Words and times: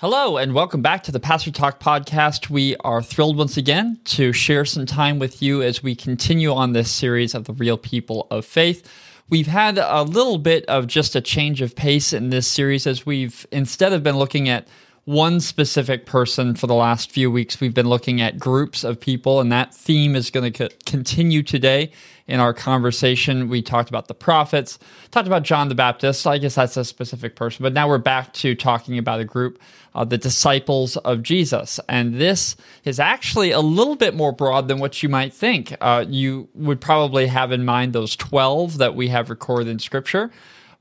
Hello, 0.00 0.38
and 0.38 0.54
welcome 0.54 0.80
back 0.80 1.02
to 1.02 1.12
the 1.12 1.20
Pastor 1.20 1.50
Talk 1.50 1.78
podcast. 1.78 2.48
We 2.48 2.74
are 2.76 3.02
thrilled 3.02 3.36
once 3.36 3.58
again 3.58 4.00
to 4.06 4.32
share 4.32 4.64
some 4.64 4.86
time 4.86 5.18
with 5.18 5.42
you 5.42 5.60
as 5.60 5.82
we 5.82 5.94
continue 5.94 6.54
on 6.54 6.72
this 6.72 6.90
series 6.90 7.34
of 7.34 7.44
the 7.44 7.52
real 7.52 7.76
people 7.76 8.26
of 8.30 8.46
faith. 8.46 8.90
We've 9.28 9.46
had 9.46 9.76
a 9.76 10.02
little 10.02 10.38
bit 10.38 10.64
of 10.64 10.86
just 10.86 11.14
a 11.16 11.20
change 11.20 11.60
of 11.60 11.76
pace 11.76 12.14
in 12.14 12.30
this 12.30 12.48
series 12.48 12.86
as 12.86 13.04
we've, 13.04 13.46
instead 13.52 13.92
of 13.92 14.02
been 14.02 14.16
looking 14.16 14.48
at 14.48 14.66
one 15.04 15.38
specific 15.38 16.06
person 16.06 16.54
for 16.54 16.66
the 16.66 16.74
last 16.74 17.10
few 17.10 17.30
weeks, 17.30 17.60
we've 17.60 17.74
been 17.74 17.88
looking 17.88 18.22
at 18.22 18.38
groups 18.38 18.84
of 18.84 18.98
people, 18.98 19.38
and 19.38 19.52
that 19.52 19.74
theme 19.74 20.16
is 20.16 20.30
going 20.30 20.50
to 20.50 20.70
continue 20.86 21.42
today 21.42 21.92
in 22.30 22.40
our 22.40 22.54
conversation. 22.54 23.48
We 23.48 23.60
talked 23.60 23.88
about 23.88 24.08
the 24.08 24.14
prophets, 24.14 24.78
talked 25.10 25.26
about 25.26 25.42
John 25.42 25.68
the 25.68 25.74
Baptist. 25.74 26.26
I 26.26 26.38
guess 26.38 26.54
that's 26.54 26.76
a 26.76 26.84
specific 26.84 27.34
person, 27.34 27.62
but 27.62 27.72
now 27.72 27.88
we're 27.88 27.98
back 27.98 28.32
to 28.34 28.54
talking 28.54 28.98
about 28.98 29.20
a 29.20 29.24
group, 29.24 29.60
uh, 29.94 30.04
the 30.04 30.16
disciples 30.16 30.96
of 30.98 31.22
Jesus. 31.22 31.80
And 31.88 32.20
this 32.20 32.56
is 32.84 33.00
actually 33.00 33.50
a 33.50 33.60
little 33.60 33.96
bit 33.96 34.14
more 34.14 34.32
broad 34.32 34.68
than 34.68 34.78
what 34.78 35.02
you 35.02 35.08
might 35.08 35.34
think. 35.34 35.74
Uh, 35.80 36.04
you 36.08 36.48
would 36.54 36.80
probably 36.80 37.26
have 37.26 37.50
in 37.52 37.64
mind 37.64 37.92
those 37.92 38.14
12 38.16 38.78
that 38.78 38.94
we 38.94 39.08
have 39.08 39.28
recorded 39.28 39.68
in 39.68 39.78
Scripture. 39.78 40.30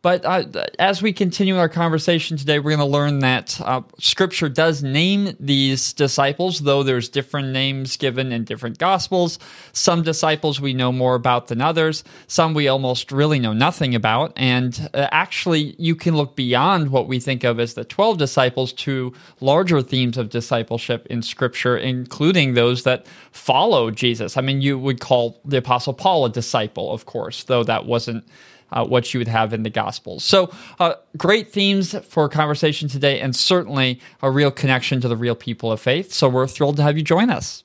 But 0.02 0.24
uh, 0.24 0.44
as 0.80 1.02
we 1.02 1.12
continue 1.12 1.58
our 1.58 1.68
conversation 1.68 2.38
today, 2.38 2.60
we're 2.60 2.76
going 2.76 2.80
to 2.80 2.86
learn 2.86 3.20
that 3.20 3.60
uh, 3.60 3.82
Scripture 4.00 4.48
does 4.48 4.82
name 4.82 5.36
these 5.42 5.92
disciples, 5.92 6.62
though 6.62 6.84
there's 6.84 7.10
different 7.10 7.50
names 7.50 7.98
given 7.98 8.32
in 8.32 8.46
different 8.46 8.78
Gospels. 8.78 9.40
Some 9.74 10.02
disciples 10.02 10.62
we 10.62 10.74
know 10.74 10.94
more 10.94 11.16
about 11.16 11.48
than 11.48 11.60
others. 11.60 12.06
Some 12.28 12.54
we 12.54 12.70
almost 12.70 13.12
really 13.12 13.40
know 13.40 13.52
nothing 13.52 13.94
about. 13.94 14.32
And 14.38 14.90
uh, 14.94 15.08
actually, 15.12 15.76
you 15.78 15.96
can 15.96 16.16
look 16.16 16.34
beyond 16.34 16.92
what 16.92 17.08
we 17.08 17.20
think 17.20 17.44
of 17.44 17.60
as 17.60 17.74
the 17.74 17.84
12 17.84 18.18
disciples 18.18 18.72
to 18.74 19.14
larger 19.42 19.82
themes 19.82 20.18
of 20.18 20.30
discipleship 20.30 21.08
in 21.08 21.22
Scripture, 21.22 21.78
including 21.78 22.54
those 22.54 22.84
that 22.84 23.06
follow 23.34 23.92
Jesus. 23.92 24.38
I 24.38 24.42
mean, 24.42 24.62
you 24.62 24.80
would 24.80 25.02
call 25.02 25.42
the 25.44 25.58
Apostle 25.58 25.94
Paul 25.94 26.24
a 26.24 26.30
disciple, 26.30 26.94
of 26.94 27.06
course, 27.06 27.44
though 27.44 27.66
that 27.66 27.86
wasn't 27.86 28.24
uh, 28.72 28.86
what 28.86 29.14
you 29.14 29.20
would 29.20 29.28
have 29.28 29.54
in 29.54 29.64
the 29.64 29.70
Gospels. 29.70 30.24
So, 30.24 30.52
uh, 30.80 30.94
great 31.18 31.52
themes 31.52 31.96
for 32.06 32.30
conversation 32.30 32.88
today, 32.88 33.20
and 33.20 33.36
certainly 33.36 34.00
a 34.22 34.32
real 34.32 34.52
connection 34.52 35.02
to 35.02 35.08
the 35.08 35.18
real 35.18 35.36
people 35.36 35.72
of 35.72 35.80
faith. 35.80 36.14
So, 36.14 36.30
we're 36.30 36.48
thrilled 36.48 36.78
to 36.78 36.84
have 36.84 36.98
you 36.98 37.04
join 37.04 37.30
us. 37.30 37.64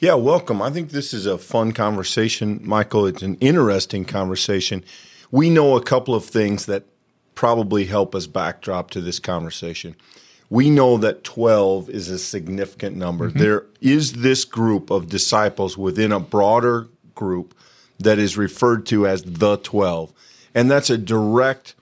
Yeah, 0.00 0.14
welcome. 0.14 0.62
I 0.62 0.70
think 0.70 0.90
this 0.90 1.12
is 1.12 1.26
a 1.26 1.36
fun 1.36 1.72
conversation, 1.72 2.60
Michael. 2.64 3.06
It's 3.06 3.22
an 3.22 3.36
interesting 3.36 4.06
conversation. 4.06 4.82
We 5.30 5.50
know 5.50 5.76
a 5.76 5.82
couple 5.82 6.14
of 6.14 6.24
things 6.24 6.64
that 6.66 6.84
probably 7.34 7.84
help 7.84 8.14
us 8.14 8.26
backdrop 8.26 8.90
to 8.90 9.00
this 9.00 9.18
conversation. 9.18 9.94
We 10.48 10.68
know 10.68 10.96
that 10.96 11.22
12 11.22 11.90
is 11.90 12.08
a 12.08 12.18
significant 12.18 12.96
number. 12.96 13.28
Mm-hmm. 13.28 13.38
There 13.38 13.66
is 13.80 14.14
this 14.14 14.44
group 14.44 14.90
of 14.90 15.08
disciples 15.08 15.78
within 15.78 16.12
a 16.12 16.20
broader 16.20 16.88
group 17.14 17.54
that 17.98 18.18
is 18.18 18.36
referred 18.36 18.86
to 18.86 19.06
as 19.06 19.22
the 19.22 19.58
12. 19.58 20.12
And 20.54 20.70
that's 20.70 20.90
a 20.90 20.98
direct 20.98 21.74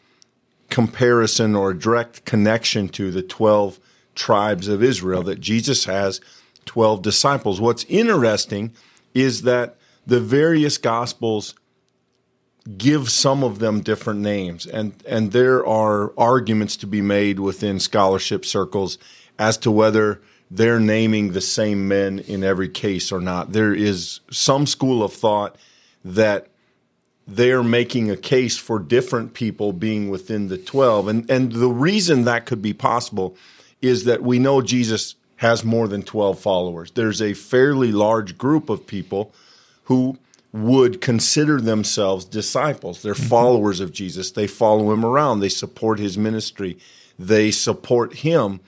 comparison 0.71 1.55
or 1.55 1.73
direct 1.73 2.25
connection 2.25 2.89
to 2.91 3.11
the 3.11 3.23
12 3.23 3.81
tribes 4.15 4.69
of 4.69 4.83
Israel 4.83 5.23
that 5.23 5.41
Jesus 5.41 5.85
has 5.87 6.21
12 6.67 7.03
disciples. 7.03 7.61
What's 7.61 7.85
interesting 7.85 8.73
is 9.15 9.43
that 9.43 9.77
the 10.07 10.21
various 10.21 10.77
gospels 10.79 11.55
give 12.77 13.11
some 13.11 13.43
of 13.43 13.61
them 13.61 13.81
different 13.81 14.21
names 14.21 14.67
and 14.67 14.93
and 15.09 15.33
there 15.33 15.67
are 15.67 16.13
arguments 16.19 16.77
to 16.77 16.87
be 16.87 17.01
made 17.01 17.41
within 17.41 17.81
scholarship 17.81 18.45
circles 18.45 18.99
as 19.39 19.57
to 19.57 19.71
whether 19.71 20.21
they're 20.51 20.81
naming 20.81 21.33
the 21.33 21.41
same 21.41 21.89
men 21.89 22.19
in 22.19 22.43
every 22.45 22.69
case 22.69 23.13
or 23.13 23.21
not. 23.21 23.53
There 23.53 23.75
is 23.75 24.21
some 24.31 24.67
school 24.67 25.03
of 25.03 25.13
thought 25.13 25.57
that 26.05 26.48
they're 27.29 27.63
making 27.63 28.11
a 28.11 28.17
case 28.17 28.57
for 28.57 28.79
different 28.79 29.35
people 29.35 29.75
being 29.75 30.09
within 30.09 30.49
the 30.49 30.57
12. 30.57 31.09
And, 31.09 31.31
and 31.31 31.53
the 31.53 31.69
reason 31.69 32.25
that 32.25 32.47
could 32.47 32.63
be 32.63 32.73
possible 32.73 33.37
is 33.83 34.05
that 34.05 34.23
we 34.23 34.39
know 34.39 34.63
Jesus 34.63 35.15
has 35.37 35.63
more 35.63 35.87
than 35.87 36.03
12 36.03 36.41
followers. 36.41 36.91
There's 36.93 37.21
a 37.21 37.35
fairly 37.35 37.93
large 37.93 38.39
group 38.39 38.71
of 38.71 38.87
people 38.87 39.35
who 39.85 40.19
would 40.53 41.03
consider 41.03 41.61
themselves 41.61 42.25
disciples. 42.25 43.03
They're 43.03 43.13
mm-hmm. 43.13 43.29
followers 43.29 43.81
of 43.81 43.93
Jesus. 43.93 44.31
They 44.31 44.47
follow 44.47 44.91
him 44.91 45.05
around. 45.05 45.41
They 45.41 45.51
support 45.51 45.99
his 45.99 46.17
ministry. 46.17 46.79
They 47.19 47.51
support 47.51 48.15
him. 48.17 48.61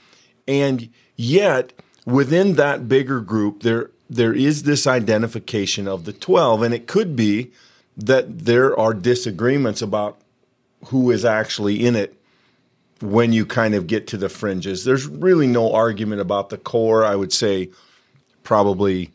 And 0.46 0.90
yet, 1.16 1.72
within 2.04 2.56
that 2.56 2.88
bigger 2.88 3.20
group, 3.20 3.62
there, 3.62 3.90
there 4.10 4.34
is 4.34 4.64
this 4.64 4.86
identification 4.86 5.88
of 5.88 6.04
the 6.04 6.12
12. 6.12 6.62
And 6.62 6.74
it 6.74 6.86
could 6.86 7.16
be 7.16 7.52
that 8.06 8.44
there 8.46 8.78
are 8.78 8.94
disagreements 8.94 9.82
about 9.82 10.20
who 10.86 11.10
is 11.10 11.24
actually 11.24 11.84
in 11.84 11.96
it 11.96 12.14
when 13.00 13.32
you 13.32 13.46
kind 13.46 13.74
of 13.74 13.86
get 13.86 14.06
to 14.08 14.16
the 14.16 14.28
fringes. 14.28 14.84
There's 14.84 15.06
really 15.06 15.46
no 15.46 15.72
argument 15.72 16.20
about 16.20 16.50
the 16.50 16.58
core. 16.58 17.04
I 17.04 17.16
would 17.16 17.32
say 17.32 17.70
probably 18.42 19.10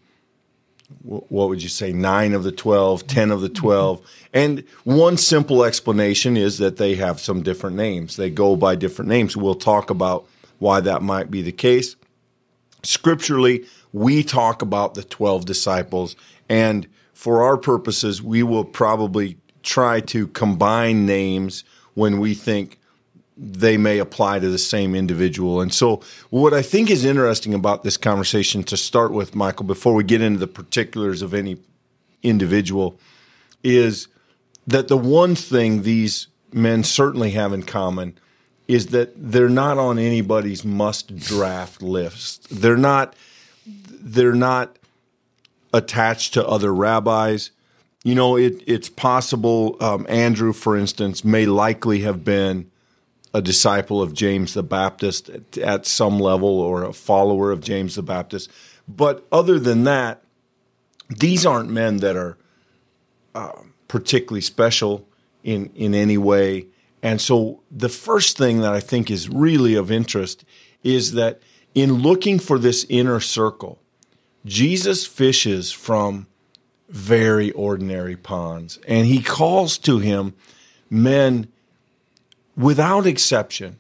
what 1.02 1.50
would 1.50 1.64
you 1.64 1.70
say 1.70 1.92
9 1.92 2.34
of 2.34 2.44
the 2.44 2.52
12, 2.52 3.08
10 3.08 3.32
of 3.32 3.42
the 3.42 3.48
mm-hmm. 3.48 3.56
12. 3.56 4.02
And 4.34 4.64
one 4.84 5.18
simple 5.18 5.64
explanation 5.64 6.38
is 6.38 6.58
that 6.60 6.78
they 6.78 6.96
have 6.96 7.20
some 7.20 7.42
different 7.42 7.76
names. 7.76 8.16
They 8.16 8.30
go 8.30 8.56
by 8.56 8.76
different 8.76 9.10
names. 9.10 9.36
We'll 9.36 9.56
talk 9.56 9.90
about 9.90 10.28
why 10.60 10.82
that 10.82 11.02
might 11.02 11.32
be 11.32 11.42
the 11.42 11.52
case. 11.52 11.96
Scripturally, 12.84 13.66
we 13.94 14.24
talk 14.24 14.62
about 14.62 14.94
the 14.94 15.04
12 15.04 15.46
disciples 15.46 16.16
and 16.48 16.88
for 17.26 17.42
our 17.42 17.58
purposes, 17.58 18.22
we 18.22 18.44
will 18.44 18.64
probably 18.64 19.36
try 19.64 20.00
to 20.00 20.28
combine 20.28 21.08
names 21.08 21.64
when 21.96 22.20
we 22.20 22.36
think 22.36 22.80
they 23.36 23.78
may 23.78 23.98
apply 23.98 24.38
to 24.38 24.48
the 24.48 24.60
same 24.60 24.94
individual. 24.94 25.60
And 25.60 25.74
so, 25.74 26.04
what 26.30 26.54
I 26.54 26.62
think 26.62 26.92
is 26.92 27.04
interesting 27.04 27.56
about 27.56 27.82
this 27.82 27.98
conversation 27.98 28.62
to 28.66 28.78
start 28.78 29.12
with, 29.12 29.34
Michael, 29.34 29.66
before 29.66 29.96
we 29.96 30.04
get 30.04 30.22
into 30.22 30.38
the 30.38 30.46
particulars 30.46 31.24
of 31.24 31.34
any 31.34 31.58
individual, 32.22 33.00
is 33.64 34.08
that 34.68 34.88
the 34.88 34.96
one 34.96 35.34
thing 35.34 35.82
these 35.82 36.28
men 36.54 36.84
certainly 36.84 37.32
have 37.32 37.54
in 37.54 37.64
common 37.64 38.20
is 38.68 38.90
that 38.90 39.14
they're 39.16 39.50
not 39.50 39.80
on 39.80 39.98
anybody's 39.98 40.64
must 40.64 41.16
draft 41.16 41.82
list. 41.82 42.46
They're 42.52 42.78
not 42.78 43.16
they're 43.66 44.36
not 44.36 44.78
attached 45.76 46.34
to 46.34 46.48
other 46.48 46.74
rabbis. 46.74 47.52
You 48.04 48.16
know, 48.16 48.38
it, 48.38 48.64
it's 48.66 48.90
possible 48.90 49.78
um, 49.80 50.06
Andrew, 50.10 50.54
for 50.54 50.78
instance, 50.78 51.26
may 51.26 51.46
likely 51.46 52.02
have 52.02 52.24
been 52.24 52.72
a 53.34 53.42
disciple 53.42 54.02
of 54.02 54.14
James 54.14 54.54
the 54.54 54.64
Baptist 54.64 55.30
at, 55.30 55.58
at 55.58 55.86
some 55.86 56.20
level 56.20 56.62
or 56.62 56.84
a 56.84 56.94
follower 56.94 57.52
of 57.52 57.62
James 57.62 57.96
the 57.96 58.04
Baptist. 58.04 58.50
But 58.88 59.26
other 59.32 59.60
than 59.60 59.84
that, 59.84 60.24
these 61.10 61.46
aren't 61.46 61.70
men 61.70 61.98
that 61.98 62.16
are 62.16 62.38
uh, 63.34 63.52
particularly 63.88 64.42
special 64.42 65.08
in, 65.44 65.70
in 65.76 65.94
any 65.94 66.18
way. 66.18 66.68
And 67.04 67.20
so 67.20 67.62
the 67.70 67.90
first 67.90 68.38
thing 68.38 68.62
that 68.62 68.74
I 68.74 68.80
think 68.80 69.12
is 69.12 69.30
really 69.30 69.76
of 69.76 69.92
interest 69.92 70.46
is 70.84 71.14
that 71.14 71.42
in 71.74 71.96
looking 71.96 72.40
for 72.40 72.58
this 72.58 72.86
inner 72.88 73.20
circle, 73.20 73.80
Jesus 74.46 75.06
fishes 75.06 75.72
from 75.72 76.28
very 76.88 77.52
ordinary 77.52 78.16
ponds, 78.16 78.80
and 78.88 79.08
he 79.08 79.22
calls 79.22 79.78
to 79.80 80.00
him 80.00 80.34
men 80.90 81.48
without 82.56 83.06
exception 83.06 83.80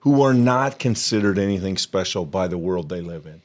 who 0.00 0.22
are 0.22 0.32
not 0.32 0.78
considered 0.78 1.38
anything 1.38 1.76
special 1.76 2.24
by 2.24 2.48
the 2.48 2.56
world 2.56 2.88
they 2.88 3.00
live 3.00 3.26
in. 3.26 3.42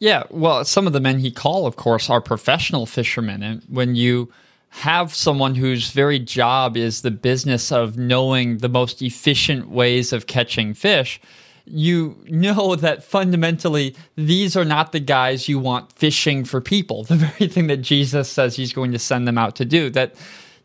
Yeah, 0.00 0.24
well, 0.30 0.64
some 0.64 0.86
of 0.86 0.92
the 0.92 1.00
men 1.00 1.18
he 1.18 1.30
called, 1.30 1.66
of 1.66 1.76
course, 1.76 2.08
are 2.08 2.20
professional 2.20 2.86
fishermen. 2.86 3.42
And 3.42 3.62
when 3.68 3.94
you 3.94 4.32
have 4.70 5.14
someone 5.14 5.54
whose 5.54 5.90
very 5.90 6.18
job 6.18 6.76
is 6.76 7.02
the 7.02 7.10
business 7.10 7.72
of 7.72 7.96
knowing 7.96 8.58
the 8.58 8.68
most 8.68 9.02
efficient 9.02 9.68
ways 9.68 10.12
of 10.12 10.26
catching 10.26 10.74
fish, 10.74 11.20
you 11.70 12.16
know 12.26 12.74
that 12.76 13.02
fundamentally 13.04 13.94
these 14.16 14.56
are 14.56 14.64
not 14.64 14.92
the 14.92 15.00
guys 15.00 15.48
you 15.48 15.58
want 15.58 15.92
fishing 15.92 16.44
for 16.44 16.60
people. 16.60 17.04
The 17.08 17.16
very 17.16 17.48
thing 17.48 17.68
that 17.68 17.78
Jesus 17.78 18.28
says 18.28 18.56
he's 18.56 18.72
going 18.72 18.92
to 18.92 18.98
send 18.98 19.26
them 19.26 19.38
out 19.38 19.56
to 19.56 19.64
do. 19.64 19.90
That, 19.90 20.14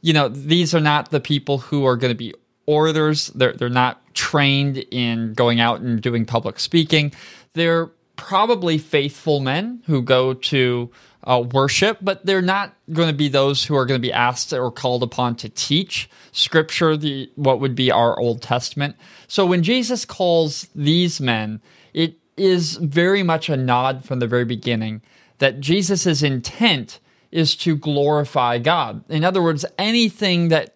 you 0.02 0.14
know, 0.14 0.28
these 0.28 0.76
are 0.76 0.82
not 0.82 1.10
the 1.12 1.22
people 1.22 1.58
who 1.60 1.86
are 1.86 1.96
going 1.96 2.12
to 2.12 2.18
be 2.18 2.34
orators. 2.66 3.28
They're, 3.28 3.54
they're 3.54 3.70
not 3.70 4.02
trained 4.14 4.78
in 4.92 5.34
going 5.34 5.60
out 5.60 5.82
and 5.82 6.02
doing 6.02 6.26
public 6.26 6.60
speaking. 6.60 7.14
They're 7.54 7.88
probably 8.16 8.78
faithful 8.78 9.40
men 9.40 9.82
who 9.86 10.02
go 10.02 10.34
to 10.34 10.92
uh, 11.24 11.44
worship, 11.52 12.00
but 12.02 12.25
they're 12.25 12.42
not 12.42 12.74
going 12.92 13.08
to 13.08 13.16
be 13.16 13.30
those 13.30 13.66
who 13.66 13.75
are 13.75 13.86
going 13.86 14.00
to 14.00 14.06
be 14.08 14.14
asked 14.14 14.52
or 14.52 14.72
called 14.72 15.04
upon 15.04 15.36
to 15.38 15.50
teach 15.50 16.10
scripture, 16.31 16.98
the 16.98 17.31
what 17.36 17.60
would 17.60 17.75
be 17.75 17.92
our 17.92 18.20
Old 18.20 18.42
Testament. 18.42 18.96
So 19.28 19.46
when 19.46 19.64
Jesus 19.64 20.06
calls 20.06 20.68
these 20.75 21.22
men, 21.22 21.62
it 21.94 22.18
is 22.36 22.75
very 22.78 23.24
much 23.24 23.50
a 23.50 23.58
nod 23.58 24.04
from 24.04 24.20
the 24.20 24.28
very 24.28 24.46
beginning 24.46 25.02
that 25.38 25.60
Jesus' 25.60 26.24
intent 26.24 27.00
is 27.31 27.56
to 27.58 27.75
glorify 27.75 28.58
God. 28.60 29.04
In 29.10 29.24
other 29.24 29.42
words, 29.42 29.66
anything 29.78 30.50
that 30.50 30.75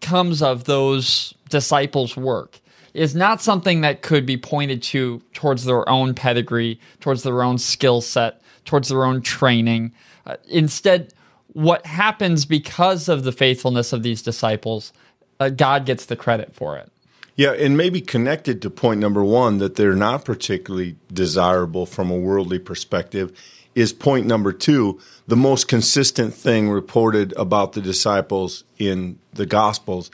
comes 0.00 0.42
of 0.42 0.64
those 0.64 1.34
disciples' 1.48 2.16
work 2.16 2.60
is 2.94 3.14
not 3.14 3.42
something 3.42 3.82
that 3.82 4.02
could 4.02 4.24
be 4.24 4.36
pointed 4.36 4.82
to 4.82 5.20
towards 5.34 5.64
their 5.64 5.88
own 5.88 6.14
pedigree, 6.14 6.80
towards 7.00 7.22
their 7.22 7.42
own 7.42 7.58
skill 7.58 8.00
set, 8.00 8.40
towards 8.66 8.88
their 8.88 9.04
own 9.04 9.22
training. 9.22 9.92
Uh, 10.26 10.36
instead, 10.48 11.12
what 11.52 11.86
happens 11.86 12.44
because 12.44 13.08
of 13.08 13.24
the 13.24 13.32
faithfulness 13.32 13.92
of 13.92 14.02
these 14.02 14.20
disciples, 14.20 14.92
uh, 15.40 15.48
God 15.48 15.86
gets 15.86 16.06
the 16.06 16.16
credit 16.16 16.54
for 16.54 16.76
it. 16.76 16.90
Yeah, 17.36 17.52
and 17.52 17.76
maybe 17.76 18.00
connected 18.00 18.62
to 18.62 18.70
point 18.70 18.98
number 18.98 19.22
one 19.22 19.58
that 19.58 19.76
they're 19.76 19.94
not 19.94 20.24
particularly 20.24 20.96
desirable 21.12 21.84
from 21.84 22.10
a 22.10 22.16
worldly 22.16 22.58
perspective 22.58 23.38
is 23.74 23.92
point 23.92 24.26
number 24.26 24.52
two. 24.52 24.98
The 25.28 25.36
most 25.36 25.68
consistent 25.68 26.32
thing 26.34 26.70
reported 26.70 27.34
about 27.36 27.74
the 27.74 27.82
disciples 27.82 28.64
in 28.78 29.18
the 29.34 29.44
Gospels 29.44 30.10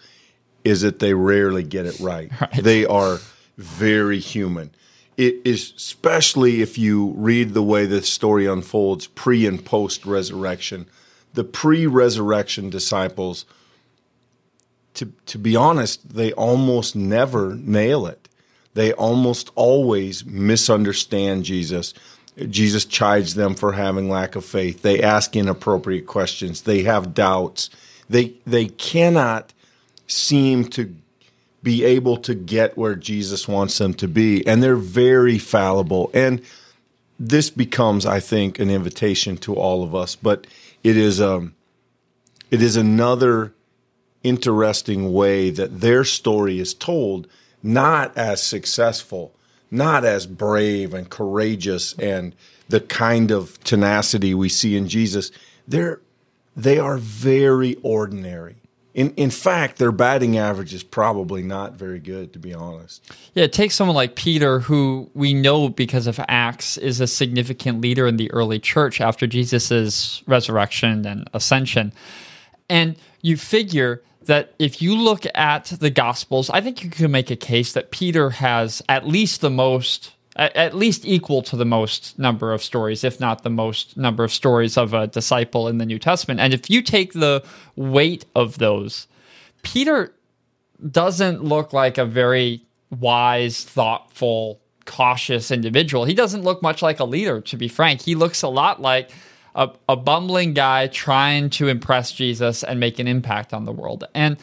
is 0.65 0.81
that 0.83 0.99
they 0.99 1.15
rarely 1.15 1.63
get 1.63 1.87
it 1.87 1.99
right. 2.01 2.31
right. 2.41 2.63
They 2.63 2.85
are 2.85 3.19
very 3.57 4.19
human. 4.19 4.73
It 5.17 5.41
is 5.45 5.73
especially 5.77 6.63
if 6.63 6.79
you 6.79 7.15
read 7.17 7.55
the 7.55 7.63
way 7.63 7.87
the 7.87 8.03
story 8.03 8.47
unfolds 8.47 9.07
pre 9.07 9.47
and 9.47 9.65
post 9.65 10.07
resurrection. 10.07 10.87
The 11.35 11.45
pre 11.45 11.87
resurrection 11.87 12.71
disciples 12.71 13.45
to 14.95 15.13
to 15.27 15.39
be 15.39 15.57
honest, 15.57 16.15
they 16.15 16.33
almost 16.33 16.95
never 16.95 17.55
nail 17.55 18.07
it. 18.07 18.29
They 18.75 18.93
almost 18.93 19.51
always 19.55 20.25
misunderstand 20.25 21.45
Jesus. 21.45 21.95
Jesus 22.49 22.87
chides 22.87 23.35
them 23.35 23.55
for 23.55 23.73
having 23.73 24.09
lack 24.09 24.37
of 24.37 24.45
faith. 24.45 24.83
They 24.83 25.03
ask 25.03 25.37
inappropriate 25.37 26.07
questions. 26.07 26.63
They 26.63 26.83
have 26.83 27.15
doubts. 27.15 27.69
They 28.09 28.35
they 28.47 28.67
cannot 28.67 29.53
seem 30.07 30.65
to 30.71 30.95
be 31.63 31.85
able 31.85 32.17
to 32.19 32.35
get 32.35 32.77
where 32.77 32.97
Jesus 32.97 33.47
wants 33.47 33.79
them 33.79 33.95
to 33.95 34.09
be, 34.09 34.47
and 34.47 34.63
they're 34.63 34.77
very 34.77 35.39
fallible. 35.39 36.11
And 36.13 36.43
this 37.19 37.51
becomes, 37.51 38.05
I 38.05 38.21
think, 38.21 38.59
an 38.59 38.71
invitation 38.71 39.37
to 39.39 39.55
all 39.55 39.85
of 39.85 39.95
us. 39.95 40.17
But 40.17 40.47
it 40.83 40.97
is 40.97 41.21
um, 41.21 41.55
it 42.51 42.61
is 42.63 42.77
another 42.77 43.55
interesting 44.23 45.13
way 45.13 45.51
that 45.51 45.81
their 45.81 46.05
story 46.05 46.59
is 46.59 46.75
told, 46.75 47.29
not 47.63 48.17
as 48.17 48.43
successful, 48.43 49.35
not 49.71 50.05
as 50.05 50.27
brave 50.27 50.95
and 50.95 51.09
courageous 51.09 51.95
and 51.95 52.35
the 52.69 52.81
kind 52.81 53.31
of 53.31 53.63
tenacity 53.65 54.35
we 54.35 54.49
see 54.49 54.77
in 54.77 54.89
Jesus. 54.89 55.31
They're 55.67 56.01
they 56.57 56.79
are 56.79 56.99
very 56.99 57.77
ordinary. 57.83 58.57
In 58.95 59.11
in 59.15 59.31
fact, 59.31 59.79
their 59.79 59.93
batting 59.93 60.37
average 60.37 60.75
is 60.75 60.83
probably 60.83 61.43
not 61.43 61.75
very 61.75 61.99
good, 61.99 62.33
to 62.35 62.39
be 62.39 62.53
honest. 62.53 63.03
Yeah, 63.35 63.45
it 63.45 63.53
takes 63.53 63.75
someone 63.75 63.97
like 63.97 64.17
Peter, 64.17 64.61
who 64.61 65.11
we 65.15 65.33
know 65.33 65.69
because 65.69 66.07
of 66.07 66.21
Acts 66.29 66.77
is 66.77 67.01
a 67.01 67.07
significant 67.07 67.81
leader 67.81 68.07
in 68.07 68.17
the 68.17 68.31
early 68.33 68.59
church 68.59 69.01
after 69.01 69.27
Jesus' 69.27 70.23
resurrection 70.27 71.07
and 71.07 71.29
ascension. 71.33 71.93
And 72.69 72.97
you 73.23 73.37
figure 73.37 74.03
that 74.27 74.55
if 74.59 74.83
you 74.83 74.95
look 74.95 75.25
at 75.35 75.67
the 75.67 75.91
Gospels, 75.91 76.51
I 76.51 76.61
think 76.61 76.85
you 76.85 76.91
can 76.91 77.11
make 77.11 77.31
a 77.31 77.37
case 77.37 77.73
that 77.73 77.91
Peter 77.91 78.31
has 78.31 78.83
at 78.89 79.07
least 79.07 79.41
the 79.41 79.51
most, 79.51 80.13
at 80.37 80.75
least 80.75 81.05
equal 81.05 81.43
to 81.43 81.57
the 81.57 81.65
most 81.65 82.19
number 82.19 82.53
of 82.53 82.63
stories, 82.63 83.05
if 83.05 83.21
not 83.21 83.43
the 83.43 83.51
most 83.51 83.97
number 83.97 84.25
of 84.25 84.33
stories 84.33 84.79
of 84.79 84.95
a 84.95 85.07
disciple 85.07 85.69
in 85.69 85.79
the 85.79 85.85
New 85.85 85.99
Testament. 85.99 86.41
And 86.41 86.55
if 86.55 86.71
you 86.71 86.81
take 86.81 87.13
the 87.13 87.45
weight 87.77 88.25
of 88.35 88.59
those, 88.59 89.09
Peter 89.63 90.15
doesn't 90.91 91.45
look 91.45 91.73
like 91.73 91.99
a 91.99 92.07
very 92.07 92.63
wise, 92.91 93.63
thoughtful, 93.63 94.61
cautious 94.87 95.51
individual. 95.51 96.07
He 96.07 96.15
doesn't 96.15 96.43
look 96.43 96.63
much 96.63 96.83
like 96.83 96.99
a 96.99 97.05
leader, 97.05 97.41
to 97.43 97.57
be 97.57 97.69
frank. 97.69 98.03
He 98.03 98.15
looks 98.15 98.43
a 98.43 98.49
lot 98.49 98.81
like 98.81 99.11
a, 99.55 99.71
a 99.89 99.97
bumbling 99.97 100.55
guy 100.55 100.87
trying 100.87 101.51
to 101.51 101.69
impress 101.69 102.11
Jesus 102.11 102.65
and 102.65 102.81
make 102.81 102.99
an 102.99 103.07
impact 103.07 103.53
on 103.53 103.67
the 103.67 103.73
world. 103.73 104.05
And 104.15 104.39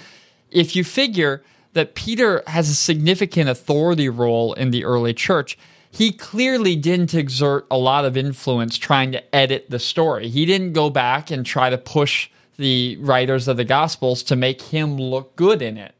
if 0.51 0.75
you 0.75 0.83
figure 0.83 1.43
that 1.73 1.95
Peter 1.95 2.43
has 2.47 2.69
a 2.69 2.75
significant 2.75 3.49
authority 3.49 4.09
role 4.09 4.53
in 4.53 4.71
the 4.71 4.85
early 4.85 5.13
church, 5.13 5.57
he 5.91 6.11
clearly 6.11 6.75
didn't 6.75 7.13
exert 7.13 7.65
a 7.71 7.77
lot 7.77 8.05
of 8.05 8.15
influence 8.15 8.77
trying 8.77 9.11
to 9.11 9.35
edit 9.35 9.69
the 9.69 9.79
story. 9.79 10.29
He 10.29 10.45
didn't 10.45 10.73
go 10.73 10.89
back 10.89 11.31
and 11.31 11.45
try 11.45 11.69
to 11.69 11.77
push 11.77 12.29
the 12.57 12.97
writers 12.97 13.47
of 13.47 13.57
the 13.57 13.63
Gospels 13.63 14.21
to 14.23 14.35
make 14.35 14.61
him 14.61 14.97
look 14.97 15.35
good 15.35 15.61
in 15.61 15.77
it. 15.77 15.95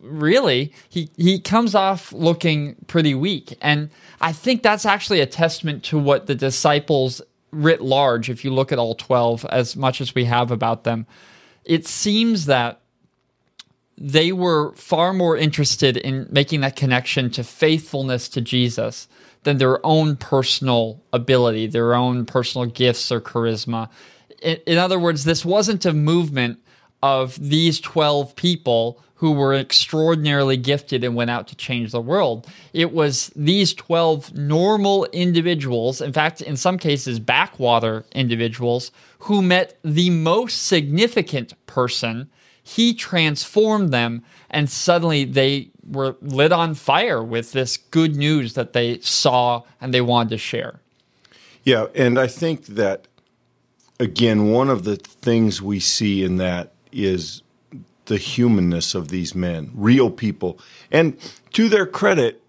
Really, 0.00 0.72
he, 0.88 1.10
he 1.16 1.40
comes 1.40 1.74
off 1.74 2.12
looking 2.12 2.76
pretty 2.86 3.14
weak. 3.14 3.56
And 3.60 3.90
I 4.20 4.32
think 4.32 4.62
that's 4.62 4.86
actually 4.86 5.20
a 5.20 5.26
testament 5.26 5.82
to 5.84 5.98
what 5.98 6.26
the 6.26 6.34
disciples 6.34 7.20
writ 7.50 7.82
large, 7.82 8.30
if 8.30 8.44
you 8.44 8.52
look 8.52 8.72
at 8.72 8.78
all 8.78 8.94
12, 8.94 9.44
as 9.46 9.76
much 9.76 10.00
as 10.00 10.14
we 10.14 10.24
have 10.24 10.50
about 10.50 10.84
them, 10.84 11.06
it 11.64 11.86
seems 11.86 12.46
that 12.46 12.81
they 14.04 14.32
were 14.32 14.74
far 14.74 15.12
more 15.12 15.36
interested 15.36 15.96
in 15.96 16.26
making 16.28 16.60
that 16.62 16.74
connection 16.74 17.30
to 17.30 17.44
faithfulness 17.44 18.28
to 18.30 18.40
Jesus 18.40 19.06
than 19.44 19.58
their 19.58 19.84
own 19.86 20.16
personal 20.16 21.00
ability, 21.12 21.68
their 21.68 21.94
own 21.94 22.26
personal 22.26 22.66
gifts 22.66 23.12
or 23.12 23.20
charisma. 23.20 23.88
In, 24.42 24.58
in 24.66 24.76
other 24.76 24.98
words, 24.98 25.22
this 25.22 25.44
wasn't 25.44 25.86
a 25.86 25.92
movement 25.92 26.58
of 27.00 27.38
these 27.40 27.80
12 27.80 28.34
people 28.34 29.00
who 29.14 29.30
were 29.30 29.54
extraordinarily 29.54 30.56
gifted 30.56 31.04
and 31.04 31.14
went 31.14 31.30
out 31.30 31.46
to 31.46 31.54
change 31.54 31.92
the 31.92 32.00
world. 32.00 32.44
It 32.72 32.92
was 32.92 33.30
these 33.36 33.72
12 33.72 34.34
normal 34.34 35.04
individuals, 35.12 36.00
in 36.00 36.12
fact, 36.12 36.40
in 36.40 36.56
some 36.56 36.76
cases, 36.76 37.20
backwater 37.20 38.04
individuals, 38.10 38.90
who 39.20 39.42
met 39.42 39.78
the 39.84 40.10
most 40.10 40.66
significant 40.66 41.54
person. 41.66 42.30
He 42.62 42.94
transformed 42.94 43.92
them, 43.92 44.22
and 44.48 44.70
suddenly 44.70 45.24
they 45.24 45.70
were 45.84 46.16
lit 46.20 46.52
on 46.52 46.74
fire 46.74 47.22
with 47.22 47.52
this 47.52 47.76
good 47.76 48.16
news 48.16 48.54
that 48.54 48.72
they 48.72 49.00
saw 49.00 49.62
and 49.80 49.92
they 49.92 50.00
wanted 50.00 50.30
to 50.30 50.38
share. 50.38 50.80
Yeah, 51.64 51.86
and 51.94 52.18
I 52.18 52.26
think 52.26 52.66
that, 52.66 53.06
again, 53.98 54.50
one 54.50 54.68
of 54.68 54.84
the 54.84 54.96
things 54.96 55.60
we 55.60 55.80
see 55.80 56.24
in 56.24 56.36
that 56.36 56.72
is 56.92 57.42
the 58.06 58.16
humanness 58.16 58.94
of 58.94 59.08
these 59.08 59.34
men, 59.34 59.70
real 59.74 60.10
people. 60.10 60.58
And 60.90 61.16
to 61.52 61.68
their 61.68 61.86
credit, 61.86 62.42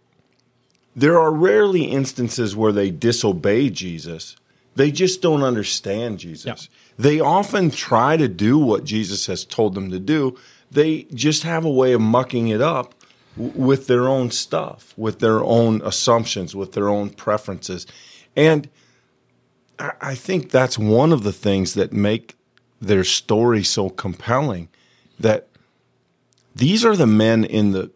there 0.96 1.20
are 1.20 1.32
rarely 1.32 1.86
instances 1.86 2.56
where 2.56 2.72
they 2.72 2.92
disobey 2.92 3.70
Jesus. 3.70 4.36
They 4.76 4.92
just 4.92 5.22
don't 5.22 5.44
understand 5.44 6.20
Jesus. 6.20 6.46
Yeah. 6.46 6.78
They 6.98 7.20
often 7.20 7.72
try 7.72 8.18
to 8.18 8.28
do 8.28 8.58
what 8.58 8.84
Jesus 8.84 9.26
has 9.28 9.46
told 9.46 9.74
them 9.76 9.90
to 9.92 10.00
do. 10.00 10.38
They 10.72 11.04
just 11.14 11.44
have 11.44 11.66
a 11.66 11.72
way 11.72 11.94
of 11.94 12.02
mucking 12.02 12.48
it 12.48 12.62
up 12.62 12.96
with 13.36 13.88
their 13.88 14.08
own 14.08 14.32
stuff, 14.32 14.94
with 14.96 15.20
their 15.20 15.44
own 15.44 15.82
assumptions, 15.84 16.56
with 16.56 16.74
their 16.74 16.90
own 16.90 17.10
preferences. 17.10 17.88
And 18.36 18.70
I 19.80 20.16
think 20.16 20.52
that's 20.52 20.78
one 20.78 21.12
of 21.12 21.24
the 21.24 21.34
things 21.34 21.74
that 21.74 21.92
make 21.92 22.36
their 22.80 23.04
story 23.04 23.64
so 23.64 23.90
compelling 23.90 24.70
that 25.20 25.48
these 26.56 26.86
are 26.86 26.96
the 26.96 27.08
men 27.08 27.44
in 27.44 27.72
the 27.72 27.92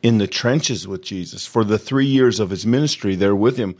in 0.00 0.18
the 0.18 0.28
trenches 0.28 0.86
with 0.86 1.02
Jesus 1.02 1.44
for 1.44 1.64
the 1.64 1.78
3 1.78 2.06
years 2.06 2.38
of 2.38 2.50
his 2.50 2.64
ministry 2.64 3.16
they're 3.16 3.34
with 3.34 3.56
him 3.56 3.74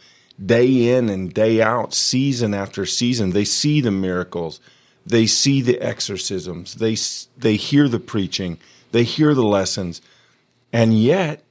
day 0.44 0.94
in 0.96 1.08
and 1.08 1.32
day 1.32 1.60
out 1.60 1.94
season 1.94 2.54
after 2.54 2.86
season. 2.86 3.30
They 3.30 3.44
see 3.44 3.80
the 3.80 3.90
miracles. 3.90 4.60
They 5.04 5.26
see 5.26 5.62
the 5.62 5.80
exorcisms. 5.80 6.74
They 6.74 6.96
they 7.36 7.56
hear 7.56 7.88
the 7.88 8.00
preaching. 8.00 8.58
They 8.92 9.04
hear 9.04 9.34
the 9.34 9.44
lessons. 9.44 10.00
And 10.72 11.00
yet 11.00 11.42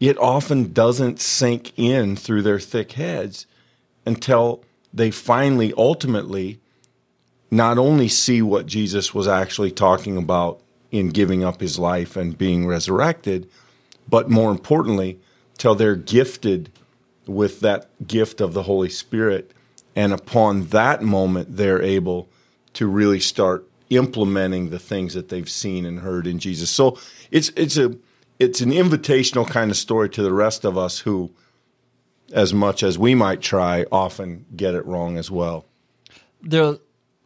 it 0.00 0.18
often 0.18 0.72
doesn't 0.72 1.20
sink 1.20 1.72
in 1.78 2.16
through 2.16 2.42
their 2.42 2.60
thick 2.60 2.92
heads 2.92 3.46
until 4.04 4.64
they 4.92 5.10
finally 5.10 5.72
ultimately 5.76 6.60
not 7.50 7.78
only 7.78 8.08
see 8.08 8.42
what 8.42 8.66
Jesus 8.66 9.14
was 9.14 9.28
actually 9.28 9.70
talking 9.70 10.16
about 10.16 10.60
in 10.90 11.08
giving 11.10 11.44
up 11.44 11.60
his 11.60 11.78
life 11.78 12.16
and 12.16 12.38
being 12.38 12.66
resurrected, 12.66 13.48
but 14.08 14.28
more 14.30 14.50
importantly, 14.50 15.18
till 15.56 15.74
they're 15.74 15.96
gifted 15.96 16.70
with 17.26 17.60
that 17.60 17.88
gift 18.06 18.40
of 18.40 18.52
the 18.52 18.62
Holy 18.62 18.88
Spirit. 18.90 19.52
And 19.96 20.12
upon 20.12 20.66
that 20.66 21.02
moment, 21.02 21.56
they're 21.56 21.82
able 21.82 22.28
to 22.74 22.86
really 22.86 23.20
start 23.20 23.68
implementing 23.90 24.70
the 24.70 24.78
things 24.78 25.14
that 25.14 25.28
they've 25.28 25.48
seen 25.48 25.86
and 25.86 26.00
heard 26.00 26.26
in 26.26 26.38
Jesus. 26.38 26.70
So 26.70 26.98
it's 27.30 27.50
it's 27.56 27.76
a 27.76 27.96
it's 28.38 28.60
an 28.60 28.70
invitational 28.70 29.48
kind 29.48 29.70
of 29.70 29.76
story 29.76 30.08
to 30.10 30.22
the 30.22 30.32
rest 30.32 30.64
of 30.64 30.76
us 30.76 30.98
who, 30.98 31.30
as 32.32 32.52
much 32.52 32.82
as 32.82 32.98
we 32.98 33.14
might 33.14 33.40
try, 33.40 33.86
often 33.92 34.46
get 34.56 34.74
it 34.74 34.84
wrong 34.84 35.16
as 35.16 35.30
well. 35.30 35.66
The 36.42 36.80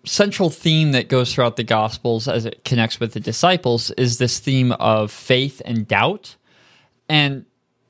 central 0.05 0.51
theme 0.51 0.93
that 0.93 1.09
goes 1.09 1.35
throughout 1.35 1.57
the 1.57 1.65
Gospels 1.65 2.29
as 2.29 2.45
it 2.45 2.65
connects 2.65 3.01
with 3.01 3.15
the 3.15 3.21
disciples 3.21 3.91
is 3.93 4.19
this 4.19 4.39
theme 4.39 4.73
of 4.73 5.11
faith 5.11 5.61
and 5.65 5.89
doubt. 5.89 6.37
And 7.09 7.47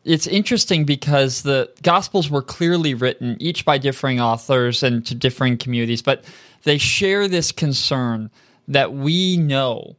it's 0.08 0.26
interesting 0.26 0.84
because 0.84 1.42
the 1.42 1.70
Gospels 1.82 2.30
were 2.30 2.40
clearly 2.40 2.94
written, 2.94 3.36
each 3.38 3.66
by 3.66 3.76
differing 3.76 4.20
authors 4.20 4.82
and 4.82 5.04
to 5.04 5.14
differing 5.14 5.58
communities, 5.58 6.00
but 6.00 6.24
they 6.62 6.78
share 6.78 7.28
this 7.28 7.52
concern 7.52 8.30
that 8.66 8.94
we 8.94 9.36
know 9.36 9.96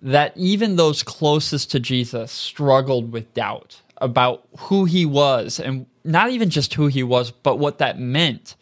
that 0.00 0.32
even 0.36 0.76
those 0.76 1.02
closest 1.02 1.72
to 1.72 1.80
Jesus 1.80 2.30
struggled 2.30 3.10
with 3.10 3.34
doubt 3.34 3.82
about 3.96 4.46
who 4.58 4.84
he 4.84 5.04
was 5.04 5.58
and 5.58 5.86
not 6.04 6.30
even 6.30 6.50
just 6.50 6.74
who 6.74 6.86
he 6.86 7.02
was, 7.02 7.32
but 7.32 7.58
what 7.58 7.78
that 7.78 7.98
meant. 7.98 8.54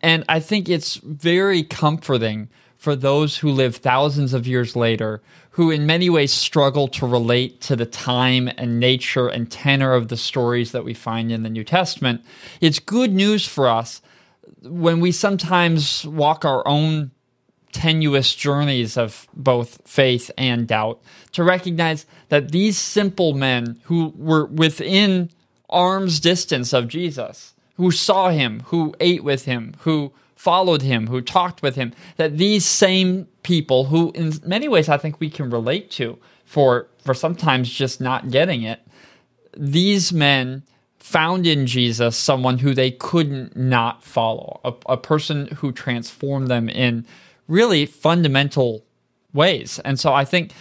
And 0.00 0.24
I 0.26 0.40
think 0.40 0.70
it's 0.70 0.96
very 0.96 1.62
comforting 1.62 2.48
for 2.78 2.96
those 2.96 3.36
who 3.36 3.50
live 3.50 3.76
thousands 3.76 4.32
of 4.32 4.46
years 4.46 4.74
later, 4.74 5.20
who 5.52 5.70
in 5.70 5.86
many 5.86 6.08
ways 6.08 6.32
struggle 6.32 6.86
to 6.88 7.06
relate 7.06 7.60
to 7.60 7.76
the 7.76 7.86
time 7.86 8.48
and 8.56 8.78
nature 8.78 9.28
and 9.28 9.50
tenor 9.50 9.94
of 9.94 10.08
the 10.08 10.16
stories 10.16 10.72
that 10.72 10.84
we 10.84 10.94
find 10.94 11.32
in 11.32 11.42
the 11.42 11.50
New 11.50 11.64
Testament. 11.64 12.22
It's 12.60 12.78
good 12.78 13.12
news 13.12 13.46
for 13.46 13.68
us 13.68 14.00
when 14.62 15.00
we 15.00 15.12
sometimes 15.12 16.06
walk 16.06 16.44
our 16.44 16.66
own 16.66 17.10
tenuous 17.72 18.34
journeys 18.34 18.96
of 18.96 19.28
both 19.34 19.80
faith 19.86 20.30
and 20.36 20.66
doubt 20.66 21.00
to 21.32 21.44
recognize 21.44 22.06
that 22.28 22.50
these 22.50 22.76
simple 22.76 23.32
men 23.32 23.80
who 23.84 24.12
were 24.16 24.46
within 24.46 25.30
arm's 25.68 26.20
distance 26.20 26.72
of 26.72 26.88
Jesus, 26.88 27.54
who 27.76 27.90
saw 27.90 28.30
him, 28.30 28.60
who 28.66 28.94
ate 29.00 29.22
with 29.22 29.44
him, 29.44 29.74
who 29.80 30.12
followed 30.40 30.80
him, 30.80 31.08
who 31.08 31.20
talked 31.20 31.60
with 31.60 31.76
him, 31.76 31.92
that 32.16 32.38
these 32.38 32.64
same 32.64 33.28
people 33.42 33.84
who 33.84 34.10
in 34.14 34.32
many 34.42 34.68
ways 34.68 34.88
I 34.88 34.96
think 34.96 35.20
we 35.20 35.28
can 35.28 35.50
relate 35.50 35.90
to 35.92 36.18
for 36.46 36.88
for 37.04 37.12
sometimes 37.12 37.68
just 37.68 38.00
not 38.00 38.30
getting 38.30 38.62
it, 38.62 38.80
these 39.54 40.14
men 40.14 40.62
found 40.98 41.46
in 41.46 41.66
Jesus 41.66 42.16
someone 42.16 42.58
who 42.58 42.72
they 42.72 42.90
couldn't 42.90 43.54
not 43.54 44.02
follow, 44.02 44.60
a, 44.64 44.72
a 44.86 44.96
person 44.96 45.46
who 45.56 45.72
transformed 45.72 46.48
them 46.48 46.70
in 46.70 47.04
really 47.46 47.84
fundamental 47.84 48.82
ways. 49.34 49.78
And 49.84 50.00
so 50.00 50.14
I 50.14 50.24
think 50.24 50.52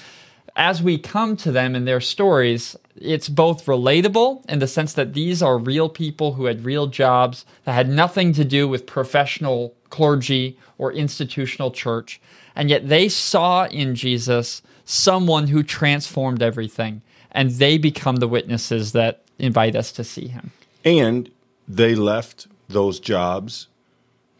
as 0.56 0.82
we 0.82 0.98
come 0.98 1.36
to 1.38 1.52
them 1.52 1.76
and 1.76 1.88
their 1.88 2.02
stories, 2.02 2.76
it's 2.96 3.30
both 3.30 3.66
relatable 3.66 4.46
in 4.50 4.60
the 4.60 4.68
sense 4.68 4.94
that 4.94 5.14
these 5.14 5.42
are 5.42 5.58
real 5.58 5.90
people 5.90 6.34
who 6.34 6.46
had 6.46 6.66
real 6.66 6.88
jobs 6.88 7.46
that 7.66 7.74
had 7.74 7.90
nothing 7.90 8.34
to 8.34 8.46
do 8.46 8.68
with 8.68 8.86
professional 8.86 9.74
clergy 9.90 10.58
or 10.78 10.92
institutional 10.92 11.72
church. 11.72 12.22
And 12.56 12.70
yet 12.70 12.90
they 12.90 13.10
saw 13.10 13.66
in 13.66 13.96
Jesus 13.96 14.62
someone 14.86 15.48
who 15.48 15.64
transformed 15.64 16.42
everything. 16.42 17.02
And 17.32 17.52
they 17.52 17.78
become 17.78 18.18
the 18.18 18.28
witnesses 18.28 18.92
that 18.94 19.22
invite 19.38 19.76
us 19.76 19.92
to 19.94 20.04
see 20.04 20.28
him. 20.28 20.52
And 20.84 21.30
they 21.68 21.94
left 21.94 22.48
those 22.68 23.00
jobs. 23.00 23.68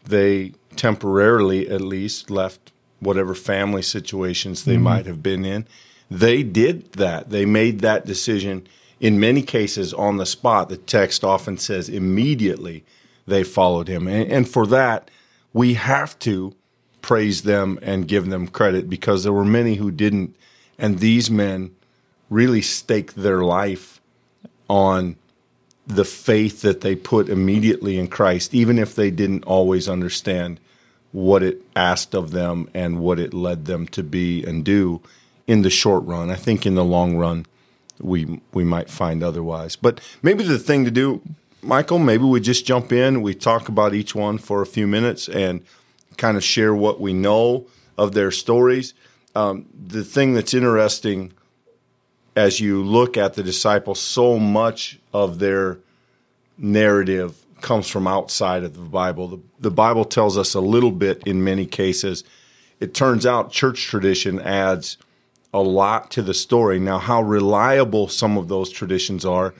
They 0.04 0.54
temporarily 0.74 1.68
at 1.68 1.80
least 1.80 2.30
left 2.30 2.72
whatever 2.98 3.34
family 3.34 3.82
situations 3.82 4.64
they 4.64 4.74
mm-hmm. 4.74 4.82
might 4.82 5.06
have 5.06 5.22
been 5.22 5.44
in. 5.44 5.66
They 6.10 6.42
did 6.42 6.92
that. 6.94 7.30
They 7.30 7.44
made 7.44 7.80
that 7.80 8.04
decision 8.04 8.66
in 8.98 9.20
many 9.20 9.42
cases 9.42 9.94
on 9.94 10.16
the 10.16 10.26
spot. 10.26 10.68
The 10.68 10.76
text 10.76 11.22
often 11.22 11.56
says 11.56 11.88
immediately 11.88 12.84
they 13.26 13.44
followed 13.44 13.88
him. 13.88 14.08
And, 14.08 14.30
and 14.30 14.48
for 14.48 14.66
that, 14.66 15.10
we 15.52 15.74
have 15.74 16.18
to 16.20 16.54
praise 17.00 17.42
them 17.42 17.78
and 17.80 18.08
give 18.08 18.28
them 18.28 18.48
credit 18.48 18.90
because 18.90 19.22
there 19.22 19.32
were 19.32 19.44
many 19.44 19.76
who 19.76 19.90
didn't. 19.90 20.36
And 20.78 20.98
these 20.98 21.30
men 21.30 21.74
really 22.28 22.62
staked 22.62 23.16
their 23.16 23.42
life 23.42 24.00
on 24.68 25.16
the 25.86 26.04
faith 26.04 26.62
that 26.62 26.80
they 26.80 26.94
put 26.94 27.28
immediately 27.28 27.98
in 27.98 28.08
Christ, 28.08 28.54
even 28.54 28.78
if 28.78 28.94
they 28.94 29.10
didn't 29.10 29.44
always 29.44 29.88
understand 29.88 30.60
what 31.12 31.42
it 31.42 31.60
asked 31.74 32.14
of 32.14 32.30
them 32.30 32.68
and 32.72 33.00
what 33.00 33.18
it 33.18 33.34
led 33.34 33.64
them 33.64 33.86
to 33.88 34.02
be 34.02 34.44
and 34.44 34.64
do 34.64 35.00
in 35.50 35.62
the 35.62 35.70
short 35.70 36.04
run. 36.04 36.30
I 36.30 36.36
think 36.36 36.64
in 36.64 36.76
the 36.76 36.84
long 36.84 37.16
run, 37.16 37.44
we 37.98 38.40
we 38.52 38.62
might 38.62 38.88
find 38.88 39.20
otherwise. 39.20 39.74
But 39.74 40.00
maybe 40.22 40.44
the 40.44 40.60
thing 40.60 40.84
to 40.84 40.92
do, 40.92 41.20
Michael, 41.60 41.98
maybe 41.98 42.22
we 42.22 42.38
just 42.38 42.64
jump 42.64 42.92
in. 42.92 43.20
We 43.20 43.34
talk 43.34 43.68
about 43.68 43.92
each 43.92 44.14
one 44.14 44.38
for 44.38 44.62
a 44.62 44.66
few 44.66 44.86
minutes 44.86 45.28
and 45.28 45.64
kind 46.16 46.36
of 46.36 46.44
share 46.44 46.72
what 46.72 47.00
we 47.00 47.12
know 47.12 47.66
of 47.98 48.12
their 48.12 48.30
stories. 48.30 48.94
Um, 49.34 49.66
the 49.74 50.04
thing 50.04 50.34
that's 50.34 50.54
interesting 50.54 51.32
as 52.36 52.60
you 52.60 52.84
look 52.84 53.16
at 53.16 53.34
the 53.34 53.42
disciples, 53.42 53.98
so 53.98 54.38
much 54.38 55.00
of 55.12 55.40
their 55.40 55.78
narrative 56.58 57.44
comes 57.60 57.88
from 57.88 58.06
outside 58.06 58.62
of 58.62 58.74
the 58.74 58.88
Bible. 59.02 59.26
The, 59.26 59.40
the 59.58 59.70
Bible 59.72 60.04
tells 60.04 60.38
us 60.38 60.54
a 60.54 60.60
little 60.60 60.92
bit 60.92 61.24
in 61.26 61.42
many 61.42 61.66
cases. 61.66 62.22
It 62.78 62.94
turns 62.94 63.26
out 63.26 63.50
church 63.50 63.82
tradition 63.86 64.40
adds 64.40 64.96
a 65.52 65.60
lot 65.60 66.10
to 66.12 66.22
the 66.22 66.34
story. 66.34 66.78
Now, 66.78 66.98
how 66.98 67.22
reliable 67.22 68.08
some 68.08 68.38
of 68.38 68.48
those 68.48 68.70
traditions 68.70 69.24
are 69.24 69.54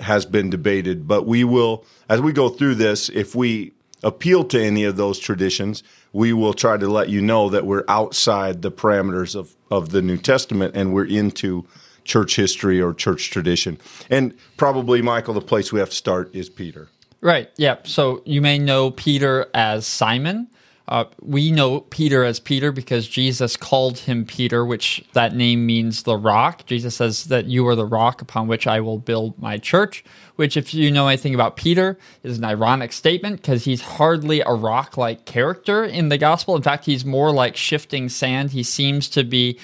has 0.00 0.26
been 0.26 0.50
debated, 0.50 1.08
but 1.08 1.26
we 1.26 1.44
will, 1.44 1.84
as 2.08 2.20
we 2.20 2.32
go 2.32 2.48
through 2.48 2.74
this, 2.74 3.08
if 3.08 3.34
we 3.34 3.72
appeal 4.02 4.44
to 4.44 4.62
any 4.62 4.84
of 4.84 4.96
those 4.96 5.18
traditions, 5.18 5.82
we 6.12 6.32
will 6.32 6.54
try 6.54 6.76
to 6.76 6.88
let 6.88 7.08
you 7.08 7.20
know 7.20 7.48
that 7.50 7.66
we're 7.66 7.84
outside 7.88 8.62
the 8.62 8.70
parameters 8.70 9.34
of, 9.34 9.54
of 9.70 9.90
the 9.90 10.02
New 10.02 10.16
Testament 10.16 10.76
and 10.76 10.92
we're 10.92 11.06
into 11.06 11.66
church 12.04 12.36
history 12.36 12.80
or 12.80 12.94
church 12.94 13.30
tradition. 13.30 13.78
And 14.10 14.34
probably, 14.56 15.02
Michael, 15.02 15.34
the 15.34 15.40
place 15.40 15.72
we 15.72 15.80
have 15.80 15.90
to 15.90 15.96
start 15.96 16.34
is 16.34 16.48
Peter. 16.48 16.88
Right. 17.20 17.50
Yeah. 17.56 17.78
So 17.84 18.22
you 18.24 18.40
may 18.40 18.58
know 18.58 18.90
Peter 18.90 19.46
as 19.54 19.86
Simon. 19.86 20.48
Uh, 20.88 21.04
we 21.20 21.50
know 21.50 21.80
Peter 21.80 22.24
as 22.24 22.38
Peter 22.38 22.70
because 22.70 23.08
Jesus 23.08 23.56
called 23.56 23.98
him 23.98 24.24
Peter, 24.24 24.64
which 24.64 25.04
that 25.14 25.34
name 25.34 25.66
means 25.66 26.04
the 26.04 26.16
rock. 26.16 26.64
Jesus 26.66 26.96
says 26.96 27.24
that 27.24 27.46
you 27.46 27.66
are 27.66 27.74
the 27.74 27.84
rock 27.84 28.22
upon 28.22 28.46
which 28.46 28.68
I 28.68 28.80
will 28.80 28.98
build 28.98 29.36
my 29.40 29.58
church, 29.58 30.04
which, 30.36 30.56
if 30.56 30.72
you 30.72 30.92
know 30.92 31.08
anything 31.08 31.34
about 31.34 31.56
Peter, 31.56 31.98
is 32.22 32.38
an 32.38 32.44
ironic 32.44 32.92
statement 32.92 33.42
because 33.42 33.64
he's 33.64 33.82
hardly 33.82 34.42
a 34.42 34.52
rock 34.52 34.96
like 34.96 35.24
character 35.24 35.84
in 35.84 36.08
the 36.08 36.18
gospel. 36.18 36.54
In 36.54 36.62
fact, 36.62 36.84
he's 36.84 37.04
more 37.04 37.32
like 37.32 37.56
shifting 37.56 38.08
sand. 38.08 38.52
He 38.52 38.62
seems 38.62 39.08
to 39.08 39.24
be 39.24 39.58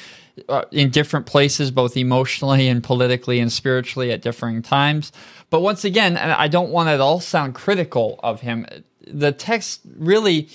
uh, 0.48 0.64
in 0.72 0.90
different 0.90 1.26
places, 1.26 1.70
both 1.70 1.96
emotionally 1.96 2.66
and 2.66 2.82
politically 2.82 3.38
and 3.38 3.52
spiritually 3.52 4.10
at 4.10 4.22
differing 4.22 4.62
times. 4.62 5.12
But 5.50 5.60
once 5.60 5.84
again, 5.84 6.16
I 6.16 6.48
don't 6.48 6.70
want 6.70 6.88
to 6.88 6.92
at 6.92 7.00
all 7.00 7.20
sound 7.20 7.54
critical 7.54 8.18
of 8.22 8.40
him, 8.40 8.66
the 9.06 9.30
text 9.30 9.82
really 9.96 10.48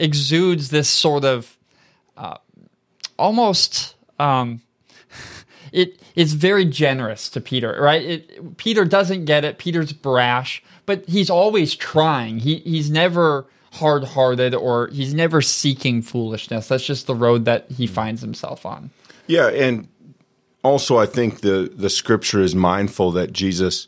exudes 0.00 0.70
this 0.70 0.88
sort 0.88 1.24
of 1.24 1.56
uh, 2.16 2.38
almost. 3.18 3.94
Um, 4.18 4.62
it 5.72 6.00
it's 6.14 6.32
very 6.32 6.64
generous 6.64 7.28
to 7.30 7.40
Peter, 7.40 7.76
right? 7.80 8.02
It, 8.02 8.56
Peter 8.56 8.84
doesn't 8.84 9.24
get 9.24 9.44
it. 9.44 9.58
Peter's 9.58 9.92
brash, 9.92 10.62
but 10.86 11.08
he's 11.08 11.30
always 11.30 11.74
trying. 11.74 12.40
He 12.40 12.56
he's 12.58 12.90
never 12.90 13.46
hard-hearted 13.74 14.52
or 14.52 14.88
he's 14.88 15.14
never 15.14 15.40
seeking 15.40 16.02
foolishness. 16.02 16.66
That's 16.66 16.84
just 16.84 17.06
the 17.06 17.14
road 17.14 17.44
that 17.44 17.70
he 17.70 17.86
finds 17.86 18.20
himself 18.20 18.66
on. 18.66 18.90
Yeah, 19.28 19.46
and 19.48 19.86
also 20.64 20.98
I 20.98 21.06
think 21.06 21.40
the 21.40 21.72
the 21.74 21.90
scripture 21.90 22.40
is 22.40 22.54
mindful 22.54 23.12
that 23.12 23.32
Jesus 23.32 23.86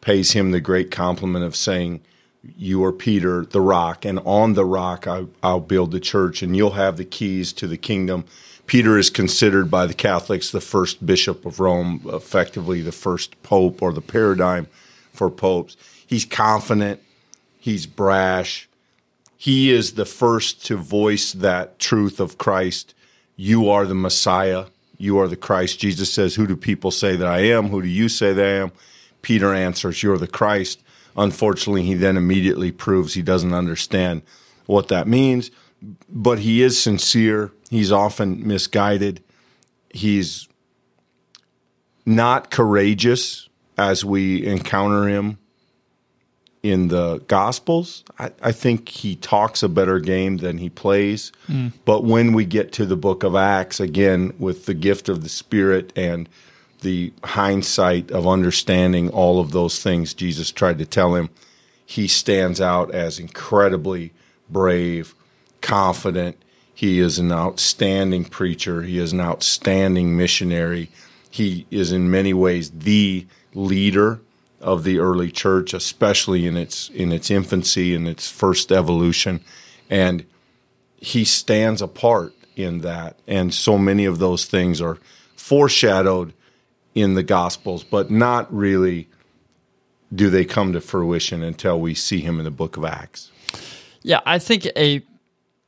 pays 0.00 0.32
him 0.32 0.50
the 0.50 0.60
great 0.60 0.90
compliment 0.90 1.44
of 1.44 1.56
saying, 1.56 2.00
"You 2.56 2.84
are 2.84 2.92
Peter, 2.92 3.44
the 3.44 3.60
rock, 3.60 4.04
and 4.04 4.18
on 4.20 4.54
the 4.54 4.64
rock 4.64 5.06
I, 5.06 5.26
I'll 5.42 5.60
build 5.60 5.92
the 5.92 6.00
church, 6.00 6.42
and 6.42 6.56
you'll 6.56 6.72
have 6.72 6.96
the 6.96 7.04
keys 7.04 7.52
to 7.54 7.66
the 7.66 7.76
kingdom." 7.76 8.24
Peter 8.66 8.98
is 8.98 9.10
considered 9.10 9.70
by 9.70 9.86
the 9.86 9.94
Catholics 9.94 10.50
the 10.50 10.60
first 10.60 11.06
bishop 11.06 11.46
of 11.46 11.60
Rome, 11.60 12.02
effectively 12.06 12.82
the 12.82 12.90
first 12.90 13.40
pope 13.44 13.80
or 13.80 13.92
the 13.92 14.00
paradigm 14.00 14.66
for 15.12 15.30
popes. 15.30 15.76
He's 16.04 16.24
confident, 16.24 17.00
he's 17.58 17.86
brash. 17.86 18.68
He 19.36 19.70
is 19.70 19.92
the 19.92 20.04
first 20.04 20.66
to 20.66 20.76
voice 20.76 21.32
that 21.32 21.78
truth 21.78 22.18
of 22.18 22.38
Christ 22.38 22.94
you 23.36 23.68
are 23.68 23.84
the 23.84 23.94
Messiah. 23.94 24.64
You 24.96 25.18
are 25.18 25.28
the 25.28 25.36
Christ. 25.36 25.78
Jesus 25.78 26.10
says, 26.10 26.34
Who 26.34 26.46
do 26.46 26.56
people 26.56 26.90
say 26.90 27.16
that 27.16 27.28
I 27.28 27.40
am? 27.40 27.68
Who 27.68 27.82
do 27.82 27.88
you 27.88 28.08
say 28.08 28.32
that 28.32 28.44
I 28.44 28.48
am? 28.48 28.72
Peter 29.20 29.52
answers, 29.52 30.02
You're 30.02 30.16
the 30.16 30.26
Christ. 30.26 30.82
Unfortunately, 31.16 31.82
he 31.82 31.94
then 31.94 32.16
immediately 32.16 32.72
proves 32.72 33.14
he 33.14 33.22
doesn't 33.22 33.54
understand 33.54 34.22
what 34.66 34.88
that 34.88 35.06
means. 35.06 35.50
But 36.08 36.40
he 36.40 36.62
is 36.62 36.80
sincere. 36.80 37.52
He's 37.70 37.92
often 37.92 38.46
misguided. 38.46 39.22
He's 39.90 40.48
not 42.04 42.50
courageous 42.50 43.48
as 43.76 44.04
we 44.04 44.46
encounter 44.46 45.08
him 45.08 45.38
in 46.62 46.88
the 46.88 47.18
Gospels. 47.28 48.04
I, 48.18 48.30
I, 48.42 48.52
think 48.52 48.88
he 48.88 49.14
talks 49.16 49.62
a 49.62 49.68
better 49.68 50.00
game 50.00 50.38
than 50.38 50.58
he 50.58 50.68
plays. 50.68 51.30
Mm. 51.48 51.72
But 51.84 52.04
when 52.04 52.32
we 52.32 52.44
get 52.44 52.72
to 52.72 52.86
the 52.86 52.96
book 52.96 53.22
of 53.22 53.36
Acts, 53.36 53.78
again, 53.78 54.34
with 54.38 54.66
the 54.66 54.74
gift 54.74 55.08
of 55.08 55.22
the 55.22 55.28
Spirit 55.28 55.92
and 55.96 56.28
the 56.86 57.12
hindsight 57.24 58.12
of 58.12 58.28
understanding 58.28 59.10
all 59.10 59.40
of 59.40 59.50
those 59.50 59.82
things 59.82 60.14
Jesus 60.14 60.52
tried 60.52 60.78
to 60.78 60.86
tell 60.86 61.16
him, 61.16 61.30
he 61.84 62.06
stands 62.06 62.60
out 62.60 62.94
as 62.94 63.18
incredibly 63.18 64.12
brave, 64.48 65.12
confident. 65.60 66.40
He 66.72 67.00
is 67.00 67.18
an 67.18 67.32
outstanding 67.32 68.24
preacher. 68.24 68.82
He 68.82 68.98
is 68.98 69.12
an 69.12 69.20
outstanding 69.20 70.16
missionary. 70.16 70.88
He 71.28 71.66
is 71.72 71.90
in 71.90 72.08
many 72.08 72.32
ways 72.32 72.70
the 72.70 73.26
leader 73.52 74.20
of 74.60 74.84
the 74.84 75.00
early 75.00 75.32
church, 75.32 75.74
especially 75.74 76.46
in 76.46 76.56
its 76.56 76.88
in 76.90 77.10
its 77.10 77.32
infancy 77.32 77.96
and 77.96 78.06
its 78.06 78.30
first 78.30 78.70
evolution, 78.70 79.40
and 79.90 80.24
he 80.98 81.24
stands 81.24 81.82
apart 81.82 82.32
in 82.54 82.82
that. 82.82 83.18
And 83.26 83.52
so 83.52 83.76
many 83.76 84.04
of 84.04 84.20
those 84.20 84.44
things 84.44 84.80
are 84.80 84.98
foreshadowed 85.34 86.32
in 86.96 87.12
the 87.14 87.22
Gospels, 87.22 87.84
but 87.84 88.10
not 88.10 88.52
really 88.52 89.06
do 90.12 90.30
they 90.30 90.46
come 90.46 90.72
to 90.72 90.80
fruition 90.80 91.42
until 91.42 91.78
we 91.78 91.94
see 91.94 92.20
him 92.20 92.38
in 92.38 92.44
the 92.44 92.50
book 92.50 92.76
of 92.78 92.84
Acts. 92.84 93.30
Yeah, 94.02 94.20
I 94.24 94.38
think 94.38 94.66
a 94.76 95.02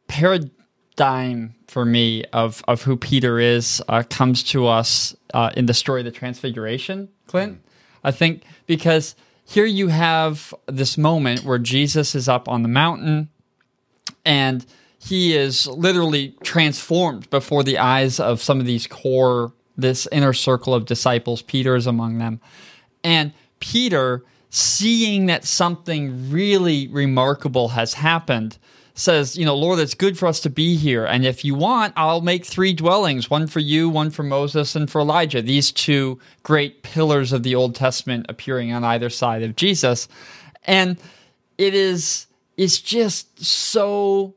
paradigm 0.06 1.54
for 1.66 1.84
me 1.84 2.24
of, 2.32 2.64
of 2.66 2.82
who 2.82 2.96
Peter 2.96 3.38
is 3.38 3.82
uh, 3.88 4.04
comes 4.08 4.42
to 4.44 4.66
us 4.66 5.14
uh, 5.34 5.50
in 5.54 5.66
the 5.66 5.74
story 5.74 6.00
of 6.00 6.06
the 6.06 6.10
Transfiguration, 6.10 7.10
Clint. 7.26 7.58
Mm. 7.58 7.68
I 8.04 8.10
think 8.10 8.44
because 8.66 9.14
here 9.44 9.66
you 9.66 9.88
have 9.88 10.54
this 10.66 10.96
moment 10.96 11.44
where 11.44 11.58
Jesus 11.58 12.14
is 12.14 12.26
up 12.26 12.48
on 12.48 12.62
the 12.62 12.68
mountain 12.68 13.28
and 14.24 14.64
he 14.98 15.36
is 15.36 15.66
literally 15.66 16.36
transformed 16.42 17.28
before 17.28 17.62
the 17.62 17.76
eyes 17.76 18.18
of 18.18 18.40
some 18.40 18.60
of 18.60 18.66
these 18.66 18.86
core 18.86 19.52
this 19.78 20.06
inner 20.12 20.34
circle 20.34 20.74
of 20.74 20.84
disciples. 20.84 21.40
Peter 21.40 21.76
is 21.76 21.86
among 21.86 22.18
them. 22.18 22.40
And 23.02 23.32
Peter, 23.60 24.24
seeing 24.50 25.26
that 25.26 25.44
something 25.44 26.30
really 26.30 26.88
remarkable 26.88 27.68
has 27.68 27.94
happened, 27.94 28.58
says, 28.94 29.38
You 29.38 29.46
know, 29.46 29.56
Lord, 29.56 29.78
it's 29.78 29.94
good 29.94 30.18
for 30.18 30.26
us 30.26 30.40
to 30.40 30.50
be 30.50 30.76
here. 30.76 31.04
And 31.04 31.24
if 31.24 31.44
you 31.44 31.54
want, 31.54 31.94
I'll 31.96 32.20
make 32.20 32.44
three 32.44 32.72
dwellings 32.72 33.30
one 33.30 33.46
for 33.46 33.60
you, 33.60 33.88
one 33.88 34.10
for 34.10 34.24
Moses, 34.24 34.74
and 34.74 34.90
for 34.90 35.00
Elijah. 35.00 35.40
These 35.40 35.72
two 35.72 36.18
great 36.42 36.82
pillars 36.82 37.32
of 37.32 37.44
the 37.44 37.54
Old 37.54 37.74
Testament 37.74 38.26
appearing 38.28 38.72
on 38.72 38.84
either 38.84 39.08
side 39.08 39.42
of 39.42 39.56
Jesus. 39.56 40.08
And 40.64 40.98
it 41.56 41.74
is, 41.74 42.26
it's 42.56 42.78
just 42.78 43.44
so 43.44 44.34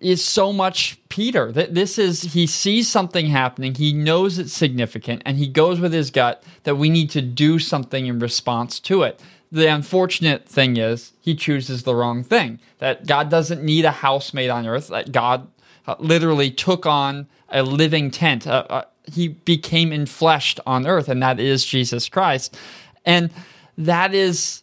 is 0.00 0.22
so 0.22 0.52
much 0.52 0.98
Peter. 1.08 1.50
That 1.52 1.74
this 1.74 1.98
is 1.98 2.22
he 2.22 2.46
sees 2.46 2.88
something 2.88 3.26
happening, 3.26 3.74
he 3.74 3.92
knows 3.92 4.38
it's 4.38 4.52
significant, 4.52 5.22
and 5.24 5.38
he 5.38 5.46
goes 5.46 5.80
with 5.80 5.92
his 5.92 6.10
gut 6.10 6.42
that 6.64 6.76
we 6.76 6.90
need 6.90 7.10
to 7.10 7.22
do 7.22 7.58
something 7.58 8.06
in 8.06 8.18
response 8.18 8.80
to 8.80 9.02
it. 9.02 9.20
The 9.50 9.66
unfortunate 9.66 10.48
thing 10.48 10.76
is 10.76 11.12
he 11.20 11.34
chooses 11.34 11.84
the 11.84 11.94
wrong 11.94 12.22
thing. 12.22 12.58
That 12.78 13.06
God 13.06 13.30
doesn't 13.30 13.62
need 13.62 13.84
a 13.84 13.90
house 13.90 14.34
made 14.34 14.50
on 14.50 14.66
earth. 14.66 14.88
That 14.88 15.12
God 15.12 15.48
uh, 15.86 15.94
literally 15.98 16.50
took 16.50 16.84
on 16.84 17.28
a 17.48 17.62
living 17.62 18.10
tent. 18.10 18.46
Uh, 18.46 18.66
uh, 18.68 18.82
he 19.10 19.28
became 19.28 19.90
enfleshed 19.90 20.58
on 20.66 20.86
earth, 20.86 21.08
and 21.08 21.22
that 21.22 21.38
is 21.38 21.64
Jesus 21.64 22.08
Christ. 22.08 22.58
And 23.04 23.30
that 23.78 24.14
is 24.14 24.62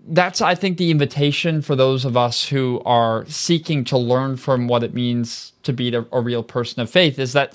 that's 0.00 0.40
I 0.40 0.54
think 0.54 0.78
the 0.78 0.90
invitation 0.90 1.60
for 1.60 1.76
those 1.76 2.04
of 2.04 2.16
us 2.16 2.48
who 2.48 2.80
are 2.84 3.26
seeking 3.26 3.84
to 3.84 3.98
learn 3.98 4.36
from 4.36 4.68
what 4.68 4.82
it 4.82 4.94
means 4.94 5.52
to 5.64 5.72
be 5.72 5.94
a, 5.94 6.06
a 6.12 6.20
real 6.20 6.42
person 6.42 6.80
of 6.80 6.90
faith 6.90 7.18
is 7.18 7.32
that 7.32 7.54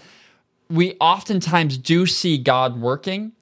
we 0.69 0.95
oftentimes 0.99 1.77
do 1.77 2.05
see 2.05 2.37
God 2.37 2.79
working 2.79 3.33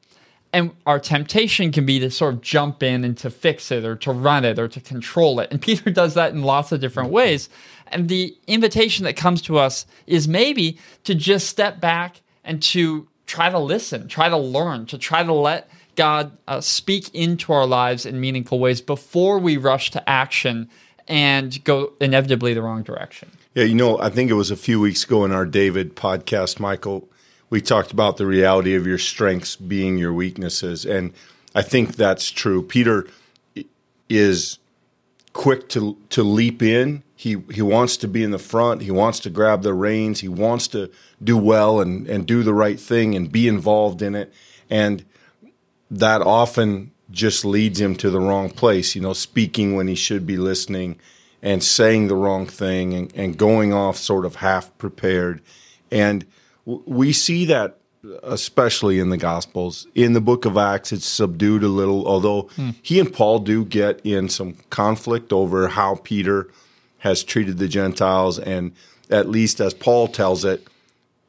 and 0.54 0.72
our 0.86 1.00
temptation 1.00 1.72
can 1.72 1.86
be 1.86 2.00
to 2.00 2.12
sort 2.12 2.34
of 2.34 2.42
jump 2.42 2.84
in 2.84 3.04
and 3.04 3.18
to 3.18 3.30
fix 3.30 3.72
it 3.72 3.86
or 3.86 3.96
to 3.98 4.12
run 4.12 4.44
it 4.44 4.60
or 4.60 4.68
to 4.68 4.82
control 4.82 5.40
it. 5.40 5.50
And 5.52 5.62
Peter 5.62 5.90
does 5.90 6.14
that 6.16 6.34
in 6.34 6.44
lots 6.44 6.72
of 6.72 6.80
different 6.80 7.10
ways. 7.10 7.50
And 7.88 8.10
the 8.10 8.36
invitation 8.48 9.06
that 9.06 9.16
comes 9.16 9.42
to 9.44 9.58
us 9.58 9.86
is 10.08 10.28
maybe 10.28 10.78
to 11.04 11.16
just 11.16 11.48
step 11.48 11.80
back 11.80 12.22
and 12.44 12.62
to 12.64 13.08
try 13.26 13.50
to 13.50 13.60
listen, 13.60 14.08
try 14.08 14.30
to 14.30 14.38
learn, 14.38 14.86
to 14.88 14.98
try 14.98 15.24
to 15.24 15.34
let 15.34 15.70
God 16.02 16.32
uh, 16.48 16.62
speak 16.62 17.14
into 17.14 17.54
our 17.54 17.68
lives 17.68 18.08
in 18.08 18.20
meaningful 18.20 18.58
ways 18.58 18.82
before 18.82 19.38
we 19.38 19.56
rush 19.58 19.92
to 19.92 20.10
action 20.10 20.68
and 21.08 21.64
go 21.64 21.94
inevitably 22.02 22.56
the 22.56 22.64
wrong 22.64 22.82
direction. 22.82 23.30
Yeah, 23.54 23.66
you 23.66 23.76
know, 23.76 24.00
I 24.00 24.10
think 24.10 24.32
it 24.32 24.34
was 24.34 24.50
a 24.50 24.56
few 24.56 24.80
weeks 24.80 25.04
ago 25.04 25.26
in 25.26 25.32
our 25.32 25.46
David 25.46 25.96
podcast, 25.96 26.60
Michael, 26.60 27.08
we 27.52 27.62
talked 27.62 27.92
about 27.92 28.18
the 28.18 28.26
reality 28.26 28.74
of 28.74 28.88
your 28.88 28.98
strengths 28.98 29.56
being 29.56 30.00
your 30.00 30.12
weaknesses. 30.12 30.88
And 30.88 31.14
I 31.54 31.62
think 31.62 31.98
that's 31.98 32.32
true. 32.32 32.64
Peter 32.64 33.06
is 34.10 34.58
quick 35.34 35.70
to 35.70 35.96
to 36.10 36.24
leap 36.24 36.64
in. 36.64 37.04
He 37.16 37.44
he 37.52 37.62
wants 37.62 37.96
to 37.98 38.08
be 38.08 38.24
in 38.24 38.32
the 38.32 38.40
front. 38.40 38.82
He 38.82 38.90
wants 38.90 39.20
to 39.20 39.30
grab 39.30 39.62
the 39.62 39.76
reins. 39.76 40.22
He 40.22 40.30
wants 40.30 40.68
to 40.70 40.90
do 41.24 41.38
well 41.38 41.80
and, 41.80 42.08
and 42.08 42.26
do 42.26 42.42
the 42.42 42.56
right 42.56 42.80
thing 42.80 43.14
and 43.14 43.32
be 43.32 43.48
involved 43.48 44.02
in 44.02 44.16
it. 44.16 44.34
And 44.68 45.06
that 45.92 46.22
often 46.22 46.92
just 47.12 47.44
leads 47.44 47.80
him 47.80 47.96
to 47.98 48.10
the 48.10 48.20
wrong 48.20 48.50
place, 48.50 48.96
you 48.96 49.02
know, 49.02 49.14
speaking 49.14 49.76
when 49.76 49.88
he 49.88 49.96
should 49.96 50.26
be 50.26 50.38
listening 50.38 50.98
and 51.42 51.64
saying 51.64 52.08
the 52.08 52.16
wrong 52.16 52.48
thing 52.48 52.94
and, 52.94 53.14
and 53.16 53.38
going 53.38 53.74
off 53.74 53.98
sort 53.98 54.26
of 54.26 54.36
half 54.36 54.76
prepared. 54.78 55.42
And 55.92 56.26
w- 56.66 56.84
we 56.86 57.14
see 57.14 57.46
that 57.46 57.78
especially 58.24 59.00
in 59.00 59.10
the 59.10 59.18
Gospels. 59.18 59.86
In 59.94 60.14
the 60.14 60.22
book 60.22 60.46
of 60.46 60.58
Acts, 60.58 60.92
it's 60.92 61.06
subdued 61.06 61.64
a 61.64 61.68
little, 61.68 62.08
although 62.08 62.44
hmm. 62.56 62.72
he 62.82 63.00
and 63.00 63.14
Paul 63.14 63.40
do 63.40 63.64
get 63.64 64.02
in 64.04 64.30
some 64.30 64.56
conflict 64.70 65.32
over 65.32 65.68
how 65.68 65.96
Peter 65.96 66.50
has 67.00 67.24
treated 67.24 67.58
the 67.58 67.68
Gentiles. 67.68 68.40
And 68.40 68.74
at 69.10 69.30
least 69.30 69.60
as 69.60 69.74
Paul 69.74 70.08
tells 70.08 70.46
it, 70.46 70.68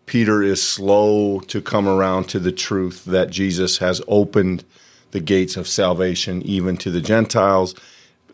Peter 0.06 0.42
is 0.42 0.62
slow 0.62 1.40
to 1.40 1.60
come 1.60 1.88
around 1.88 2.24
to 2.24 2.38
the 2.38 2.52
truth 2.52 3.04
that 3.04 3.30
Jesus 3.30 3.78
has 3.78 4.00
opened 4.08 4.64
the 5.12 5.20
gates 5.20 5.56
of 5.56 5.68
salvation 5.68 6.42
even 6.42 6.76
to 6.78 6.90
the 6.90 7.00
Gentiles. 7.00 7.74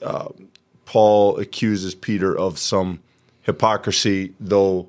Uh, 0.01 0.29
Paul 0.87 1.39
accuses 1.39 1.95
Peter 1.95 2.37
of 2.37 2.59
some 2.59 3.01
hypocrisy, 3.43 4.33
though, 4.41 4.89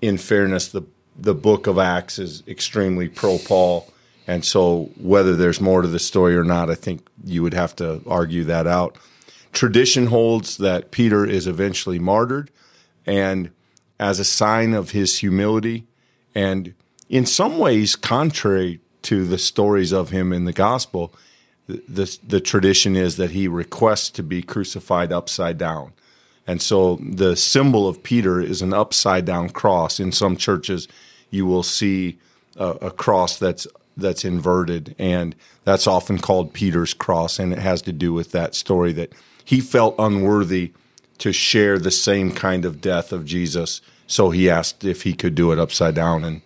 in 0.00 0.18
fairness, 0.18 0.68
the, 0.68 0.82
the 1.18 1.34
book 1.34 1.66
of 1.66 1.78
Acts 1.78 2.18
is 2.18 2.42
extremely 2.46 3.08
pro 3.08 3.38
Paul. 3.38 3.92
And 4.26 4.44
so, 4.44 4.90
whether 5.00 5.36
there's 5.36 5.60
more 5.60 5.82
to 5.82 5.88
the 5.88 5.98
story 5.98 6.36
or 6.36 6.44
not, 6.44 6.70
I 6.70 6.74
think 6.74 7.06
you 7.24 7.42
would 7.42 7.54
have 7.54 7.76
to 7.76 8.02
argue 8.06 8.44
that 8.44 8.66
out. 8.66 8.96
Tradition 9.52 10.06
holds 10.06 10.58
that 10.58 10.90
Peter 10.90 11.24
is 11.24 11.46
eventually 11.46 11.98
martyred, 11.98 12.50
and 13.06 13.50
as 13.98 14.18
a 14.18 14.24
sign 14.24 14.74
of 14.74 14.90
his 14.90 15.18
humility, 15.18 15.86
and 16.36 16.74
in 17.08 17.24
some 17.24 17.56
ways, 17.56 17.96
contrary 17.96 18.78
to 19.02 19.24
the 19.24 19.38
stories 19.38 19.90
of 19.90 20.10
him 20.10 20.34
in 20.34 20.44
the 20.44 20.52
gospel, 20.52 21.14
the, 21.66 21.82
the, 21.88 22.18
the 22.28 22.40
tradition 22.40 22.94
is 22.94 23.16
that 23.16 23.30
he 23.30 23.48
requests 23.48 24.10
to 24.10 24.22
be 24.22 24.42
crucified 24.42 25.12
upside 25.12 25.56
down. 25.56 25.94
And 26.46 26.60
so 26.60 26.96
the 26.96 27.36
symbol 27.36 27.88
of 27.88 28.02
Peter 28.02 28.38
is 28.38 28.60
an 28.60 28.74
upside 28.74 29.24
down 29.24 29.48
cross. 29.48 29.98
In 29.98 30.12
some 30.12 30.36
churches, 30.36 30.88
you 31.30 31.46
will 31.46 31.62
see 31.62 32.18
a, 32.56 32.68
a, 32.82 32.90
cross 32.90 33.38
that's 33.38 33.66
that's 33.96 34.26
inverted, 34.26 34.94
and 34.98 35.34
that's 35.64 35.86
often 35.86 36.18
called 36.18 36.52
Peter's 36.52 36.92
cross, 36.92 37.38
and 37.38 37.50
it 37.50 37.58
has 37.58 37.80
to 37.82 37.92
do 37.92 38.12
with 38.12 38.32
that 38.32 38.54
story 38.54 38.92
that 38.92 39.14
he 39.42 39.60
felt 39.60 39.94
unworthy 39.98 40.72
to 41.16 41.32
share 41.32 41.78
the 41.78 41.90
same 41.90 42.30
kind 42.30 42.66
of 42.66 42.82
death 42.82 43.10
of 43.10 43.24
Jesus 43.24 43.80
so 44.06 44.30
he 44.30 44.48
asked 44.48 44.84
if 44.84 45.02
he 45.02 45.12
could 45.12 45.34
do 45.34 45.52
it 45.52 45.58
upside 45.58 45.94
down, 45.94 46.24
and 46.24 46.42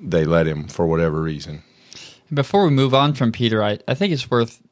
they 0.00 0.24
let 0.24 0.46
him 0.46 0.68
for 0.68 0.86
whatever 0.86 1.20
reason. 1.20 1.62
Before 2.32 2.64
we 2.64 2.70
move 2.70 2.94
on 2.94 3.14
from 3.14 3.32
Peter, 3.32 3.62
I, 3.62 3.78
I 3.88 3.94
think 3.94 4.12
it's 4.12 4.30
worth 4.30 4.62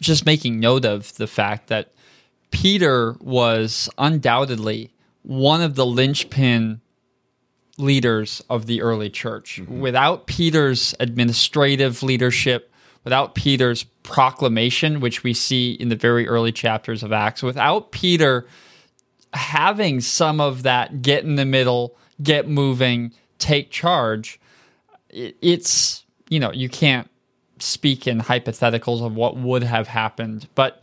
just 0.00 0.24
making 0.24 0.60
note 0.60 0.84
of 0.84 1.14
the 1.16 1.26
fact 1.26 1.68
that 1.68 1.92
Peter 2.50 3.16
was 3.20 3.88
undoubtedly 3.98 4.92
one 5.22 5.60
of 5.60 5.74
the 5.74 5.86
linchpin 5.86 6.80
leaders 7.76 8.42
of 8.48 8.66
the 8.66 8.82
early 8.82 9.10
church. 9.10 9.60
Mm-hmm. 9.60 9.80
Without 9.80 10.26
Peter's 10.26 10.94
administrative 11.00 12.02
leadership, 12.02 12.72
without 13.04 13.34
Peter's 13.34 13.84
proclamation, 14.02 15.00
which 15.00 15.22
we 15.22 15.32
see 15.34 15.72
in 15.72 15.88
the 15.88 15.96
very 15.96 16.28
early 16.28 16.52
chapters 16.52 17.02
of 17.02 17.12
Acts, 17.12 17.42
without 17.42 17.92
Peter 17.92 18.46
having 19.32 20.00
some 20.00 20.40
of 20.40 20.62
that 20.64 21.02
get 21.02 21.24
in 21.24 21.36
the 21.36 21.44
middle, 21.44 21.96
get 22.22 22.48
moving, 22.48 23.12
take 23.38 23.70
charge, 23.70 24.40
it's, 25.08 26.04
you 26.28 26.38
know, 26.38 26.52
you 26.52 26.68
can't 26.68 27.08
speak 27.58 28.06
in 28.06 28.20
hypotheticals 28.20 29.04
of 29.04 29.14
what 29.14 29.36
would 29.36 29.62
have 29.62 29.88
happened. 29.88 30.48
But 30.54 30.82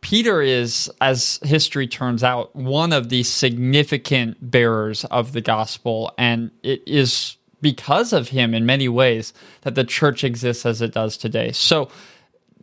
Peter 0.00 0.40
is, 0.40 0.90
as 1.00 1.38
history 1.42 1.86
turns 1.86 2.22
out, 2.22 2.54
one 2.54 2.92
of 2.92 3.08
the 3.08 3.22
significant 3.22 4.50
bearers 4.50 5.04
of 5.06 5.32
the 5.32 5.40
gospel. 5.40 6.12
And 6.18 6.50
it 6.62 6.82
is 6.86 7.36
because 7.60 8.12
of 8.12 8.28
him 8.28 8.54
in 8.54 8.66
many 8.66 8.88
ways 8.88 9.32
that 9.62 9.74
the 9.74 9.84
church 9.84 10.22
exists 10.22 10.64
as 10.66 10.80
it 10.82 10.92
does 10.92 11.16
today. 11.16 11.52
So 11.52 11.88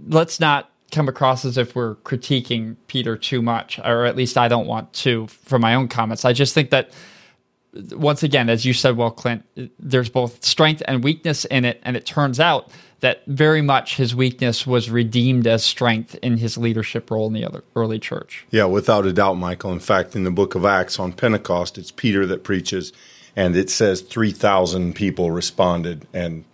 let's 0.08 0.40
not 0.40 0.70
come 0.92 1.08
across 1.08 1.46
as 1.46 1.58
if 1.58 1.76
we're 1.76 1.96
critiquing 1.96 2.76
Peter 2.88 3.18
too 3.18 3.42
much, 3.42 3.80
or 3.80 4.06
at 4.06 4.16
least 4.16 4.38
I 4.38 4.48
don't 4.48 4.68
want 4.68 4.94
to 4.94 5.28
from 5.28 5.62
my 5.62 5.76
own 5.76 5.88
comments. 5.88 6.26
I 6.26 6.34
just 6.34 6.54
think 6.54 6.70
that 6.70 6.92
once 7.92 8.22
again, 8.22 8.50
as 8.50 8.66
you 8.66 8.74
said, 8.74 8.98
well, 8.98 9.12
Clint, 9.12 9.44
there's 9.80 10.10
both 10.10 10.46
strength 10.46 10.84
and 10.88 11.04
weakness 11.04 11.46
in 11.46 11.66
it, 11.66 11.82
and 11.84 11.98
it 11.98 12.06
turns 12.06 12.40
out 12.40 12.70
that 13.00 13.24
very 13.26 13.62
much 13.62 13.98
his 13.98 14.16
weakness 14.16 14.66
was 14.66 14.90
redeemed 14.90 15.46
as 15.48 15.64
strength 15.64 16.16
in 16.22 16.38
his 16.38 16.58
leadership 16.58 17.12
role 17.12 17.28
in 17.28 17.34
the 17.34 17.64
early 17.76 18.00
church. 18.00 18.46
Yeah, 18.52 18.66
without 18.66 19.06
a 19.06 19.12
doubt, 19.12 19.34
Michael. 19.34 19.74
In 19.74 19.80
fact, 19.80 20.16
in 20.16 20.24
the 20.24 20.32
book 20.32 20.56
of 20.56 20.64
Acts 20.64 21.00
on 21.00 21.12
Pentecost, 21.12 21.78
it's 21.78 21.92
Peter 21.92 22.26
that 22.28 22.44
preaches, 22.44 22.94
and 23.36 23.56
it 23.56 23.70
says 23.70 24.02
three 24.02 24.32
thousand 24.32 24.94
people 24.94 25.32
responded 25.32 26.08
and 26.14 26.46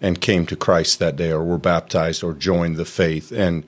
and 0.00 0.20
came 0.20 0.46
to 0.46 0.56
Christ 0.56 0.98
that 0.98 1.16
day, 1.16 1.30
or 1.30 1.44
were 1.44 1.58
baptized, 1.58 2.22
or 2.22 2.32
joined 2.32 2.76
the 2.76 2.84
faith, 2.84 3.32
and 3.32 3.64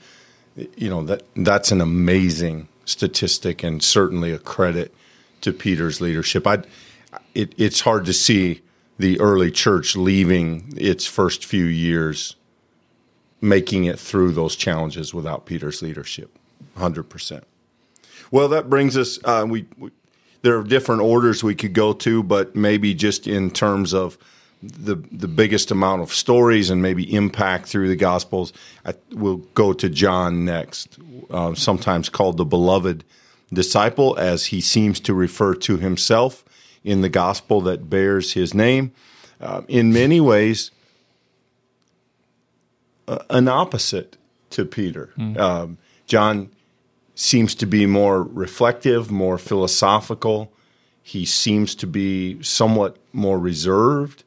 you 0.77 0.89
know 0.89 1.03
that 1.05 1.23
that's 1.37 1.73
an 1.73 1.81
amazing 1.81 2.69
statistic, 2.85 3.63
and 3.63 3.83
certainly 3.83 4.33
a 4.33 4.39
credit 4.39 4.95
to 5.43 5.53
Peter's 5.53 6.01
leadership. 6.01 6.47
I 6.47 6.63
it, 7.35 7.55
it's 7.59 7.81
hard 7.81 8.07
to 8.07 8.13
see 8.13 8.63
the 8.99 9.21
early 9.21 9.51
church 9.51 9.97
leaving 9.97 10.73
its 10.77 11.07
first 11.07 11.45
few 11.45 11.65
years 11.65 12.37
making 13.41 13.85
it 13.85 13.99
through 13.99 14.33
those 14.33 14.55
challenges 14.55 15.13
without 15.13 15.45
Peter's 15.45 15.83
leadership. 15.83 16.31
100%. 16.79 17.43
Well, 18.31 18.49
that 18.49 18.71
brings 18.71 18.97
us, 18.97 19.19
uh, 19.25 19.45
we, 19.47 19.67
we, 19.77 19.91
there 20.43 20.59
are 20.59 20.63
different 20.63 21.03
orders 21.03 21.43
we 21.43 21.57
could 21.57 21.73
go 21.75 21.93
to, 21.93 22.23
but 22.23 22.55
maybe 22.55 22.95
just 22.95 23.27
in 23.27 23.51
terms 23.51 23.93
of 23.93 24.17
the 24.63 24.97
the 25.11 25.29
biggest 25.29 25.71
amount 25.71 26.03
of 26.03 26.13
stories 26.13 26.71
and 26.71 26.81
maybe 26.81 27.13
impact 27.15 27.67
through 27.67 27.89
the 27.89 27.97
Gospels, 27.97 28.53
I, 28.85 28.95
we'll 29.11 29.39
go 29.55 29.73
to 29.73 29.89
John 29.89 30.45
next, 30.45 30.99
uh, 31.31 31.55
sometimes 31.55 32.09
called 32.09 32.37
the 32.37 32.45
beloved 32.45 33.05
disciple, 33.53 34.17
as 34.19 34.47
he 34.47 34.61
seems 34.61 35.01
to 35.01 35.15
refer 35.15 35.55
to 35.55 35.77
himself 35.79 36.45
in 36.85 37.01
the 37.01 37.09
gospel 37.09 37.61
that 37.63 37.89
bears 37.89 38.33
his 38.33 38.55
name. 38.55 38.93
Uh, 39.41 39.63
in 39.69 39.93
many 39.93 40.21
ways, 40.21 40.71
uh, 43.09 43.19
an 43.31 43.49
opposite 43.49 44.17
to 44.51 44.65
Peter. 44.65 45.11
Mm. 45.19 45.39
Um, 45.39 45.79
John 46.07 46.51
seems 47.15 47.55
to 47.57 47.67
be 47.67 47.87
more 47.87 48.23
reflective, 48.23 49.11
more 49.11 49.39
philosophical. 49.39 50.53
He 51.03 51.25
seems 51.25 51.75
to 51.77 51.87
be 51.87 52.43
somewhat 52.43 52.97
more 53.13 53.39
reserved. 53.39 54.25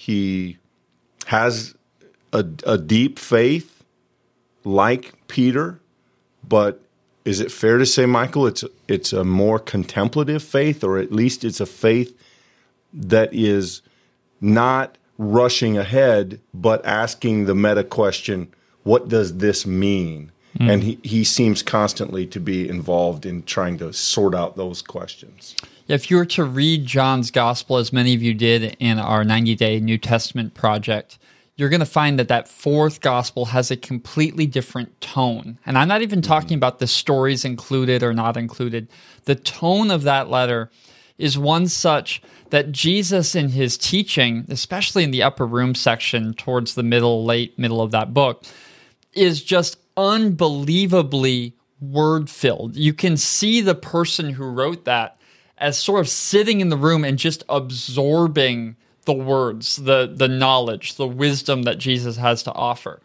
He 0.00 0.56
has 1.26 1.74
a, 2.32 2.42
a 2.64 2.78
deep 2.78 3.18
faith 3.18 3.84
like 4.64 5.12
Peter, 5.28 5.78
but 6.42 6.80
is 7.26 7.38
it 7.38 7.52
fair 7.52 7.76
to 7.76 7.84
say, 7.84 8.06
Michael, 8.06 8.46
it's 8.46 8.64
it's 8.88 9.12
a 9.12 9.24
more 9.24 9.58
contemplative 9.58 10.42
faith, 10.42 10.82
or 10.82 10.96
at 10.96 11.12
least 11.12 11.44
it's 11.44 11.60
a 11.60 11.66
faith 11.66 12.18
that 12.94 13.28
is 13.34 13.82
not 14.40 14.96
rushing 15.18 15.76
ahead, 15.76 16.40
but 16.54 16.82
asking 16.86 17.44
the 17.44 17.54
meta 17.54 17.84
question, 17.84 18.48
what 18.84 19.06
does 19.06 19.36
this 19.36 19.66
mean? 19.66 20.32
Mm. 20.58 20.72
And 20.72 20.82
he, 20.82 20.98
he 21.02 21.24
seems 21.24 21.62
constantly 21.62 22.26
to 22.28 22.40
be 22.40 22.66
involved 22.66 23.26
in 23.26 23.42
trying 23.42 23.76
to 23.78 23.92
sort 23.92 24.34
out 24.34 24.56
those 24.56 24.80
questions. 24.80 25.54
If 25.90 26.08
you 26.08 26.18
were 26.18 26.26
to 26.26 26.44
read 26.44 26.86
John's 26.86 27.32
gospel, 27.32 27.76
as 27.76 27.92
many 27.92 28.14
of 28.14 28.22
you 28.22 28.32
did 28.32 28.76
in 28.78 29.00
our 29.00 29.24
90 29.24 29.56
day 29.56 29.80
New 29.80 29.98
Testament 29.98 30.54
project, 30.54 31.18
you're 31.56 31.68
going 31.68 31.80
to 31.80 31.84
find 31.84 32.16
that 32.16 32.28
that 32.28 32.46
fourth 32.46 33.00
gospel 33.00 33.46
has 33.46 33.72
a 33.72 33.76
completely 33.76 34.46
different 34.46 35.00
tone. 35.00 35.58
And 35.66 35.76
I'm 35.76 35.88
not 35.88 36.00
even 36.00 36.22
talking 36.22 36.56
about 36.56 36.78
the 36.78 36.86
stories 36.86 37.44
included 37.44 38.04
or 38.04 38.14
not 38.14 38.36
included. 38.36 38.86
The 39.24 39.34
tone 39.34 39.90
of 39.90 40.04
that 40.04 40.30
letter 40.30 40.70
is 41.18 41.36
one 41.36 41.66
such 41.66 42.22
that 42.50 42.70
Jesus, 42.70 43.34
in 43.34 43.48
his 43.48 43.76
teaching, 43.76 44.46
especially 44.48 45.02
in 45.02 45.10
the 45.10 45.24
upper 45.24 45.44
room 45.44 45.74
section 45.74 46.34
towards 46.34 46.76
the 46.76 46.84
middle, 46.84 47.24
late 47.24 47.58
middle 47.58 47.82
of 47.82 47.90
that 47.90 48.14
book, 48.14 48.44
is 49.12 49.42
just 49.42 49.76
unbelievably 49.96 51.56
word 51.80 52.30
filled. 52.30 52.76
You 52.76 52.94
can 52.94 53.16
see 53.16 53.60
the 53.60 53.74
person 53.74 54.34
who 54.34 54.44
wrote 54.44 54.84
that 54.84 55.16
as 55.60 55.78
sort 55.78 56.00
of 56.00 56.08
sitting 56.08 56.60
in 56.60 56.70
the 56.70 56.76
room 56.76 57.04
and 57.04 57.18
just 57.18 57.44
absorbing 57.48 58.76
the 59.04 59.12
words, 59.12 59.76
the 59.76 60.12
the 60.12 60.28
knowledge, 60.28 60.94
the 60.96 61.06
wisdom 61.06 61.62
that 61.62 61.78
Jesus 61.78 62.16
has 62.16 62.42
to 62.44 62.52
offer. 62.52 63.00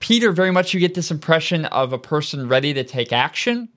Peter, 0.00 0.30
very 0.30 0.50
much 0.50 0.72
you 0.72 0.80
get 0.80 0.94
this 0.94 1.10
impression 1.10 1.64
of 1.66 1.92
a 1.92 1.98
person 1.98 2.48
ready 2.48 2.72
to 2.72 2.84
take 2.84 3.12
action. 3.12 3.68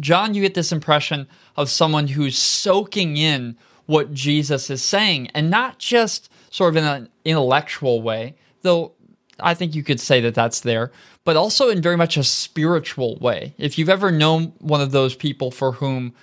John, 0.00 0.34
you 0.34 0.42
get 0.42 0.54
this 0.54 0.72
impression 0.72 1.28
of 1.56 1.68
someone 1.68 2.08
who's 2.08 2.38
soaking 2.38 3.16
in 3.16 3.56
what 3.86 4.12
Jesus 4.14 4.70
is 4.70 4.82
saying, 4.82 5.28
and 5.34 5.50
not 5.50 5.78
just 5.78 6.30
sort 6.50 6.70
of 6.70 6.76
in 6.76 6.84
an 6.84 7.08
intellectual 7.24 8.00
way, 8.00 8.36
though 8.62 8.92
I 9.40 9.54
think 9.54 9.74
you 9.74 9.82
could 9.82 10.00
say 10.00 10.20
that 10.20 10.34
that's 10.34 10.60
there, 10.60 10.90
but 11.24 11.36
also 11.36 11.68
in 11.68 11.82
very 11.82 11.96
much 11.96 12.16
a 12.16 12.24
spiritual 12.24 13.16
way. 13.16 13.54
If 13.58 13.78
you've 13.78 13.88
ever 13.88 14.10
known 14.10 14.52
one 14.58 14.80
of 14.80 14.92
those 14.92 15.14
people 15.14 15.50
for 15.50 15.72
whom 15.72 16.14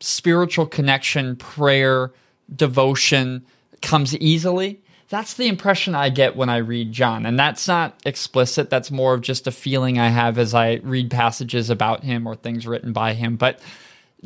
spiritual 0.00 0.66
connection, 0.66 1.36
prayer, 1.36 2.12
devotion, 2.54 3.44
comes 3.82 4.16
easily. 4.16 4.80
That's 5.08 5.34
the 5.34 5.48
impression 5.48 5.94
I 5.94 6.08
get 6.08 6.36
when 6.36 6.48
I 6.48 6.56
read 6.56 6.92
John. 6.92 7.26
And 7.26 7.38
that's 7.38 7.68
not 7.68 8.00
explicit. 8.04 8.70
That's 8.70 8.90
more 8.90 9.14
of 9.14 9.20
just 9.20 9.46
a 9.46 9.52
feeling 9.52 9.98
I 9.98 10.08
have 10.08 10.38
as 10.38 10.54
I 10.54 10.74
read 10.82 11.10
passages 11.10 11.70
about 11.70 12.02
him 12.02 12.26
or 12.26 12.34
things 12.34 12.66
written 12.66 12.92
by 12.92 13.14
him. 13.14 13.36
But 13.36 13.60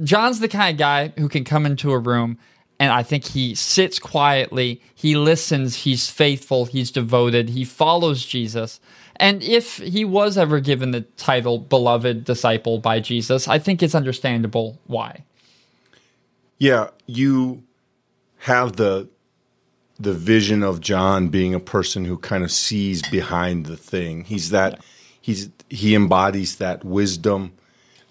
John's 0.02 0.40
the 0.40 0.48
kind 0.48 0.74
of 0.74 0.78
guy 0.78 1.12
who 1.18 1.28
can 1.28 1.44
come 1.44 1.66
into 1.66 1.92
a 1.92 1.98
room 1.98 2.38
and 2.80 2.92
I 2.92 3.02
think 3.02 3.24
he 3.24 3.54
sits 3.54 3.98
quietly, 3.98 4.80
he 4.94 5.16
listens, 5.16 5.76
he's 5.76 6.08
faithful, 6.08 6.64
he's 6.66 6.90
devoted, 6.90 7.50
he 7.50 7.64
follows 7.64 8.24
Jesus. 8.24 8.78
And 9.16 9.42
if 9.42 9.78
he 9.78 10.04
was 10.04 10.38
ever 10.38 10.60
given 10.60 10.92
the 10.92 11.00
title 11.00 11.58
beloved 11.58 12.24
disciple 12.24 12.78
by 12.78 13.00
Jesus, 13.00 13.48
I 13.48 13.58
think 13.58 13.82
it's 13.82 13.96
understandable 13.96 14.78
why. 14.86 15.24
Yeah, 16.58 16.88
you 17.06 17.62
have 18.38 18.76
the 18.76 19.08
the 20.00 20.12
vision 20.12 20.62
of 20.62 20.80
John 20.80 21.28
being 21.28 21.54
a 21.54 21.60
person 21.60 22.04
who 22.04 22.18
kind 22.18 22.44
of 22.44 22.52
sees 22.52 23.02
behind 23.10 23.66
the 23.66 23.76
thing. 23.76 24.24
He's 24.24 24.50
that 24.50 24.84
he's 25.20 25.50
he 25.68 25.94
embodies 25.94 26.56
that 26.56 26.84
wisdom. 26.84 27.52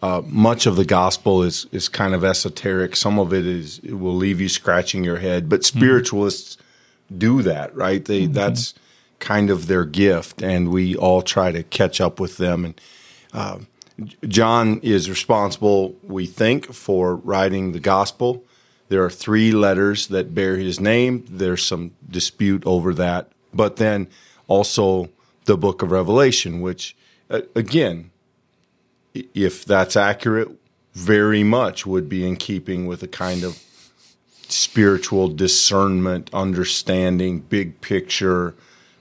Uh, 0.02 0.22
much 0.26 0.66
of 0.66 0.76
the 0.76 0.86
gospel 0.86 1.44
is 1.44 1.66
is 1.72 1.90
kind 1.90 2.14
of 2.14 2.24
esoteric. 2.24 2.96
Some 2.96 3.20
of 3.20 3.34
it 3.34 3.46
is 3.46 3.80
it 3.80 3.94
will 3.94 4.16
leave 4.16 4.40
you 4.40 4.50
scratching 4.50 5.04
your 5.04 5.18
head. 5.18 5.50
But 5.50 5.62
mm-hmm. 5.62 5.78
spiritualists 5.80 6.56
mm-hmm. 6.56 7.18
do 7.18 7.42
that, 7.44 7.76
right? 7.76 8.04
They 8.04 8.24
mm-hmm. 8.24 8.34
that's 8.34 8.74
kind 9.20 9.50
of 9.50 9.68
their 9.68 9.86
gift, 9.86 10.44
and 10.44 10.70
we 10.70 10.96
all 10.96 11.22
try 11.22 11.52
to 11.52 11.64
catch 11.64 12.00
up 12.00 12.20
with 12.20 12.38
them. 12.38 12.66
And 12.66 12.82
uh, 13.34 13.60
John 14.28 14.80
is 14.84 15.10
responsible, 15.10 15.96
we 16.04 16.26
think, 16.28 16.74
for 16.74 17.16
writing 17.16 17.72
the 17.72 17.80
gospel. 17.80 18.44
There 18.90 19.04
are 19.04 19.10
three 19.10 19.52
letters 19.52 20.08
that 20.08 20.36
bear 20.36 20.56
his 20.56 20.80
name. 20.80 21.26
There's 21.30 21.64
some 21.64 21.92
dispute 22.10 22.64
over 22.66 22.94
that. 22.94 23.32
But 23.54 23.78
then 23.78 24.08
also 24.48 25.10
the 25.46 25.58
book 25.58 25.82
of 25.82 25.92
Revelation, 25.92 26.62
which, 26.62 26.96
uh, 27.30 27.42
again, 27.56 28.12
if 29.14 29.66
that's 29.66 29.96
accurate, 29.96 30.50
very 30.94 31.44
much 31.44 31.86
would 31.86 32.08
be 32.08 32.28
in 32.28 32.36
keeping 32.36 32.86
with 32.86 33.02
a 33.04 33.08
kind 33.08 33.44
of 33.44 33.62
spiritual 34.48 35.28
discernment, 35.28 36.30
understanding, 36.34 37.40
big 37.40 37.82
picture, 37.82 38.56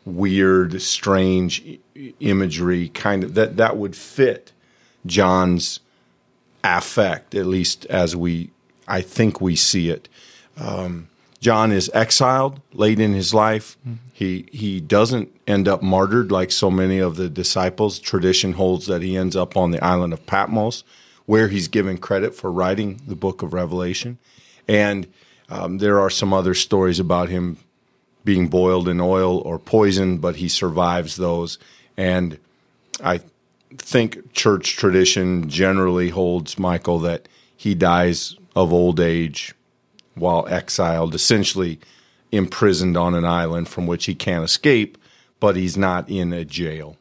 weird, 0.05 0.81
strange 0.81 1.79
imagery 2.21 2.89
kind 2.91 3.25
of 3.25 3.35
that 3.35 3.57
that 3.57 3.77
would 3.77 3.97
fit 3.97 4.53
John's 5.07 5.81
affect, 6.65 7.35
at 7.35 7.47
least 7.47 7.87
as 7.87 8.17
we 8.17 8.51
I 8.89 9.01
think 9.01 9.41
we 9.41 9.57
see 9.57 9.91
it. 9.91 10.09
Um, 10.57 11.09
John 11.41 11.71
is 11.71 11.91
exiled 11.93 12.61
late 12.73 12.99
in 12.99 13.13
his 13.13 13.35
life. 13.35 13.77
He 14.13 14.49
he 14.53 14.81
doesn't 14.81 15.31
end 15.47 15.69
up 15.69 15.83
martyred 15.83 16.33
like 16.33 16.51
so 16.51 16.71
many 16.71 16.99
of 16.99 17.17
the 17.17 17.29
disciples. 17.29 17.99
Tradition 17.99 18.55
holds 18.55 18.87
that 18.87 19.03
he 19.03 19.17
ends 19.17 19.37
up 19.37 19.57
on 19.57 19.71
the 19.71 19.85
island 19.85 20.13
of 20.13 20.27
Patmos, 20.27 20.83
where 21.27 21.49
he's 21.49 21.69
given 21.69 21.99
credit 21.99 22.35
for 22.35 22.51
writing 22.51 23.01
the 23.07 23.17
book 23.17 23.43
of 23.43 23.53
Revelation. 23.53 24.19
And 24.67 25.07
um, 25.49 25.79
there 25.79 26.01
are 26.01 26.11
some 26.11 26.33
other 26.33 26.55
stories 26.55 26.99
about 26.99 27.29
him 27.29 27.59
being 28.25 28.49
boiled 28.49 28.89
in 28.89 29.01
oil 29.01 29.39
or 29.39 29.59
poisoned, 29.59 30.21
but 30.21 30.37
he 30.37 30.49
survives 30.49 31.17
those. 31.17 31.59
And 31.97 32.39
I 33.05 33.21
think 33.79 34.33
church 34.33 34.77
tradition 34.77 35.49
generally 35.49 36.11
holds, 36.11 36.59
Michael, 36.59 36.99
that 37.01 37.29
he 37.57 37.75
dies 37.75 38.37
of 38.55 38.73
old 38.73 39.01
age 39.01 39.55
while 40.15 40.47
exiled, 40.49 41.15
essentially 41.15 41.79
imprisoned 42.33 42.97
on 42.97 43.15
an 43.15 43.25
island 43.25 43.69
from 43.69 43.87
which 43.87 44.07
he 44.07 44.15
can't 44.15 44.45
escape, 44.45 44.99
but 45.41 45.57
he's 45.57 45.77
not 45.77 46.09
in 46.09 46.33
a 46.33 46.45
jail. 46.45 46.97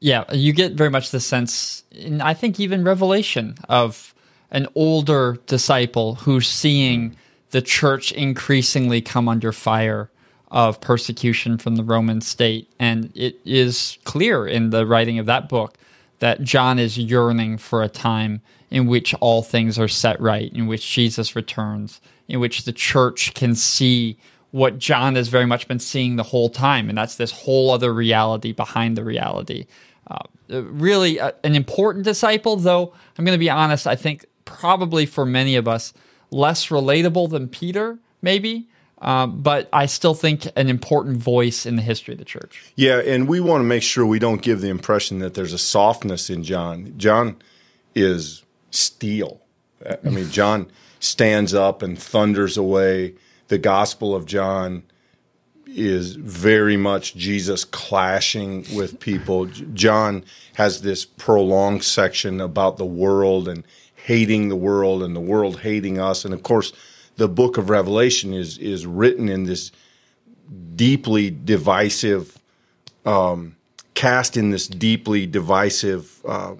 Yeah, 0.00 0.24
you 0.32 0.52
get 0.52 0.72
very 0.72 0.90
much 0.90 1.10
the 1.10 1.20
sense, 1.20 1.84
and 1.98 2.22
I 2.22 2.34
think 2.34 2.60
even 2.60 2.84
Revelation, 2.84 3.56
of 3.68 4.14
an 4.50 4.66
older 4.74 5.38
disciple 5.46 6.16
who's 6.16 6.48
seeing 6.48 7.16
the 7.50 7.62
church 7.62 8.12
increasingly 8.12 9.00
come 9.00 9.28
under 9.28 9.52
fire 9.52 10.10
of 10.54 10.80
persecution 10.80 11.58
from 11.58 11.74
the 11.74 11.82
Roman 11.82 12.20
state. 12.20 12.72
And 12.78 13.10
it 13.16 13.40
is 13.44 13.98
clear 14.04 14.46
in 14.46 14.70
the 14.70 14.86
writing 14.86 15.18
of 15.18 15.26
that 15.26 15.48
book 15.48 15.76
that 16.20 16.42
John 16.42 16.78
is 16.78 16.96
yearning 16.96 17.58
for 17.58 17.82
a 17.82 17.88
time 17.88 18.40
in 18.70 18.86
which 18.86 19.14
all 19.14 19.42
things 19.42 19.78
are 19.80 19.88
set 19.88 20.18
right, 20.20 20.52
in 20.52 20.68
which 20.68 20.88
Jesus 20.88 21.34
returns, 21.34 22.00
in 22.28 22.38
which 22.38 22.64
the 22.64 22.72
church 22.72 23.34
can 23.34 23.56
see 23.56 24.16
what 24.52 24.78
John 24.78 25.16
has 25.16 25.26
very 25.26 25.44
much 25.44 25.66
been 25.66 25.80
seeing 25.80 26.14
the 26.14 26.22
whole 26.22 26.48
time, 26.48 26.88
and 26.88 26.96
that's 26.96 27.16
this 27.16 27.32
whole 27.32 27.72
other 27.72 27.92
reality 27.92 28.52
behind 28.52 28.96
the 28.96 29.02
reality. 29.02 29.66
Uh, 30.06 30.18
really, 30.48 31.18
uh, 31.18 31.32
an 31.42 31.56
important 31.56 32.04
disciple, 32.04 32.54
though 32.54 32.92
I'm 33.18 33.24
going 33.24 33.34
to 33.34 33.40
be 33.40 33.50
honest, 33.50 33.88
I 33.88 33.96
think 33.96 34.24
probably 34.44 35.06
for 35.06 35.26
many 35.26 35.56
of 35.56 35.66
us, 35.66 35.92
less 36.30 36.68
relatable 36.68 37.30
than 37.30 37.48
Peter, 37.48 37.98
maybe. 38.22 38.68
Um, 38.98 39.42
but 39.42 39.68
I 39.72 39.86
still 39.86 40.14
think 40.14 40.46
an 40.56 40.68
important 40.68 41.18
voice 41.18 41.66
in 41.66 41.76
the 41.76 41.82
history 41.82 42.14
of 42.14 42.18
the 42.18 42.24
church. 42.24 42.72
Yeah, 42.74 43.00
and 43.00 43.28
we 43.28 43.40
want 43.40 43.60
to 43.60 43.66
make 43.66 43.82
sure 43.82 44.06
we 44.06 44.18
don't 44.18 44.40
give 44.40 44.60
the 44.60 44.70
impression 44.70 45.18
that 45.18 45.34
there's 45.34 45.52
a 45.52 45.58
softness 45.58 46.30
in 46.30 46.42
John. 46.42 46.94
John 46.96 47.36
is 47.94 48.44
steel. 48.70 49.40
I 49.84 50.08
mean, 50.08 50.30
John 50.30 50.70
stands 51.00 51.52
up 51.52 51.82
and 51.82 51.98
thunders 51.98 52.56
away. 52.56 53.14
The 53.48 53.58
Gospel 53.58 54.14
of 54.14 54.24
John 54.24 54.84
is 55.66 56.14
very 56.14 56.76
much 56.76 57.14
Jesus 57.14 57.64
clashing 57.64 58.64
with 58.74 59.00
people. 59.00 59.46
John 59.46 60.24
has 60.54 60.82
this 60.82 61.04
prolonged 61.04 61.84
section 61.84 62.40
about 62.40 62.76
the 62.76 62.86
world 62.86 63.48
and 63.48 63.64
hating 63.94 64.48
the 64.48 64.56
world 64.56 65.02
and 65.02 65.16
the 65.16 65.20
world 65.20 65.60
hating 65.60 65.98
us. 65.98 66.24
And 66.24 66.32
of 66.32 66.42
course, 66.42 66.72
the 67.16 67.28
book 67.28 67.58
of 67.58 67.70
Revelation 67.70 68.32
is 68.32 68.58
is 68.58 68.86
written 68.86 69.28
in 69.28 69.44
this 69.44 69.72
deeply 70.76 71.30
divisive, 71.30 72.38
um, 73.04 73.56
cast 73.94 74.36
in 74.36 74.50
this 74.50 74.66
deeply 74.66 75.26
divisive 75.26 76.24
uh, 76.26 76.54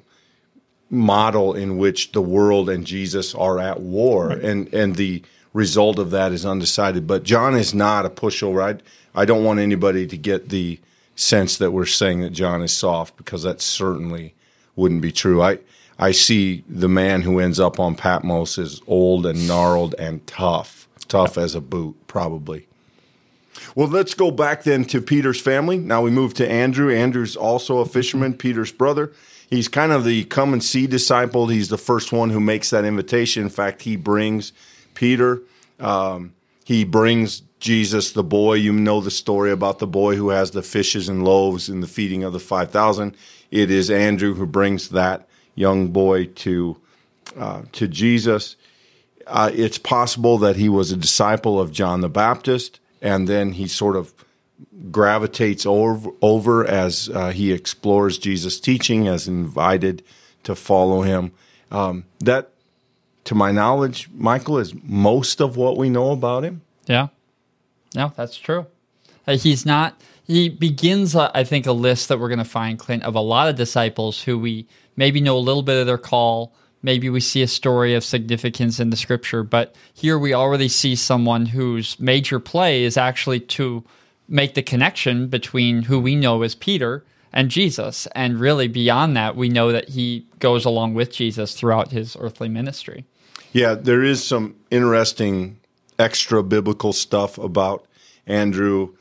model 0.91 1.55
in 1.55 1.77
which 1.77 2.13
the 2.13 2.23
world 2.23 2.71
and 2.71 2.87
Jesus 2.87 3.35
are 3.35 3.59
at 3.59 3.81
war, 3.81 4.29
right. 4.29 4.39
and 4.39 4.73
and 4.73 4.97
the 4.97 5.23
result 5.53 5.99
of 5.99 6.11
that 6.11 6.33
is 6.33 6.45
undecided. 6.45 7.07
But 7.07 7.23
John 7.23 7.55
is 7.55 7.75
not 7.75 8.07
a 8.07 8.11
pushover. 8.11 8.63
I 8.63 9.21
I 9.21 9.25
don't 9.25 9.45
want 9.45 9.61
anybody 9.61 10.07
to 10.07 10.17
get 10.17 10.49
the 10.49 10.81
sense 11.17 11.59
that 11.59 11.71
we're 11.71 11.87
saying 11.87 12.21
that 12.21 12.31
John 12.31 12.63
is 12.63 12.73
soft 12.73 13.17
because 13.17 13.45
that 13.45 13.61
certainly 13.61 14.35
wouldn't 14.77 15.03
be 15.03 15.13
true. 15.13 15.43
I 15.43 15.59
I 15.99 16.13
see 16.13 16.65
the 16.69 16.89
man 16.89 17.23
who 17.23 17.39
ends 17.39 17.61
up 17.61 17.79
on 17.79 17.95
Patmos 17.95 18.59
as 18.59 18.81
old 18.87 19.27
and 19.27 19.47
gnarled 19.47 19.95
and 19.99 20.27
tough, 20.27 20.89
tough 21.09 21.39
as 21.39 21.55
a 21.55 21.61
boot, 21.61 21.97
probably. 22.07 22.67
Well, 23.75 23.89
let's 23.89 24.15
go 24.15 24.31
back 24.31 24.65
then 24.65 24.85
to 24.87 25.01
Peter's 25.01 25.41
family. 25.41 25.79
Now 25.79 26.03
we 26.03 26.11
move 26.11 26.35
to 26.35 26.51
Andrew. 26.51 26.93
Andrew's 26.95 27.37
also 27.37 27.79
a 27.79 27.87
fisherman, 27.87 28.35
Peter's 28.35 28.73
brother. 28.73 29.13
He's 29.49 29.69
kind 29.69 29.93
of 29.93 30.05
the 30.05 30.25
come 30.25 30.53
and 30.53 30.63
see 30.63 30.87
disciple. 30.87 31.49
He's 31.49 31.69
the 31.69 31.79
first 31.79 32.13
one 32.13 32.31
who 32.31 32.41
makes 32.41 32.71
that 32.71 32.85
invitation. 32.85 33.45
In 33.45 33.49
fact, 33.49 33.83
he 33.83 33.97
brings 33.97 34.53
Peter. 34.95 35.43
Um, 35.79 36.35
he 36.65 36.85
brings 36.85 37.43
Jesus, 37.61 38.13
the 38.13 38.25
boy. 38.25 38.55
You 38.55 38.73
know 38.73 39.01
the 39.01 39.11
story 39.11 39.53
about 39.53 39.79
the 39.79 39.87
boy 39.87 40.17
who 40.17 40.31
has 40.31 40.51
the 40.51 40.63
fishes 40.63 41.09
and 41.09 41.25
loaves 41.25 41.69
in 41.69 41.81
the 41.81 41.87
feeding 41.87 42.25
of 42.25 42.33
the 42.33 42.41
5,000. 42.41 43.17
It 43.51 43.71
is 43.71 43.91
Andrew 43.91 44.35
who 44.35 44.47
brings 44.47 44.89
that 44.91 45.29
young 45.55 45.89
boy 45.89 46.27
to 46.27 46.77
uh, 47.37 47.63
to 47.73 47.89
Jesus. 47.89 48.57
Uh, 49.27 49.51
it's 49.55 49.79
possible 49.79 50.39
that 50.39 50.57
he 50.57 50.69
was 50.69 50.93
a 50.93 50.97
disciple 50.97 51.59
of 51.59 51.73
John 51.73 52.01
the 52.01 52.09
Baptist, 52.09 52.79
and 53.01 53.27
then 53.27 53.53
he 53.53 53.67
sort 53.67 53.97
of 53.97 54.13
gravitates 54.91 55.65
over, 55.67 56.11
over 56.21 56.67
as 56.67 57.09
uh, 57.09 57.31
he 57.31 57.53
explores 57.53 58.19
Jesus' 58.19 58.61
teaching, 58.61 59.09
as 59.09 59.27
invited 59.27 60.03
to 60.43 60.55
follow 60.55 61.03
him. 61.03 61.33
Um, 61.71 62.05
that, 62.21 62.51
to 63.25 63.35
my 63.35 63.51
knowledge, 63.51 64.09
Michael 64.15 64.59
is 64.59 64.75
most 64.83 65.41
of 65.41 65.57
what 65.57 65.77
we 65.77 65.89
know 65.89 66.11
about 66.13 66.45
him. 66.45 66.63
Yeah, 66.87 67.09
no, 67.95 68.13
that's 68.15 68.37
true. 68.37 68.67
Uh, 69.27 69.37
he's 69.37 69.65
not. 69.65 70.01
He 70.27 70.49
begins, 70.49 71.17
uh, 71.17 71.31
I 71.35 71.45
think, 71.45 71.67
a 71.67 71.73
list 71.73 72.09
that 72.09 72.19
we're 72.19 72.29
going 72.29 72.39
to 72.39 72.45
find, 72.45 72.79
Clint, 72.79 73.03
of 73.03 73.15
a 73.15 73.21
lot 73.21 73.49
of 73.49 73.57
disciples 73.57 74.23
who 74.23 74.39
we 74.39 74.67
maybe 74.97 75.21
know 75.21 75.37
a 75.37 75.39
little 75.39 75.63
bit 75.63 75.81
of 75.81 75.87
their 75.87 75.99
call. 75.99 76.55
Maybe 76.83 77.09
we 77.09 77.21
see 77.21 77.43
a 77.43 77.49
story 77.49 77.95
of 77.95 78.05
significance 78.05 78.79
in 78.79 78.91
the 78.91 78.97
scripture, 78.97 79.43
but 79.43 79.75
here 79.95 80.19
we 80.19 80.35
already 80.35 80.69
see 80.69 80.95
someone 80.97 81.47
whose 81.47 81.99
major 81.99 82.39
play 82.39 82.85
is 82.85 82.97
actually 82.97 83.41
to 83.41 83.85
make 84.29 84.55
the 84.55 84.63
connection 84.63 85.29
between 85.29 85.83
who 85.83 85.99
we 85.99 86.15
know 86.15 86.43
as 86.43 86.55
Peter 86.55 87.05
and 87.33 87.51
Jesus. 87.51 88.07
And 88.15 88.39
really, 88.39 88.69
beyond 88.69 89.17
that, 89.17 89.37
we 89.37 89.49
know 89.49 89.73
that 89.73 89.91
he 89.91 90.27
goes 90.39 90.65
along 90.65 90.95
with 90.95 91.13
Jesus 91.13 91.55
throughout 91.55 91.91
his 91.91 92.17
earthly 92.21 92.49
ministry. 92.49 93.05
Yeah, 93.53 93.75
there 93.75 94.03
is 94.03 94.25
some 94.25 94.57
interesting 94.71 95.59
extra 95.99 96.43
biblical 96.43 96.93
stuff 96.93 97.39
about 97.39 97.87
Andrew. 98.27 98.95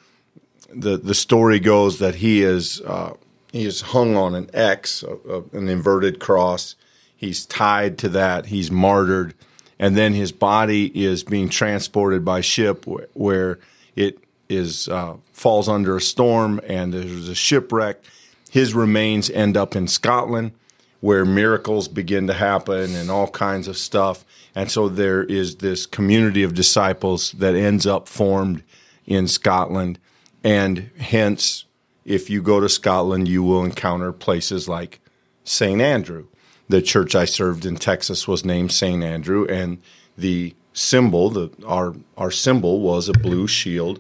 The, 0.70 0.98
the 0.98 1.16
story 1.16 1.60
goes 1.60 2.00
that 2.00 2.16
he 2.16 2.44
is 2.44 2.82
uh, 2.82 3.14
he 3.54 3.66
is 3.66 3.82
hung 3.82 4.18
on 4.18 4.34
an 4.34 4.50
X, 4.52 5.04
an 5.04 5.70
inverted 5.70 6.20
cross. 6.20 6.76
He's 7.16 7.46
tied 7.46 8.00
to 8.00 8.10
that. 8.10 8.48
He's 8.48 8.72
martyred, 8.72 9.36
and 9.78 9.96
then 9.96 10.14
his 10.14 10.32
body 10.32 10.88
is 11.06 11.24
being 11.24 11.50
transported 11.50 12.26
by 12.26 12.42
ship 12.42 12.86
where 13.14 13.60
it 13.96 14.18
is 14.50 14.90
uh, 14.90 15.16
falls 15.32 15.70
under 15.70 15.96
a 15.96 16.02
storm, 16.02 16.60
and 16.68 16.94
there's 16.94 17.30
a 17.30 17.36
shipwreck. 17.36 18.04
His 18.50 18.74
remains 18.74 19.30
end 19.30 19.56
up 19.56 19.76
in 19.76 19.88
Scotland, 19.88 20.52
where 21.00 21.24
miracles 21.24 21.88
begin 21.88 22.26
to 22.28 22.34
happen 22.34 22.96
and 22.96 23.12
all 23.12 23.28
kinds 23.28 23.68
of 23.68 23.78
stuff. 23.78 24.26
And 24.56 24.72
so 24.72 24.90
there 24.90 25.24
is 25.24 25.58
this 25.58 25.86
community 25.86 26.42
of 26.42 26.56
disciples 26.56 27.34
that 27.34 27.56
ends 27.56 27.86
up 27.86 28.08
formed 28.08 28.64
in 29.06 29.28
Scotland, 29.28 30.00
and 30.44 30.90
hence 30.98 31.66
if 32.06 32.30
you 32.30 32.42
go 32.42 32.60
to 32.60 32.70
Scotland, 32.70 33.28
you 33.28 33.44
will 33.44 33.64
encounter 33.64 34.12
places 34.12 34.68
like 34.68 35.00
St. 35.44 35.82
Andrew. 35.82 36.28
The 36.70 36.82
church 36.82 37.16
I 37.16 37.26
served 37.26 37.66
in 37.66 37.76
Texas 37.76 38.28
was 38.28 38.46
named 38.46 38.72
St. 38.72 39.04
Andrew, 39.04 39.46
and 39.48 39.80
the 40.18 40.56
symbol, 40.74 41.30
the, 41.30 41.50
our, 41.66 41.94
our 42.18 42.32
symbol 42.32 42.82
was 42.82 43.10
a 43.10 43.14
blue 43.14 43.48
shield 43.48 44.00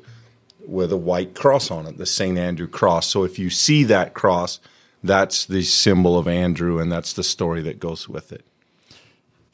with 0.65 0.91
a 0.91 0.97
white 0.97 1.35
cross 1.35 1.69
on 1.69 1.85
it, 1.85 1.97
the 1.97 2.05
St. 2.05 2.37
Andrew 2.37 2.67
cross. 2.67 3.07
So 3.07 3.23
if 3.23 3.37
you 3.37 3.49
see 3.49 3.83
that 3.85 4.13
cross, 4.13 4.59
that's 5.03 5.45
the 5.45 5.63
symbol 5.63 6.17
of 6.17 6.27
Andrew, 6.27 6.79
and 6.79 6.91
that's 6.91 7.13
the 7.13 7.23
story 7.23 7.61
that 7.63 7.79
goes 7.79 8.07
with 8.07 8.31
it. 8.31 8.45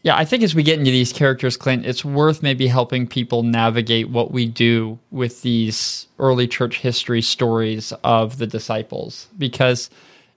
Yeah, 0.02 0.16
I 0.16 0.24
think 0.24 0.44
as 0.44 0.56
we 0.56 0.64
get 0.64 0.80
into 0.80 0.92
these 0.92 1.12
characters, 1.12 1.58
Clint, 1.58 1.86
it's 1.86 2.06
worth 2.06 2.42
maybe 2.42 2.68
helping 2.68 3.06
people 3.06 3.44
navigate 3.44 4.10
what 4.10 4.32
we 4.32 4.46
do 4.46 4.98
with 5.12 5.42
these 5.42 6.08
early 6.20 6.48
church 6.48 6.80
history 6.80 7.22
stories 7.22 7.92
of 8.04 8.38
the 8.38 8.48
disciples. 8.48 9.28
Because 9.38 9.90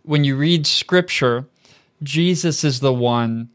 when 0.03 0.25
you 0.25 0.37
read 0.37 0.67
scripture, 0.67 1.47
Jesus 2.03 2.65
is 2.65 2.81
the 2.81 2.93
one, 2.93 3.51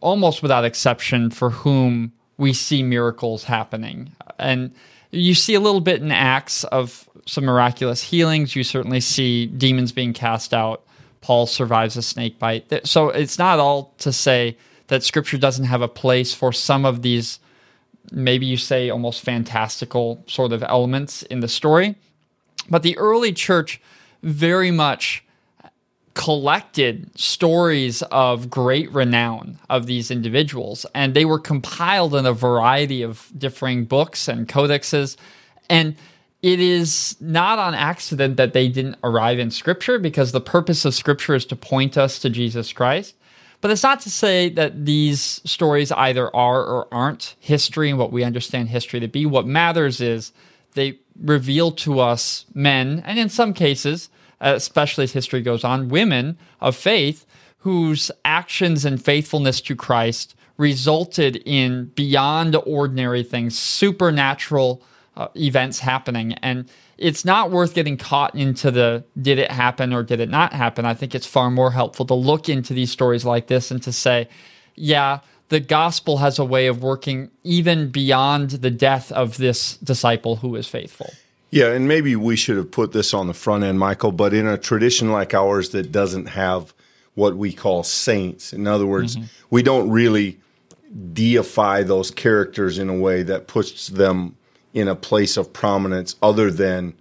almost 0.00 0.42
without 0.42 0.64
exception, 0.64 1.30
for 1.30 1.50
whom 1.50 2.12
we 2.36 2.52
see 2.52 2.82
miracles 2.82 3.44
happening. 3.44 4.10
And 4.40 4.74
you 5.12 5.34
see 5.34 5.54
a 5.54 5.60
little 5.60 5.80
bit 5.80 6.02
in 6.02 6.10
Acts 6.10 6.64
of 6.64 7.08
some 7.26 7.44
miraculous 7.44 8.02
healings. 8.02 8.56
You 8.56 8.64
certainly 8.64 9.00
see 9.00 9.46
demons 9.46 9.92
being 9.92 10.12
cast 10.12 10.52
out. 10.52 10.84
Paul 11.20 11.46
survives 11.46 11.96
a 11.96 12.02
snake 12.02 12.40
bite. 12.40 12.86
So 12.86 13.10
it's 13.10 13.38
not 13.38 13.60
all 13.60 13.94
to 13.98 14.12
say 14.12 14.56
that 14.88 15.02
scripture 15.02 15.38
doesn't 15.38 15.66
have 15.66 15.82
a 15.82 15.88
place 15.88 16.34
for 16.34 16.52
some 16.52 16.84
of 16.84 17.02
these 17.02 17.40
maybe 18.12 18.46
you 18.46 18.56
say 18.56 18.90
almost 18.90 19.22
fantastical 19.22 20.22
sort 20.26 20.52
of 20.52 20.62
elements 20.62 21.22
in 21.24 21.40
the 21.40 21.48
story. 21.48 21.96
But 22.68 22.82
the 22.82 22.96
early 22.98 23.32
church 23.32 23.80
very 24.22 24.70
much 24.70 25.24
collected 26.14 27.16
stories 27.18 28.02
of 28.02 28.50
great 28.50 28.90
renown 28.92 29.58
of 29.70 29.86
these 29.86 30.10
individuals, 30.10 30.84
and 30.94 31.14
they 31.14 31.24
were 31.24 31.38
compiled 31.38 32.14
in 32.14 32.26
a 32.26 32.32
variety 32.32 33.02
of 33.02 33.30
differing 33.36 33.84
books 33.84 34.26
and 34.26 34.48
codexes. 34.48 35.16
And 35.70 35.94
it 36.42 36.60
is 36.60 37.16
not 37.20 37.58
on 37.58 37.74
accident 37.74 38.36
that 38.36 38.52
they 38.52 38.68
didn't 38.68 38.96
arrive 39.04 39.38
in 39.38 39.50
Scripture 39.50 39.98
because 39.98 40.32
the 40.32 40.40
purpose 40.40 40.84
of 40.84 40.94
Scripture 40.94 41.34
is 41.34 41.44
to 41.46 41.56
point 41.56 41.96
us 41.96 42.18
to 42.20 42.30
Jesus 42.30 42.72
Christ. 42.72 43.14
But 43.60 43.70
it's 43.72 43.82
not 43.82 44.00
to 44.02 44.10
say 44.10 44.48
that 44.50 44.86
these 44.86 45.40
stories 45.44 45.90
either 45.92 46.34
are 46.34 46.62
or 46.62 46.88
aren't 46.92 47.34
history 47.40 47.90
and 47.90 47.98
what 47.98 48.12
we 48.12 48.22
understand 48.22 48.68
history 48.68 49.00
to 49.00 49.08
be. 49.08 49.26
What 49.26 49.46
matters 49.46 50.00
is 50.00 50.32
they 50.74 51.00
reveal 51.20 51.72
to 51.72 51.98
us 51.98 52.46
men, 52.54 53.02
and 53.04 53.18
in 53.18 53.28
some 53.28 53.52
cases, 53.52 54.10
especially 54.40 55.04
as 55.04 55.12
history 55.12 55.42
goes 55.42 55.64
on, 55.64 55.88
women 55.88 56.38
of 56.60 56.76
faith 56.76 57.26
whose 57.58 58.10
actions 58.24 58.84
and 58.84 59.04
faithfulness 59.04 59.60
to 59.62 59.74
Christ 59.74 60.36
resulted 60.56 61.36
in 61.44 61.86
beyond 61.96 62.54
ordinary 62.64 63.24
things, 63.24 63.58
supernatural 63.58 64.82
uh, 65.18 65.28
events 65.36 65.80
happening. 65.80 66.32
And 66.34 66.70
it's 66.96 67.24
not 67.24 67.50
worth 67.50 67.74
getting 67.74 67.96
caught 67.96 68.34
into 68.34 68.70
the 68.70 69.04
did 69.20 69.38
it 69.38 69.50
happen 69.50 69.92
or 69.92 70.02
did 70.02 70.20
it 70.20 70.30
not 70.30 70.52
happen. 70.52 70.86
I 70.86 70.94
think 70.94 71.14
it's 71.14 71.26
far 71.26 71.50
more 71.50 71.72
helpful 71.72 72.06
to 72.06 72.14
look 72.14 72.48
into 72.48 72.72
these 72.72 72.90
stories 72.90 73.24
like 73.24 73.48
this 73.48 73.70
and 73.70 73.82
to 73.82 73.92
say, 73.92 74.28
yeah, 74.76 75.20
the 75.48 75.60
gospel 75.60 76.18
has 76.18 76.38
a 76.38 76.44
way 76.44 76.68
of 76.68 76.82
working 76.82 77.30
even 77.42 77.90
beyond 77.90 78.50
the 78.50 78.70
death 78.70 79.10
of 79.10 79.38
this 79.38 79.76
disciple 79.78 80.36
who 80.36 80.54
is 80.54 80.68
faithful. 80.68 81.10
Yeah, 81.50 81.72
and 81.72 81.88
maybe 81.88 82.14
we 82.14 82.36
should 82.36 82.56
have 82.56 82.70
put 82.70 82.92
this 82.92 83.12
on 83.12 83.26
the 83.26 83.34
front 83.34 83.64
end, 83.64 83.78
Michael, 83.78 84.12
but 84.12 84.32
in 84.32 84.46
a 84.46 84.58
tradition 84.58 85.10
like 85.10 85.34
ours 85.34 85.70
that 85.70 85.90
doesn't 85.90 86.26
have 86.26 86.74
what 87.14 87.36
we 87.36 87.52
call 87.52 87.82
saints, 87.82 88.52
in 88.52 88.66
other 88.68 88.86
words, 88.86 89.16
mm-hmm. 89.16 89.26
we 89.50 89.62
don't 89.62 89.90
really 89.90 90.38
deify 91.12 91.82
those 91.82 92.10
characters 92.10 92.78
in 92.78 92.88
a 92.88 92.96
way 92.96 93.22
that 93.24 93.48
puts 93.48 93.88
them 93.88 94.36
in 94.78 94.86
a 94.86 94.94
place 94.94 95.36
of 95.36 95.52
prominence 95.52 96.14
other 96.22 96.52
than 96.52 96.94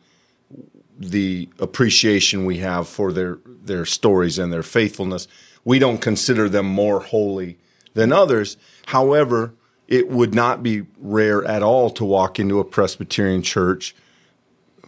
the 0.98 1.48
appreciation 1.60 2.44
we 2.44 2.58
have 2.58 2.88
for 2.88 3.14
their 3.14 3.38
their 3.46 3.86
stories 3.86 4.40
and 4.40 4.52
their 4.52 4.64
faithfulness. 4.64 5.28
We 5.64 5.78
don't 5.78 6.00
consider 6.00 6.50
them 6.50 6.66
more 6.66 7.02
holy 7.02 7.60
than 7.94 8.12
others. 8.12 8.58
However, 8.88 9.54
it 9.88 10.10
would 10.10 10.34
not 10.34 10.64
be 10.64 10.88
rare 10.98 11.46
at 11.46 11.62
all 11.62 11.92
to 11.92 12.04
walk 12.04 12.40
into 12.40 12.60
a 12.60 12.66
Presbyterian 12.66 13.44
church 13.44 13.96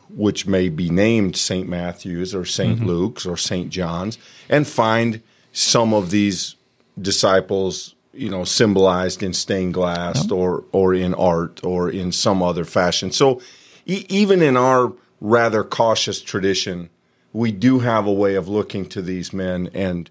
which 0.09 0.47
may 0.47 0.69
be 0.69 0.89
named 0.89 1.37
St. 1.37 1.69
Matthew's 1.69 2.33
or 2.33 2.43
saint 2.43 2.77
mm-hmm. 2.77 2.87
Luke's 2.87 3.27
or 3.27 3.37
St. 3.37 3.69
John's 3.69 4.17
and 4.49 4.67
find 4.67 5.21
some 5.51 5.93
of 5.93 6.09
these 6.09 6.55
disciples 6.99 7.93
you 8.13 8.29
know 8.29 8.43
symbolized 8.43 9.21
in 9.23 9.33
stained 9.33 9.73
glass 9.73 10.31
or 10.31 10.63
or 10.71 10.93
in 10.93 11.13
art 11.13 11.63
or 11.63 11.89
in 11.89 12.11
some 12.11 12.41
other 12.41 12.65
fashion. 12.65 13.11
So 13.11 13.41
e- 13.85 14.05
even 14.09 14.41
in 14.41 14.57
our 14.57 14.93
rather 15.21 15.63
cautious 15.63 16.21
tradition, 16.21 16.89
we 17.33 17.51
do 17.51 17.79
have 17.79 18.05
a 18.05 18.13
way 18.13 18.35
of 18.35 18.47
looking 18.47 18.87
to 18.89 19.01
these 19.01 19.33
men 19.33 19.69
and 19.73 20.09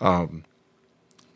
um, 0.00 0.44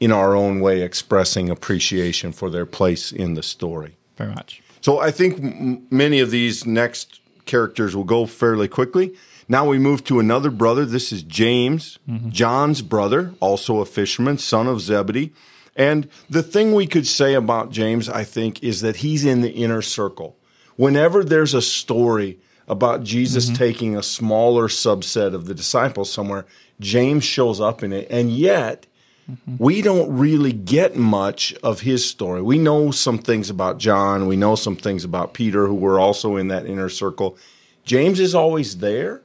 in 0.01 0.12
our 0.12 0.35
own 0.35 0.61
way 0.61 0.83
expressing 0.83 1.51
appreciation 1.51 2.33
for 2.33 2.51
their 2.51 2.66
place 2.66 3.12
in 3.12 3.35
the 3.35 3.42
story. 3.42 3.97
Very 4.16 4.35
much. 4.35 4.62
So 4.81 5.01
I 5.01 5.11
think 5.11 5.38
m- 5.38 5.87
many 5.90 6.21
of 6.21 6.31
these 6.31 6.66
next 6.66 7.21
characters 7.47 7.97
will 7.97 8.05
go 8.05 8.27
fairly 8.27 8.68
quickly. 8.68 9.14
Now 9.49 9.66
we 9.66 9.79
move 9.79 10.05
to 10.05 10.21
another 10.21 10.51
brother. 10.51 10.85
This 10.85 11.11
is 11.12 11.23
James, 11.23 11.99
mm-hmm. 12.09 12.31
John's 12.31 12.83
brother, 12.83 13.35
also 13.40 13.81
a 13.81 13.87
fisherman, 13.87 14.38
son 14.38 14.66
of 14.66 14.81
Zebedee. 14.81 15.33
And 15.79 16.09
the 16.29 16.43
thing 16.43 16.75
we 16.75 16.88
could 16.88 17.07
say 17.07 17.35
about 17.35 17.71
James, 17.71 18.09
I 18.09 18.25
think, 18.25 18.64
is 18.64 18.81
that 18.81 18.97
he's 18.97 19.25
in 19.25 19.41
the 19.43 19.51
inner 19.51 19.81
circle. 19.81 20.37
Whenever 20.75 21.23
there's 21.23 21.55
a 21.55 21.62
story 21.62 22.41
about 22.67 23.05
Jesus 23.05 23.47
mm-hmm. 23.47 23.55
taking 23.55 23.97
a 23.97 24.03
smaller 24.03 24.67
subset 24.67 25.35
of 25.35 25.47
the 25.47 25.55
disciples 25.55 26.12
somewhere, 26.12 26.47
James 26.81 27.23
shows 27.23 27.61
up 27.61 27.85
in 27.85 27.93
it. 27.93 28.09
And 28.11 28.31
yet, 28.31 28.88
mm-hmm. 29.31 29.57
we 29.59 29.81
don't 29.81 30.19
really 30.19 30.53
get 30.53 30.97
much 30.97 31.55
of 31.62 31.81
his 31.81 32.05
story. 32.05 32.43
We 32.43 32.59
know 32.59 32.91
some 32.91 33.19
things 33.19 33.49
about 33.49 33.79
John, 33.79 34.27
we 34.27 34.37
know 34.37 34.57
some 34.57 34.77
things 34.77 35.05
about 35.05 35.33
Peter, 35.33 35.69
who 35.69 35.77
were 35.77 36.01
also 36.01 36.37
in 36.37 36.49
that 36.49 36.67
inner 36.67 36.88
circle. 36.88 37.38
James 37.85 38.19
is 38.19 38.35
always 38.35 38.79
there, 38.79 39.23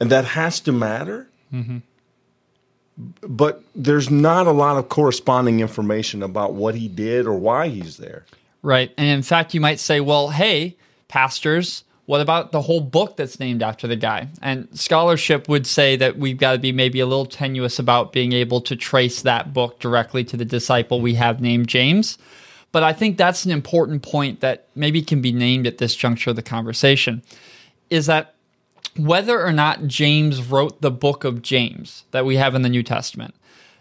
and 0.00 0.10
that 0.10 0.24
has 0.24 0.60
to 0.60 0.72
matter. 0.72 1.28
Mm-hmm 1.52 1.78
but 2.96 3.62
there's 3.74 4.10
not 4.10 4.46
a 4.46 4.52
lot 4.52 4.76
of 4.76 4.88
corresponding 4.88 5.60
information 5.60 6.22
about 6.22 6.54
what 6.54 6.74
he 6.74 6.88
did 6.88 7.26
or 7.26 7.34
why 7.34 7.68
he's 7.68 7.96
there. 7.96 8.24
Right. 8.62 8.92
And 8.96 9.08
in 9.08 9.22
fact, 9.22 9.52
you 9.52 9.60
might 9.60 9.80
say, 9.80 10.00
well, 10.00 10.30
hey, 10.30 10.76
pastors, 11.08 11.84
what 12.06 12.20
about 12.20 12.52
the 12.52 12.62
whole 12.62 12.80
book 12.80 13.16
that's 13.16 13.40
named 13.40 13.62
after 13.62 13.86
the 13.86 13.96
guy? 13.96 14.28
And 14.42 14.68
scholarship 14.78 15.48
would 15.48 15.66
say 15.66 15.96
that 15.96 16.18
we've 16.18 16.38
got 16.38 16.52
to 16.52 16.58
be 16.58 16.72
maybe 16.72 17.00
a 17.00 17.06
little 17.06 17.26
tenuous 17.26 17.78
about 17.78 18.12
being 18.12 18.32
able 18.32 18.60
to 18.62 18.76
trace 18.76 19.22
that 19.22 19.52
book 19.52 19.80
directly 19.80 20.22
to 20.24 20.36
the 20.36 20.44
disciple 20.44 21.00
we 21.00 21.14
have 21.14 21.40
named 21.40 21.68
James. 21.68 22.18
But 22.72 22.82
I 22.82 22.92
think 22.92 23.16
that's 23.16 23.44
an 23.44 23.50
important 23.50 24.02
point 24.02 24.40
that 24.40 24.66
maybe 24.74 25.00
can 25.00 25.22
be 25.22 25.32
named 25.32 25.66
at 25.66 25.78
this 25.78 25.94
juncture 25.94 26.30
of 26.30 26.36
the 26.36 26.42
conversation 26.42 27.22
is 27.88 28.06
that 28.06 28.33
whether 28.96 29.44
or 29.44 29.52
not 29.52 29.86
James 29.86 30.42
wrote 30.42 30.80
the 30.80 30.90
book 30.90 31.24
of 31.24 31.42
James 31.42 32.04
that 32.12 32.24
we 32.24 32.36
have 32.36 32.54
in 32.54 32.62
the 32.62 32.68
New 32.68 32.82
Testament, 32.82 33.34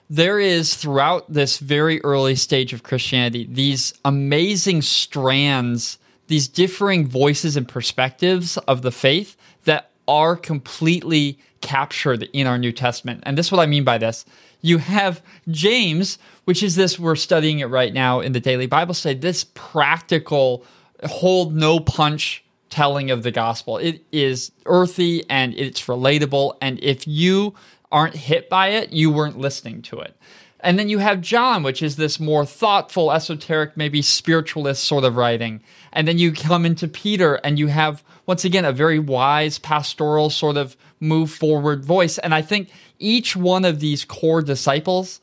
there 0.10 0.40
is 0.40 0.76
throughout 0.76 1.32
this 1.32 1.58
very 1.58 2.02
early 2.04 2.36
stage 2.36 2.74
of 2.74 2.84
Christianity 2.84 3.48
these 3.50 3.94
amazing 4.04 4.82
strands, 4.82 5.98
these 6.28 6.48
differing 6.48 7.08
voices 7.08 7.56
and 7.56 7.68
perspectives 7.68 8.58
of 8.58 8.82
the 8.82 8.92
faith 8.92 9.38
that 9.66 9.92
are 10.08 10.36
completely 10.36 11.40
captured 11.62 12.24
in 12.34 12.46
our 12.46 12.58
New 12.58 12.72
Testament. 12.72 13.24
And 13.26 13.38
this 13.38 13.48
is 13.48 13.52
what 13.52 13.62
I 13.62 13.66
mean 13.66 13.84
by 13.84 13.98
this. 13.98 14.26
You 14.62 14.78
have 14.80 15.22
James, 15.50 16.18
which 16.46 16.64
is 16.64 16.76
this, 16.76 17.00
we're 17.00 17.16
studying 17.16 17.60
it 17.60 17.66
right 17.66 17.94
now 17.94 18.20
in 18.20 18.34
the 18.34 18.40
daily 18.40 18.66
Bible 18.66 18.94
study, 18.94 19.20
this 19.20 19.46
practical, 19.54 20.66
hold 21.06 21.56
no 21.56 21.80
punch 21.80 22.44
telling 22.74 23.12
of 23.12 23.22
the 23.22 23.32
gospel. 23.32 23.78
It 23.78 24.04
is 24.12 24.52
earthy 24.66 25.24
and 25.30 25.54
it's 25.54 25.84
relatable. 25.84 26.58
And 26.60 26.80
if 26.84 27.08
you 27.08 27.54
aren't 27.92 28.16
hit 28.16 28.50
by 28.50 28.70
it, 28.70 28.92
you 28.92 29.12
weren't 29.12 29.38
listening 29.38 29.84
to 29.84 30.00
it. 30.00 30.18
And 30.60 30.80
then 30.80 30.90
you 30.90 30.98
have 30.98 31.22
John, 31.22 31.62
which 31.62 31.84
is 31.84 31.98
this 31.98 32.20
more 32.20 32.48
thoughtful, 32.48 33.12
esoteric, 33.12 33.78
maybe 33.78 34.02
spiritualist 34.02 34.86
sort 34.86 35.04
of 35.04 35.18
writing. 35.18 35.62
And 35.92 36.08
then 36.08 36.18
you 36.18 36.32
come 36.32 36.66
into 36.66 36.88
Peter 36.88 37.36
and 37.36 37.60
you 37.60 37.68
have, 37.68 38.04
once 38.26 38.44
again, 38.44 38.66
a 38.66 38.72
very 38.72 38.98
wise, 38.98 39.60
pastoral 39.60 40.32
sort 40.32 40.58
of 40.58 40.76
move 41.00 41.30
forward 41.30 41.86
voice. 41.86 42.18
And 42.18 42.34
I 42.34 42.42
think 42.42 42.72
each 42.98 43.36
one 43.36 43.66
of 43.66 43.82
these 43.82 44.04
core 44.04 44.42
disciples, 44.42 45.22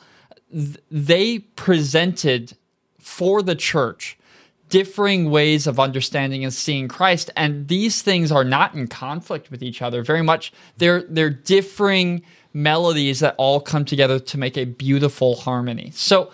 they 0.52 1.40
presented 1.40 2.56
for 3.00 3.42
the 3.42 3.56
church 3.56 4.18
differing 4.70 5.30
ways 5.30 5.66
of 5.66 5.78
understanding 5.78 6.42
and 6.44 6.54
seeing 6.54 6.88
Christ, 6.88 7.30
and 7.37 7.68
these 7.68 8.02
things 8.02 8.33
are 8.33 8.44
not 8.44 8.74
in 8.74 8.87
conflict 8.88 9.50
with 9.50 9.62
each 9.62 9.83
other. 9.83 10.02
Very 10.02 10.22
much, 10.22 10.52
they're 10.78 11.02
they're 11.02 11.30
differing 11.30 12.22
melodies 12.54 13.20
that 13.20 13.35
all 13.37 13.61
come 13.61 13.85
together 13.85 14.18
to 14.18 14.38
make 14.38 14.56
a 14.56 14.64
beautiful 14.64 15.37
harmony. 15.37 15.90
So, 15.94 16.33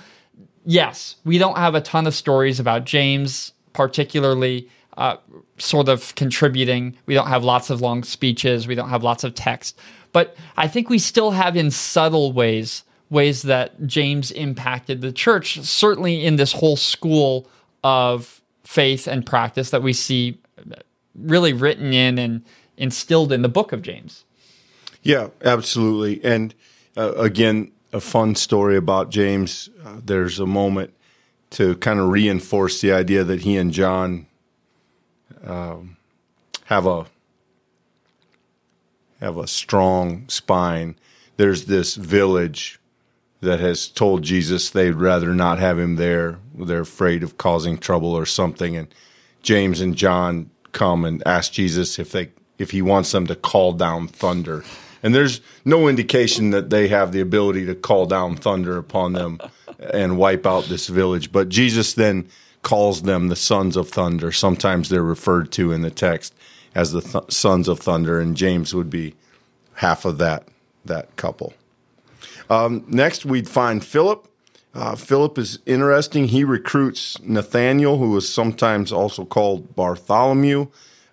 yes, 0.65 1.17
we 1.25 1.39
don't 1.39 1.57
have 1.57 1.75
a 1.75 1.81
ton 1.81 2.07
of 2.07 2.15
stories 2.15 2.61
about 2.61 2.85
James, 2.85 3.53
particularly. 3.73 4.69
Uh, 4.97 5.19
sort 5.59 5.91
of 5.91 6.15
contributing. 6.15 6.97
We 7.05 7.13
don't 7.13 7.27
have 7.27 7.45
lots 7.45 7.69
of 7.69 7.83
long 7.83 8.03
speeches. 8.03 8.67
We 8.67 8.75
don't 8.75 8.89
have 8.89 9.03
lots 9.03 9.25
of 9.25 9.35
text. 9.35 9.79
But 10.13 10.35
I 10.57 10.69
think 10.69 10.89
we 10.89 10.99
still 10.99 11.33
have, 11.33 11.55
in 11.55 11.71
subtle 11.71 12.33
ways, 12.33 12.83
ways 13.11 13.43
that 13.43 13.87
James 13.87 14.31
impacted 14.31 15.03
the 15.03 15.13
church, 15.13 15.61
certainly 15.61 16.25
in 16.25 16.37
this 16.37 16.53
whole 16.53 16.77
school 16.77 17.47
of 17.87 18.43
faith 18.65 19.07
and 19.07 19.25
practice 19.25 19.71
that 19.71 19.81
we 19.81 19.93
see 19.93 20.41
really 21.15 21.53
written 21.53 21.93
in 21.93 22.19
and 22.19 22.45
instilled 22.77 23.31
in 23.31 23.43
the 23.43 23.49
book 23.49 23.71
of 23.71 23.81
James. 23.81 24.25
Yeah, 25.03 25.29
absolutely. 25.45 26.23
And 26.25 26.53
uh, 26.97 27.13
again, 27.15 27.71
a 27.93 28.01
fun 28.01 28.35
story 28.35 28.77
about 28.77 29.11
James. 29.11 29.71
Uh, 29.85 30.01
there's 30.05 30.41
a 30.41 30.47
moment 30.47 30.93
to 31.51 31.77
kind 31.77 32.01
of 32.01 32.09
reinforce 32.09 32.81
the 32.81 32.91
idea 32.93 33.23
that 33.23 33.43
he 33.43 33.57
and 33.57 33.73
John 33.73 34.27
um, 35.45 35.97
have 36.65 36.87
a 36.87 37.07
have 39.21 39.37
a 39.37 39.47
strong 39.47 40.29
spine. 40.29 40.97
There's 41.37 41.67
this 41.67 41.95
village 41.95 42.81
that 43.41 43.61
has 43.61 43.89
told 43.89 44.23
Jesus 44.23 44.71
they'd 44.71 44.93
rather 44.93 45.35
not 45.35 45.59
have 45.59 45.79
him 45.79 45.97
there. 45.97 46.39
They're 46.55 46.81
afraid 46.81 47.23
of 47.23 47.39
causing 47.39 47.79
trouble 47.79 48.15
or 48.15 48.27
something. 48.27 48.77
And 48.77 48.89
James 49.43 49.81
and 49.81 49.95
John 49.95 50.51
come 50.73 51.05
and 51.05 51.23
ask 51.27 51.53
Jesus 51.53 51.99
if 51.99 52.13
they 52.13 52.31
if 52.59 52.71
he 52.71 52.83
wants 52.83 53.13
them 53.13 53.27
to 53.27 53.35
call 53.35 53.73
down 53.73 54.09
thunder. 54.09 54.65
And 55.03 55.15
there's 55.15 55.41
no 55.65 55.89
indication 55.89 56.51
that 56.51 56.71
they 56.71 56.89
have 56.89 57.13
the 57.13 57.21
ability 57.21 57.67
to 57.67 57.75
call 57.75 58.07
down 58.07 58.37
thunder 58.37 58.79
upon 58.79 59.13
them 59.13 59.39
and 59.93 60.17
wipe 60.17 60.47
out 60.47 60.65
this 60.65 60.89
village. 60.89 61.31
But 61.31 61.49
Jesus 61.49 61.93
then 61.93 62.29
calls 62.63 63.03
them 63.03 63.29
the 63.29 63.37
sons 63.37 63.77
of 63.77 63.89
thunder. 63.89 64.33
Sometimes 64.33 64.89
they're 64.89 65.03
referred 65.03 65.53
to 65.53 65.71
in 65.71 65.83
the 65.83 65.91
text 65.91 66.35
as 66.75 66.93
the 66.93 67.03
th- 67.03 67.31
sons 67.31 67.69
of 67.69 67.79
thunder, 67.79 68.19
and 68.19 68.37
James 68.37 68.75
would 68.75 68.91
be 68.91 69.15
half 69.75 70.05
of 70.05 70.19
that 70.19 70.49
that 70.85 71.15
couple. 71.17 71.55
Um, 72.49 72.85
next, 72.89 73.25
we'd 73.25 73.49
find 73.49 73.85
Philip. 73.85 74.29
Uh, 74.75 74.95
Philip 74.95 75.39
is 75.39 75.59
interesting. 75.65 76.29
He 76.29 76.45
recruits 76.45 77.21
Nathaniel, 77.23 77.99
who 77.99 78.17
is 78.17 78.29
sometimes 78.29 78.93
also 78.93 79.25
called 79.25 79.75
Bartholomew. 79.75 80.67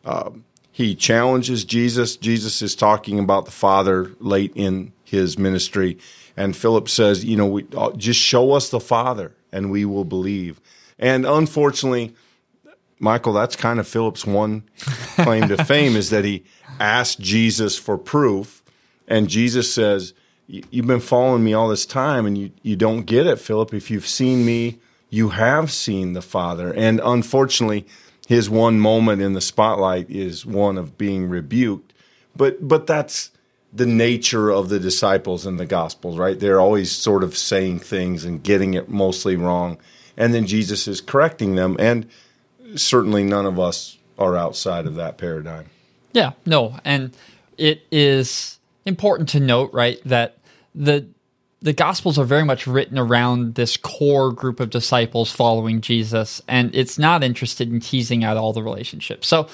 Uh, 0.04 0.32
he 0.72 0.96
challenges 0.96 1.64
Jesus. 1.64 2.18
Jesus 2.18 2.62
is 2.62 2.76
talking 2.76 3.20
about 3.20 3.46
the 3.46 3.52
Father 3.52 4.12
late 4.20 4.52
in 4.56 4.92
his 5.06 5.38
ministry, 5.38 5.98
and 6.36 6.58
Philip 6.58 6.90
says, 6.90 7.24
"You 7.24 7.38
know, 7.38 7.46
we, 7.46 7.66
uh, 7.78 7.92
just 7.92 8.20
show 8.20 8.52
us 8.52 8.70
the 8.70 8.80
Father, 8.80 9.34
and 9.52 9.72
we 9.72 9.86
will 9.86 10.04
believe." 10.04 10.60
And 11.00 11.26
unfortunately, 11.26 12.14
Michael, 13.00 13.34
that's 13.34 13.56
kind 13.56 13.80
of 13.80 13.88
Philip's 13.88 14.26
one 14.26 14.64
claim 15.16 15.48
to 15.48 15.64
fame 15.66 15.96
is 15.96 16.10
that 16.10 16.26
he 16.26 16.44
asked 16.80 17.20
Jesus 17.20 17.78
for 17.78 17.98
proof, 17.98 18.64
and 19.08 19.30
Jesus 19.30 19.72
says, 19.72 20.14
"You've 20.48 20.88
been 20.88 21.00
following 21.00 21.44
me 21.44 21.54
all 21.54 21.70
this 21.70 21.86
time, 21.86 22.26
and 22.26 22.38
you 22.38 22.52
you 22.62 22.76
don't 22.76 23.06
get 23.06 23.28
it, 23.28 23.40
Philip. 23.40 23.74
If 23.74 23.90
you've 23.90 24.08
seen 24.08 24.46
me, 24.46 24.80
you 25.10 25.30
have 25.30 25.72
seen 25.72 26.14
the 26.14 26.22
Father." 26.22 26.74
And 26.74 27.02
unfortunately, 27.04 27.86
his 28.28 28.50
one 28.50 28.80
moment 28.80 29.22
in 29.22 29.34
the 29.34 29.42
spotlight 29.42 30.10
is 30.10 30.46
one 30.46 30.78
of 30.78 30.98
being 30.98 31.28
rebuked, 31.30 31.94
but 32.36 32.68
but 32.68 32.88
that's 32.88 33.32
the 33.76 33.86
nature 33.86 34.52
of 34.52 34.70
the 34.70 34.80
disciples 34.80 35.46
in 35.48 35.58
the 35.58 35.66
Gospels, 35.66 36.18
right? 36.18 36.40
They're 36.40 36.62
always 36.62 36.92
sort 36.92 37.24
of 37.24 37.36
saying 37.36 37.80
things 37.80 38.24
and 38.24 38.44
getting 38.44 38.76
it 38.76 38.88
mostly 38.88 39.36
wrong, 39.36 39.78
and 40.16 40.34
then 40.34 40.46
Jesus 40.46 40.88
is 40.88 41.02
correcting 41.02 41.56
them, 41.56 41.76
and 41.80 42.06
certainly 42.76 43.24
none 43.24 43.46
of 43.46 43.60
us 43.60 43.98
are 44.20 44.38
outside 44.38 44.86
of 44.86 44.96
that 44.96 45.18
paradigm. 45.18 45.66
Yeah, 46.14 46.34
no, 46.46 46.80
and 46.86 47.16
it 47.58 47.82
is 47.92 48.60
important 48.86 49.30
to 49.30 49.40
note, 49.40 49.74
right, 49.74 50.00
that 50.06 50.38
the 50.76 51.08
the 51.62 51.74
gospels 51.74 52.20
are 52.20 52.26
very 52.26 52.44
much 52.44 52.68
written 52.68 53.00
around 53.00 53.56
this 53.56 53.78
core 53.78 54.34
group 54.34 54.60
of 54.60 54.70
disciples 54.70 55.32
following 55.32 55.80
Jesus, 55.80 56.42
and 56.48 56.76
it's 56.76 57.00
not 57.00 57.24
interested 57.24 57.72
in 57.72 57.80
teasing 57.80 58.24
out 58.24 58.36
all 58.36 58.52
the 58.52 58.62
relationships. 58.62 59.28
So, 59.28 59.48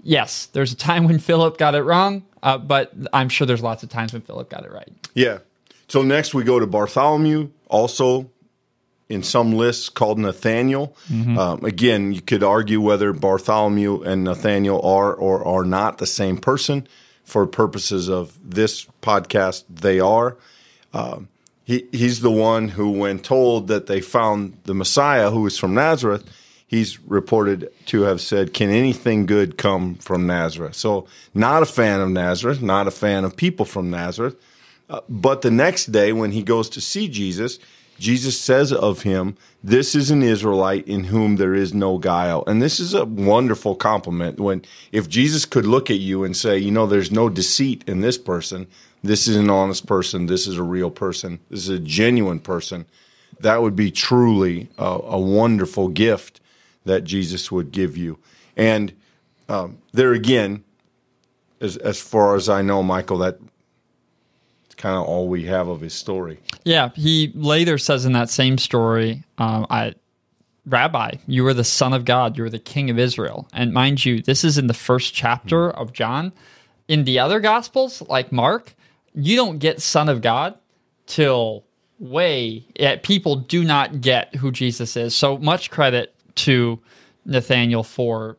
yes, 0.00 0.46
there's 0.46 0.72
a 0.72 0.76
time 0.76 1.04
when 1.04 1.18
Philip 1.18 1.58
got 1.58 1.74
it 1.74 1.82
wrong, 1.82 2.22
uh, 2.42 2.58
but 2.58 2.92
I'm 3.12 3.28
sure 3.28 3.46
there's 3.48 3.64
lots 3.64 3.82
of 3.82 3.88
times 3.88 4.12
when 4.12 4.22
Philip 4.22 4.48
got 4.48 4.64
it 4.64 4.70
right. 4.70 4.92
Yeah. 5.14 5.38
So 5.88 6.02
next 6.02 6.34
we 6.34 6.44
go 6.44 6.60
to 6.60 6.66
Bartholomew, 6.66 7.50
also 7.68 8.30
in 9.08 9.22
some 9.22 9.52
lists 9.52 9.88
called 9.88 10.18
Nathaniel. 10.18 10.96
Mm-hmm. 11.10 11.38
Um, 11.38 11.64
again, 11.64 12.12
you 12.12 12.20
could 12.20 12.42
argue 12.42 12.80
whether 12.80 13.12
Bartholomew 13.12 14.02
and 14.02 14.24
Nathaniel 14.24 14.80
are 14.82 15.14
or 15.14 15.44
are 15.46 15.64
not 15.64 15.98
the 15.98 16.06
same 16.06 16.38
person. 16.38 16.88
For 17.26 17.46
purposes 17.46 18.08
of 18.08 18.38
this 18.42 18.86
podcast, 19.02 19.64
they 19.68 20.00
are. 20.00 20.38
Um, 20.94 21.28
he, 21.64 21.86
he's 21.92 22.20
the 22.20 22.30
one 22.30 22.68
who, 22.68 22.90
when 22.92 23.18
told 23.18 23.68
that 23.68 23.86
they 23.86 24.00
found 24.00 24.56
the 24.64 24.74
Messiah, 24.74 25.30
who 25.30 25.44
is 25.46 25.58
from 25.58 25.74
Nazareth, 25.74 26.24
he's 26.66 27.00
reported 27.02 27.70
to 27.86 28.02
have 28.02 28.20
said, 28.20 28.54
Can 28.54 28.70
anything 28.70 29.26
good 29.26 29.58
come 29.58 29.96
from 29.96 30.26
Nazareth? 30.26 30.76
So, 30.76 31.06
not 31.34 31.62
a 31.62 31.66
fan 31.66 32.00
of 32.00 32.08
Nazareth, 32.08 32.62
not 32.62 32.86
a 32.86 32.92
fan 32.92 33.24
of 33.24 33.36
people 33.36 33.66
from 33.66 33.90
Nazareth. 33.90 34.36
Uh, 34.88 35.00
but 35.08 35.42
the 35.42 35.50
next 35.50 35.86
day, 35.86 36.12
when 36.12 36.30
he 36.32 36.42
goes 36.42 36.70
to 36.70 36.80
see 36.80 37.08
Jesus, 37.08 37.58
Jesus 37.98 38.38
says 38.38 38.72
of 38.72 39.02
him, 39.02 39.36
This 39.66 39.96
is 39.96 40.12
an 40.12 40.22
Israelite 40.22 40.86
in 40.86 41.02
whom 41.02 41.34
there 41.34 41.52
is 41.52 41.74
no 41.74 41.98
guile. 41.98 42.44
And 42.46 42.62
this 42.62 42.78
is 42.78 42.94
a 42.94 43.04
wonderful 43.04 43.74
compliment 43.74 44.38
when 44.38 44.64
if 44.92 45.08
Jesus 45.08 45.44
could 45.44 45.66
look 45.66 45.90
at 45.90 45.98
you 45.98 46.22
and 46.22 46.36
say, 46.36 46.56
You 46.56 46.70
know, 46.70 46.86
there's 46.86 47.10
no 47.10 47.28
deceit 47.28 47.82
in 47.88 48.00
this 48.00 48.16
person, 48.16 48.68
this 49.02 49.26
is 49.26 49.34
an 49.34 49.50
honest 49.50 49.84
person, 49.84 50.26
this 50.26 50.46
is 50.46 50.56
a 50.56 50.62
real 50.62 50.88
person, 50.88 51.40
this 51.50 51.64
is 51.64 51.68
a 51.68 51.80
genuine 51.80 52.38
person, 52.38 52.86
that 53.40 53.60
would 53.60 53.74
be 53.74 53.90
truly 53.90 54.68
a, 54.78 54.84
a 54.84 55.18
wonderful 55.18 55.88
gift 55.88 56.40
that 56.84 57.02
Jesus 57.02 57.50
would 57.50 57.72
give 57.72 57.96
you. 57.96 58.20
And 58.56 58.92
um, 59.48 59.78
there 59.92 60.12
again, 60.12 60.62
as, 61.60 61.76
as 61.78 62.00
far 62.00 62.36
as 62.36 62.48
I 62.48 62.62
know, 62.62 62.84
Michael, 62.84 63.18
that 63.18 63.40
kind 64.76 64.96
of 64.96 65.04
all 65.04 65.28
we 65.28 65.44
have 65.44 65.68
of 65.68 65.80
his 65.80 65.94
story. 65.94 66.38
Yeah, 66.64 66.90
he 66.94 67.32
later 67.34 67.78
says 67.78 68.04
in 68.04 68.12
that 68.12 68.30
same 68.30 68.58
story, 68.58 69.24
um, 69.38 69.66
I, 69.70 69.94
Rabbi, 70.66 71.12
you 71.26 71.46
are 71.46 71.54
the 71.54 71.64
Son 71.64 71.92
of 71.92 72.04
God, 72.04 72.36
you 72.36 72.44
are 72.44 72.50
the 72.50 72.58
King 72.58 72.90
of 72.90 72.98
Israel. 72.98 73.48
And 73.52 73.72
mind 73.72 74.04
you, 74.04 74.20
this 74.22 74.44
is 74.44 74.58
in 74.58 74.66
the 74.66 74.74
first 74.74 75.14
chapter 75.14 75.70
of 75.70 75.92
John. 75.92 76.32
In 76.88 77.04
the 77.04 77.18
other 77.18 77.40
Gospels, 77.40 78.02
like 78.02 78.32
Mark, 78.32 78.74
you 79.14 79.36
don't 79.36 79.58
get 79.58 79.80
Son 79.80 80.08
of 80.08 80.20
God 80.22 80.58
till 81.06 81.64
way. 81.98 82.66
Yeah, 82.78 82.96
people 83.02 83.36
do 83.36 83.64
not 83.64 84.00
get 84.00 84.34
who 84.36 84.50
Jesus 84.50 84.96
is. 84.96 85.14
So 85.14 85.38
much 85.38 85.70
credit 85.70 86.14
to 86.36 86.80
Nathaniel 87.24 87.82
for 87.82 88.36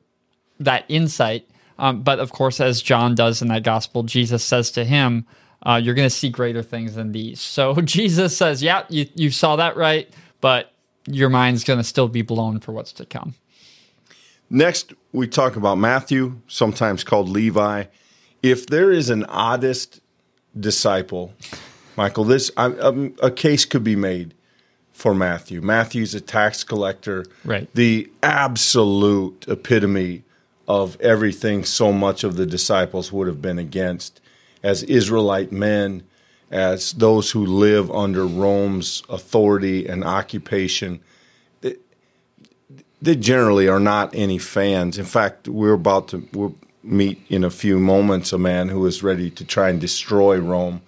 that 0.59 0.85
insight. 0.87 1.49
Um, 1.79 2.01
but 2.01 2.19
of 2.19 2.31
course, 2.31 2.59
as 2.59 2.81
John 2.81 3.15
does 3.15 3.41
in 3.41 3.47
that 3.49 3.63
gospel, 3.63 4.03
Jesus 4.03 4.43
says 4.43 4.71
to 4.71 4.83
him, 4.83 5.25
uh, 5.67 5.75
You're 5.75 5.95
going 5.95 6.07
to 6.07 6.15
see 6.15 6.29
greater 6.29 6.63
things 6.63 6.95
than 6.95 7.11
these. 7.11 7.39
So 7.39 7.75
Jesus 7.81 8.35
says, 8.35 8.63
Yeah, 8.63 8.83
you, 8.89 9.07
you 9.15 9.29
saw 9.29 9.55
that 9.57 9.75
right, 9.75 10.09
but 10.41 10.71
your 11.05 11.29
mind's 11.29 11.63
going 11.63 11.79
to 11.79 11.83
still 11.83 12.07
be 12.07 12.21
blown 12.21 12.59
for 12.59 12.71
what's 12.71 12.93
to 12.93 13.05
come. 13.05 13.35
Next, 14.49 14.93
we 15.11 15.27
talk 15.27 15.55
about 15.55 15.77
Matthew, 15.77 16.39
sometimes 16.47 17.03
called 17.03 17.27
Levi. 17.27 17.85
If 18.41 18.67
there 18.67 18.91
is 18.91 19.09
an 19.09 19.25
oddest 19.25 19.99
disciple, 20.57 21.33
Michael, 21.97 22.23
this 22.23 22.49
I, 22.55 22.65
um, 22.65 23.15
a 23.21 23.31
case 23.31 23.65
could 23.65 23.83
be 23.83 23.95
made 23.95 24.33
for 24.93 25.13
Matthew. 25.13 25.61
Matthew's 25.61 26.15
a 26.15 26.21
tax 26.21 26.63
collector, 26.63 27.25
right? 27.43 27.69
The 27.73 28.09
absolute 28.23 29.45
epitome 29.47 30.23
of 30.67 30.99
everything 31.01 31.63
so 31.63 31.91
much 31.91 32.23
of 32.23 32.35
the 32.35 32.45
disciples 32.45 33.11
would 33.11 33.27
have 33.27 33.41
been 33.41 33.59
against 33.59 34.21
as 34.67 34.83
Israelite 34.83 35.49
men, 35.53 36.03
as 36.51 36.91
those 36.91 37.31
who 37.31 37.45
live 37.45 37.89
under 37.89 38.25
Rome's 38.27 39.01
authority 39.07 39.87
and 39.87 40.03
occupation. 40.03 40.99
They, 41.61 41.75
they 43.01 43.15
generally 43.15 43.69
are 43.69 43.79
not 43.79 44.13
any 44.13 44.37
fans. 44.37 44.97
In 44.97 45.05
fact, 45.05 45.47
we're 45.47 45.71
about 45.71 46.09
to 46.09 46.27
we'll 46.33 46.55
meet 46.83 47.25
in 47.29 47.45
a 47.45 47.49
few 47.49 47.79
moments 47.79 48.33
a 48.33 48.37
man 48.37 48.67
who 48.67 48.85
is 48.85 49.01
ready 49.01 49.29
to 49.31 49.45
try 49.45 49.69
and 49.69 49.79
destroy 49.79 50.37
Rome. 50.37 50.81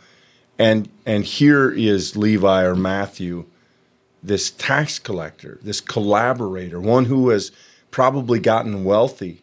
And 0.58 0.90
and 1.06 1.24
here 1.24 1.72
is 1.72 2.18
Levi 2.18 2.66
or 2.66 2.76
Matthew, 2.76 3.46
this 4.22 4.52
tax 4.52 5.00
collector, 5.00 5.58
this 5.62 5.80
collaborator, 5.80 6.82
one 6.82 7.06
who 7.06 7.30
has 7.30 7.54
probably 7.92 8.40
gotten 8.40 8.84
wealthy 8.84 9.42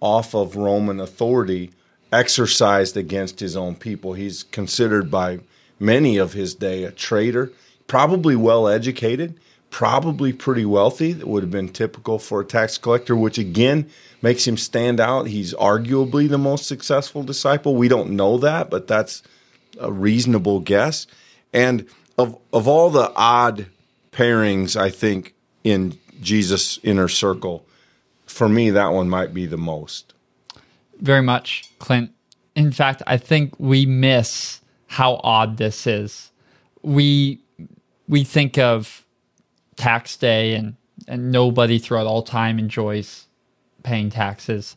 off 0.00 0.34
of 0.34 0.56
Roman 0.56 1.00
authority 1.00 1.70
exercised 2.12 2.96
against 2.96 3.40
his 3.40 3.56
own 3.56 3.74
people. 3.74 4.14
He's 4.14 4.44
considered 4.44 5.10
by 5.10 5.40
many 5.78 6.16
of 6.16 6.32
his 6.32 6.54
day 6.54 6.84
a 6.84 6.90
traitor, 6.90 7.52
probably 7.86 8.36
well 8.36 8.68
educated, 8.68 9.38
probably 9.70 10.32
pretty 10.32 10.64
wealthy. 10.64 11.12
That 11.12 11.28
would 11.28 11.42
have 11.42 11.50
been 11.50 11.68
typical 11.68 12.18
for 12.18 12.40
a 12.40 12.44
tax 12.44 12.78
collector, 12.78 13.14
which 13.14 13.38
again 13.38 13.90
makes 14.22 14.46
him 14.46 14.56
stand 14.56 15.00
out. 15.00 15.26
He's 15.26 15.54
arguably 15.54 16.28
the 16.28 16.38
most 16.38 16.66
successful 16.66 17.22
disciple. 17.22 17.76
We 17.76 17.88
don't 17.88 18.10
know 18.10 18.38
that, 18.38 18.70
but 18.70 18.86
that's 18.86 19.22
a 19.78 19.92
reasonable 19.92 20.60
guess. 20.60 21.06
And 21.52 21.86
of 22.16 22.38
of 22.52 22.66
all 22.66 22.90
the 22.90 23.12
odd 23.14 23.66
pairings, 24.12 24.76
I 24.76 24.90
think 24.90 25.34
in 25.62 25.98
Jesus' 26.20 26.78
inner 26.82 27.08
circle, 27.08 27.64
for 28.26 28.48
me 28.48 28.70
that 28.70 28.88
one 28.88 29.08
might 29.08 29.32
be 29.32 29.46
the 29.46 29.56
most 29.56 30.14
very 31.00 31.22
much, 31.22 31.67
Clint. 31.78 32.12
In 32.54 32.72
fact, 32.72 33.02
I 33.06 33.16
think 33.16 33.54
we 33.58 33.86
miss 33.86 34.60
how 34.86 35.20
odd 35.22 35.58
this 35.58 35.86
is. 35.86 36.32
We 36.82 37.40
we 38.08 38.24
think 38.24 38.58
of 38.58 39.04
tax 39.76 40.16
day 40.16 40.54
and 40.54 40.76
and 41.06 41.30
nobody 41.30 41.78
throughout 41.78 42.06
all 42.06 42.22
time 42.22 42.58
enjoys 42.58 43.26
paying 43.82 44.10
taxes. 44.10 44.76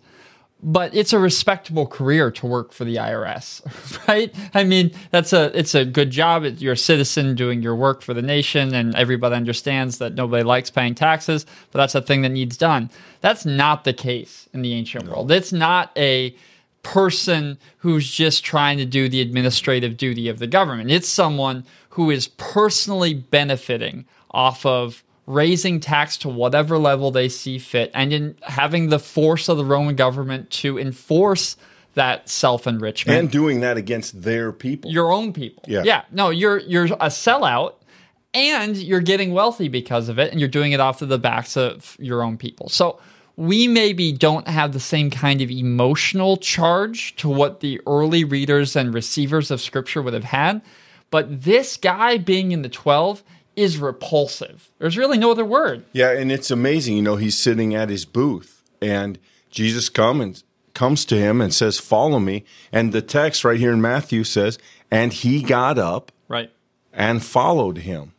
but 0.64 0.94
it's 0.94 1.12
a 1.12 1.18
respectable 1.18 1.88
career 1.88 2.30
to 2.30 2.46
work 2.46 2.72
for 2.72 2.86
the 2.86 2.98
IRS, 2.98 3.64
right? 4.08 4.34
I 4.54 4.64
mean, 4.64 4.92
that's 5.10 5.34
a 5.34 5.58
it's 5.58 5.74
a 5.74 5.86
good 5.86 6.12
job. 6.12 6.46
You're 6.46 6.74
a 6.74 6.78
citizen 6.78 7.36
doing 7.36 7.64
your 7.64 7.76
work 7.76 8.02
for 8.04 8.14
the 8.14 8.22
nation, 8.22 8.74
and 8.76 8.96
everybody 8.96 9.36
understands 9.36 9.98
that 9.98 10.14
nobody 10.14 10.44
likes 10.44 10.70
paying 10.70 10.94
taxes, 10.94 11.46
but 11.72 11.80
that's 11.80 11.96
a 11.96 12.02
thing 12.02 12.22
that 12.22 12.30
needs 12.30 12.58
done. 12.58 12.92
That's 13.22 13.46
not 13.46 13.86
the 13.86 13.94
case 13.94 14.48
in 14.54 14.62
the 14.62 14.74
ancient 14.74 15.06
no. 15.06 15.12
world. 15.12 15.32
It's 15.32 15.52
not 15.52 15.92
a 15.98 16.36
person 16.84 17.58
who's 17.80 18.10
just 18.10 18.44
trying 18.44 18.78
to 18.78 18.86
do 18.86 19.08
the 19.08 19.22
administrative 19.22 19.98
duty 19.98 20.28
of 20.28 20.40
the 20.40 20.48
government. 20.48 20.92
It's 20.92 21.08
someone 21.08 21.66
who 21.92 22.10
is 22.10 22.28
personally 22.28 23.14
benefiting 23.14 24.06
off 24.32 24.66
of 24.66 25.04
raising 25.28 25.80
tax 25.80 26.18
to 26.18 26.30
whatever 26.30 26.78
level 26.78 27.12
they 27.12 27.30
see 27.30 27.60
fit 27.60 27.92
and 27.94 28.12
in 28.12 28.36
having 28.44 28.90
the 28.90 29.00
force 29.00 29.48
of 29.48 29.58
the 29.58 29.66
Roman 29.66 29.96
government 29.96 30.50
to 30.50 30.78
enforce 30.78 31.56
that 31.94 32.30
self 32.30 32.68
enrichment 32.68 33.20
and 33.20 33.32
doing 33.32 33.60
that 33.62 33.78
against 33.78 34.22
their 34.22 34.52
people, 34.52 34.92
your 34.92 35.12
own 35.12 35.34
people. 35.34 35.64
Yeah, 35.68 35.84
yeah. 35.84 36.04
No, 36.12 36.30
you're 36.30 36.60
you're 36.60 36.86
a 36.86 37.10
sellout, 37.10 37.76
and 38.34 38.78
you're 38.78 39.02
getting 39.02 39.34
wealthy 39.34 39.68
because 39.68 40.08
of 40.10 40.18
it, 40.18 40.32
and 40.32 40.40
you're 40.40 40.50
doing 40.50 40.72
it 40.72 40.80
off 40.80 41.02
of 41.02 41.10
the 41.10 41.18
backs 41.18 41.58
of 41.58 41.98
your 42.00 42.24
own 42.24 42.38
people. 42.38 42.70
So 42.70 43.00
we 43.36 43.68
maybe 43.68 44.12
don't 44.12 44.48
have 44.48 44.74
the 44.74 44.80
same 44.80 45.10
kind 45.10 45.42
of 45.42 45.50
emotional 45.50 46.38
charge 46.38 47.16
to 47.18 47.30
what 47.30 47.60
the 47.60 47.82
early 47.88 48.24
readers 48.24 48.76
and 48.76 48.94
receivers 48.94 49.52
of 49.52 49.62
Scripture 49.62 50.02
would 50.02 50.14
have 50.14 50.26
had, 50.26 50.62
but 51.10 51.44
this 51.44 51.78
guy 51.78 52.18
being 52.18 52.52
in 52.52 52.62
the 52.62 52.70
twelve 52.70 53.24
is 53.56 53.78
repulsive. 53.78 54.70
There's 54.80 54.98
really 54.98 55.18
no 55.18 55.32
other 55.32 55.46
word. 55.46 55.84
Yeah, 55.92 56.12
and 56.12 56.32
it's 56.32 56.52
amazing. 56.52 56.96
You 56.96 57.02
know, 57.02 57.18
he's 57.18 57.38
sitting 57.38 57.76
at 57.76 57.90
his 57.90 58.06
booth, 58.06 58.62
and 58.82 59.20
Jesus 59.50 59.90
come 59.90 60.22
and 60.22 60.42
comes 60.74 61.04
to 61.06 61.18
him 61.18 61.42
and 61.42 61.54
says, 61.54 61.80
"Follow 61.80 62.20
me." 62.20 62.46
And 62.72 62.94
the 62.94 63.02
text 63.02 63.44
right 63.44 63.60
here 63.60 63.74
in 63.74 63.82
Matthew 63.82 64.24
says, 64.24 64.58
"And 64.90 65.12
he 65.12 65.42
got 65.42 65.78
up, 65.78 66.12
right, 66.30 66.50
and 66.94 67.24
followed 67.24 67.80
him." 67.80 68.14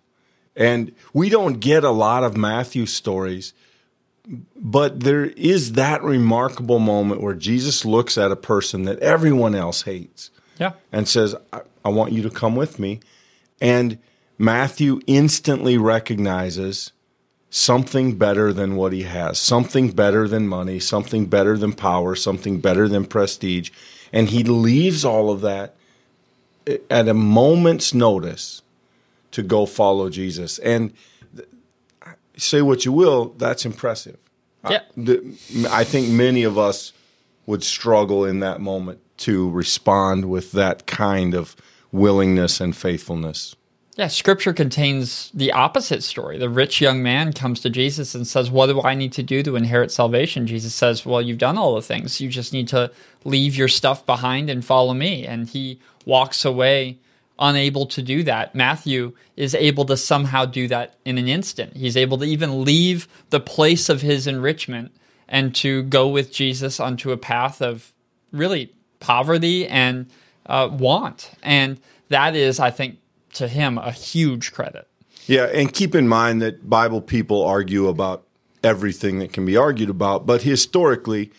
And 0.54 0.92
we 1.14 1.30
don't 1.30 1.60
get 1.60 1.82
a 1.82 1.90
lot 1.90 2.24
of 2.24 2.36
Matthew 2.36 2.84
stories, 2.84 3.54
but 4.56 5.00
there 5.00 5.24
is 5.24 5.72
that 5.72 6.02
remarkable 6.02 6.78
moment 6.78 7.20
where 7.20 7.34
Jesus 7.34 7.84
looks 7.84 8.16
at 8.16 8.30
a 8.30 8.36
person 8.36 8.84
that 8.84 8.98
everyone 9.00 9.54
else 9.54 9.82
hates, 9.82 10.30
yeah, 10.58 10.72
and 10.92 11.08
says, 11.08 11.34
"I, 11.52 11.62
I 11.84 11.88
want 11.88 12.12
you 12.12 12.22
to 12.22 12.30
come 12.30 12.56
with 12.56 12.78
me," 12.78 13.00
and 13.60 13.98
Matthew 14.38 15.00
instantly 15.06 15.78
recognizes 15.78 16.92
something 17.50 18.16
better 18.16 18.52
than 18.52 18.76
what 18.76 18.92
he 18.92 19.02
has, 19.02 19.38
something 19.38 19.90
better 19.90 20.26
than 20.26 20.48
money, 20.48 20.80
something 20.80 21.26
better 21.26 21.58
than 21.58 21.72
power, 21.72 22.14
something 22.14 22.60
better 22.60 22.88
than 22.88 23.04
prestige. 23.04 23.70
And 24.10 24.30
he 24.30 24.42
leaves 24.42 25.04
all 25.04 25.30
of 25.30 25.42
that 25.42 25.74
at 26.90 27.08
a 27.08 27.14
moment's 27.14 27.92
notice 27.92 28.62
to 29.32 29.42
go 29.42 29.66
follow 29.66 30.08
Jesus. 30.08 30.58
And 30.60 30.92
say 32.36 32.62
what 32.62 32.84
you 32.84 32.92
will, 32.92 33.34
that's 33.38 33.64
impressive. 33.64 34.18
Yeah. 34.68 34.80
I, 34.96 35.80
I 35.80 35.84
think 35.84 36.08
many 36.08 36.44
of 36.44 36.58
us 36.58 36.92
would 37.46 37.64
struggle 37.64 38.24
in 38.24 38.40
that 38.40 38.60
moment 38.60 39.00
to 39.18 39.50
respond 39.50 40.30
with 40.30 40.52
that 40.52 40.86
kind 40.86 41.34
of 41.34 41.56
willingness 41.90 42.60
and 42.60 42.76
faithfulness. 42.76 43.56
Yeah, 43.96 44.06
scripture 44.08 44.54
contains 44.54 45.30
the 45.34 45.52
opposite 45.52 46.02
story. 46.02 46.38
The 46.38 46.48
rich 46.48 46.80
young 46.80 47.02
man 47.02 47.34
comes 47.34 47.60
to 47.60 47.68
Jesus 47.68 48.14
and 48.14 48.26
says, 48.26 48.50
What 48.50 48.66
do 48.66 48.80
I 48.80 48.94
need 48.94 49.12
to 49.12 49.22
do 49.22 49.42
to 49.42 49.54
inherit 49.54 49.90
salvation? 49.90 50.46
Jesus 50.46 50.74
says, 50.74 51.04
Well, 51.04 51.20
you've 51.20 51.38
done 51.38 51.58
all 51.58 51.74
the 51.74 51.82
things. 51.82 52.18
You 52.18 52.30
just 52.30 52.54
need 52.54 52.68
to 52.68 52.90
leave 53.24 53.54
your 53.54 53.68
stuff 53.68 54.06
behind 54.06 54.48
and 54.48 54.64
follow 54.64 54.94
me. 54.94 55.26
And 55.26 55.46
he 55.46 55.78
walks 56.06 56.42
away 56.44 56.98
unable 57.42 57.86
to 57.86 58.00
do 58.00 58.22
that. 58.22 58.54
Matthew 58.54 59.12
is 59.36 59.54
able 59.54 59.84
to 59.86 59.96
somehow 59.96 60.46
do 60.46 60.68
that 60.68 60.94
in 61.04 61.18
an 61.18 61.28
instant. 61.28 61.76
He's 61.76 61.96
able 61.96 62.16
to 62.18 62.24
even 62.24 62.64
leave 62.64 63.08
the 63.30 63.40
place 63.40 63.88
of 63.88 64.00
his 64.00 64.26
enrichment 64.26 64.92
and 65.28 65.54
to 65.56 65.82
go 65.82 66.08
with 66.08 66.32
Jesus 66.32 66.78
onto 66.78 67.10
a 67.10 67.16
path 67.16 67.60
of 67.60 67.92
really 68.30 68.72
poverty 69.00 69.66
and 69.66 70.06
uh, 70.46 70.68
want. 70.70 71.32
And 71.42 71.80
that 72.08 72.36
is, 72.36 72.60
I 72.60 72.70
think, 72.70 72.98
to 73.34 73.48
him 73.48 73.76
a 73.76 73.90
huge 73.90 74.52
credit. 74.52 74.86
Yeah, 75.26 75.44
and 75.44 75.72
keep 75.72 75.94
in 75.94 76.08
mind 76.08 76.42
that 76.42 76.68
Bible 76.68 77.00
people 77.00 77.44
argue 77.44 77.88
about 77.88 78.26
everything 78.62 79.18
that 79.18 79.32
can 79.32 79.44
be 79.44 79.56
argued 79.56 79.90
about, 79.90 80.26
but 80.26 80.42
historically, 80.42 81.32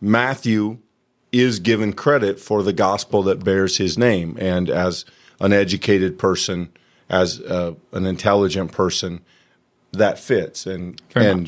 Matthew 0.00 0.78
is 1.32 1.58
given 1.58 1.92
credit 1.92 2.38
for 2.38 2.62
the 2.62 2.72
gospel 2.72 3.22
that 3.24 3.44
bears 3.44 3.76
his 3.76 3.98
name. 3.98 4.36
And 4.40 4.70
as 4.70 5.04
an 5.40 5.52
educated 5.52 6.18
person, 6.18 6.70
as 7.08 7.40
uh, 7.40 7.74
an 7.92 8.06
intelligent 8.06 8.72
person, 8.72 9.20
that 9.92 10.18
fits. 10.18 10.66
And 10.66 11.00
Very 11.12 11.26
and 11.26 11.40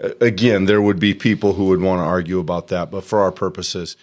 much. 0.00 0.14
again, 0.20 0.66
there 0.66 0.82
would 0.82 1.00
be 1.00 1.14
people 1.14 1.54
who 1.54 1.66
would 1.66 1.80
want 1.80 2.00
to 2.00 2.04
argue 2.04 2.38
about 2.38 2.68
that, 2.68 2.90
but 2.90 3.04
for 3.04 3.20
our 3.20 3.32
purposes, 3.32 3.96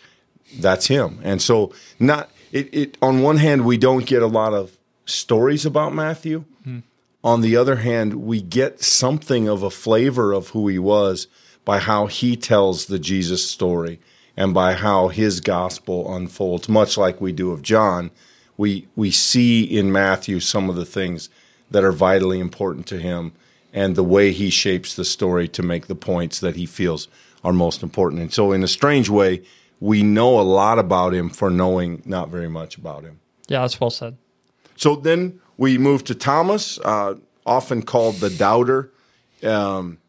that's 0.60 0.88
him. 0.88 1.20
And 1.24 1.42
so, 1.42 1.74
not 2.00 2.30
it, 2.52 2.74
it. 2.74 2.98
On 3.02 3.22
one 3.22 3.38
hand, 3.38 3.66
we 3.66 3.78
don't 3.78 4.06
get 4.06 4.22
a 4.22 4.28
lot 4.28 4.54
of 4.54 4.78
stories 5.06 5.66
about 5.66 5.94
Matthew. 5.94 6.46
Hmm. 6.64 6.80
On 7.24 7.42
the 7.42 7.56
other 7.58 7.78
hand, 7.78 8.26
we 8.26 8.42
get 8.42 8.84
something 8.84 9.48
of 9.48 9.64
a 9.64 9.70
flavor 9.70 10.32
of 10.32 10.50
who 10.50 10.68
he 10.68 10.78
was 10.78 11.28
by 11.64 11.80
how 11.80 12.06
he 12.06 12.36
tells 12.36 12.86
the 12.86 13.00
Jesus 13.00 13.50
story 13.50 14.00
and 14.38 14.54
by 14.54 14.74
how 14.74 15.08
his 15.08 15.40
gospel 15.40 16.14
unfolds, 16.16 16.70
much 16.70 16.98
like 16.98 17.20
we 17.20 17.32
do 17.32 17.52
of 17.52 17.62
John. 17.62 18.12
We, 18.58 18.88
we 18.96 19.12
see 19.12 19.64
in 19.64 19.92
Matthew 19.92 20.40
some 20.40 20.70
of 20.70 20.76
the 20.76 20.86
things 20.86 21.30
that 21.72 21.84
are 21.84 21.92
vitally 21.92 22.40
important 22.40 22.88
to 22.88 22.98
him 22.98 23.34
and 23.74 23.96
the 23.96 24.04
way 24.04 24.32
he 24.32 24.50
shapes 24.50 24.96
the 24.96 25.04
story 25.04 25.48
to 25.50 25.62
make 25.62 25.88
the 25.88 25.96
points 25.96 26.40
that 26.40 26.56
he 26.56 26.66
feels 26.66 27.08
are 27.44 27.54
most 27.54 27.84
important. 27.84 28.22
And 28.22 28.34
so, 28.34 28.52
in 28.54 28.64
a 28.64 28.68
strange 28.68 29.10
way, 29.10 29.44
we 29.80 30.02
know 30.02 30.40
a 30.40 30.42
lot 30.42 30.80
about 30.80 31.14
him 31.14 31.30
for 31.30 31.50
knowing 31.50 32.02
not 32.06 32.30
very 32.30 32.50
much 32.50 32.78
about 32.78 33.04
him. 33.04 33.20
Yeah, 33.48 33.62
that's 33.62 33.80
well 33.80 33.90
said. 33.90 34.18
So 34.78 34.96
then 34.96 35.40
we 35.58 35.78
move 35.78 36.04
to 36.06 36.16
Thomas, 36.16 36.80
uh, 36.80 37.16
often 37.46 37.82
called 37.82 38.16
the 38.16 38.30
doubter. 38.30 38.92
Um, 39.44 40.00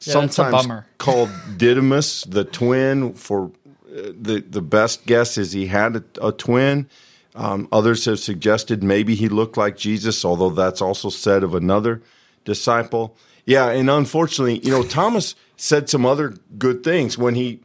yeah, 0.00 0.12
sometimes 0.12 0.84
called 0.98 1.30
Didymus, 1.56 2.24
the 2.24 2.44
twin. 2.44 3.14
For 3.14 3.50
uh, 3.86 4.12
the 4.20 4.44
the 4.48 4.62
best 4.62 5.06
guess 5.06 5.38
is 5.38 5.52
he 5.52 5.66
had 5.66 5.96
a, 5.96 6.04
a 6.28 6.32
twin. 6.32 6.88
Um, 7.34 7.68
others 7.72 8.04
have 8.04 8.18
suggested 8.18 8.82
maybe 8.82 9.14
he 9.14 9.28
looked 9.28 9.56
like 9.56 9.76
Jesus, 9.76 10.24
although 10.24 10.50
that's 10.50 10.82
also 10.82 11.08
said 11.08 11.42
of 11.42 11.54
another 11.54 12.02
disciple. 12.44 13.16
Yeah, 13.46 13.70
and 13.70 13.88
unfortunately, 13.88 14.58
you 14.58 14.70
know, 14.70 14.82
Thomas 14.82 15.34
said 15.56 15.88
some 15.88 16.04
other 16.04 16.34
good 16.58 16.84
things 16.84 17.16
when 17.16 17.34
he 17.34 17.60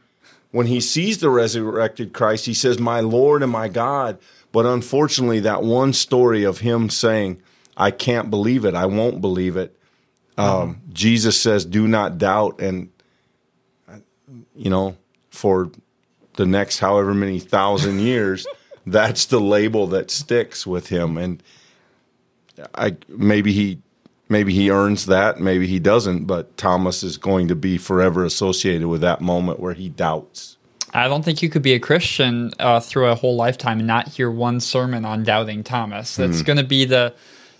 when 0.50 0.66
he 0.66 0.80
sees 0.80 1.18
the 1.18 1.28
resurrected 1.28 2.12
Christ. 2.14 2.46
He 2.46 2.54
says, 2.54 2.78
"My 2.78 3.00
Lord 3.00 3.42
and 3.42 3.52
my 3.52 3.68
God." 3.68 4.18
But 4.50 4.66
unfortunately, 4.66 5.40
that 5.40 5.62
one 5.62 5.92
story 5.92 6.44
of 6.44 6.60
him 6.60 6.88
saying, 6.88 7.42
I 7.76 7.90
can't 7.90 8.30
believe 8.30 8.64
it, 8.64 8.74
I 8.74 8.86
won't 8.86 9.20
believe 9.20 9.56
it, 9.56 9.76
um, 10.38 10.80
Jesus 10.92 11.40
says, 11.40 11.64
do 11.64 11.86
not 11.88 12.16
doubt. 12.16 12.60
And, 12.60 12.90
you 14.54 14.70
know, 14.70 14.96
for 15.30 15.70
the 16.36 16.46
next 16.46 16.78
however 16.78 17.12
many 17.12 17.40
thousand 17.40 18.00
years, 18.00 18.46
that's 18.92 19.26
the 19.26 19.40
label 19.40 19.86
that 19.88 20.10
sticks 20.10 20.66
with 20.66 20.88
him. 20.88 21.18
And 21.18 21.42
I 22.74 22.96
maybe 23.08 23.52
he 23.52 23.80
maybe 24.28 24.52
he 24.52 24.70
earns 24.70 25.06
that, 25.06 25.40
maybe 25.40 25.66
he 25.66 25.78
doesn't, 25.78 26.24
but 26.24 26.56
Thomas 26.56 27.02
is 27.02 27.16
going 27.16 27.48
to 27.48 27.56
be 27.56 27.78
forever 27.78 28.24
associated 28.24 28.88
with 28.88 29.00
that 29.00 29.20
moment 29.20 29.60
where 29.60 29.74
he 29.74 29.88
doubts. 29.88 30.56
I 30.94 31.06
don't 31.06 31.24
think 31.24 31.42
you 31.42 31.50
could 31.50 31.62
be 31.62 31.74
a 31.74 31.80
Christian 31.80 32.50
uh, 32.58 32.80
through 32.80 33.08
a 33.08 33.14
whole 33.14 33.36
lifetime 33.36 33.78
and 33.78 33.86
not 33.86 34.08
hear 34.08 34.30
one 34.30 34.60
sermon 34.60 35.04
on 35.04 35.22
doubting 35.22 35.62
Thomas. 35.62 36.16
That's 36.16 36.42
mm. 36.42 36.46
going 36.46 36.56
to 36.56 36.64
be 36.64 36.84
the 36.86 37.14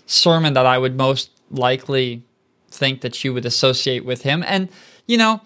sermon 0.07 0.53
that 0.53 0.65
I 0.65 0.77
would 0.77 0.97
most 0.97 1.29
likely 1.51 2.23
think 2.69 3.01
that 3.01 3.23
you 3.23 3.33
would 3.33 3.45
associate 3.45 4.03
with 4.03 4.23
him. 4.23 4.43
And, 4.47 4.69
you 5.05 5.17
know, 5.17 5.41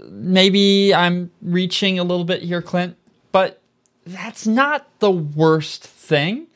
maybe 0.00 0.94
I'm 0.94 1.30
reaching 1.42 1.98
a 1.98 2.02
little 2.02 2.24
bit 2.24 2.42
here, 2.42 2.62
Clint, 2.62 2.96
but 3.30 3.60
that's 4.08 4.46
not 4.46 4.86
the 5.00 5.10
worst 5.10 5.84
thing. 5.84 6.46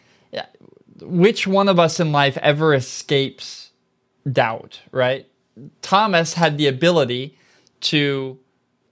Which 1.00 1.46
one 1.46 1.68
of 1.68 1.78
us 1.78 1.98
in 1.98 2.12
life 2.12 2.38
ever 2.38 2.74
escapes 2.74 3.70
doubt, 4.30 4.80
right? 4.90 5.26
Thomas 5.82 6.34
had 6.34 6.58
the 6.58 6.66
ability 6.66 7.36
to 7.82 8.38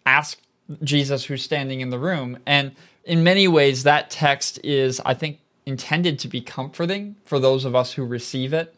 ask 0.05 0.39
Jesus 0.83 1.25
who's 1.25 1.43
standing 1.43 1.81
in 1.81 1.91
the 1.91 1.99
room. 1.99 2.39
And 2.47 2.73
in 3.05 3.23
many 3.23 3.49
ways, 3.49 3.85
that 3.85 4.11
text 4.11 4.59
is, 4.65 5.01
I 5.05 5.15
think, 5.15 5.39
intended 5.67 6.19
to 6.19 6.29
be 6.29 6.41
comforting 6.41 7.17
for 7.25 7.39
those 7.39 7.65
of 7.65 7.75
us 7.75 7.93
who 7.93 8.05
receive 8.05 8.53
it 8.53 8.75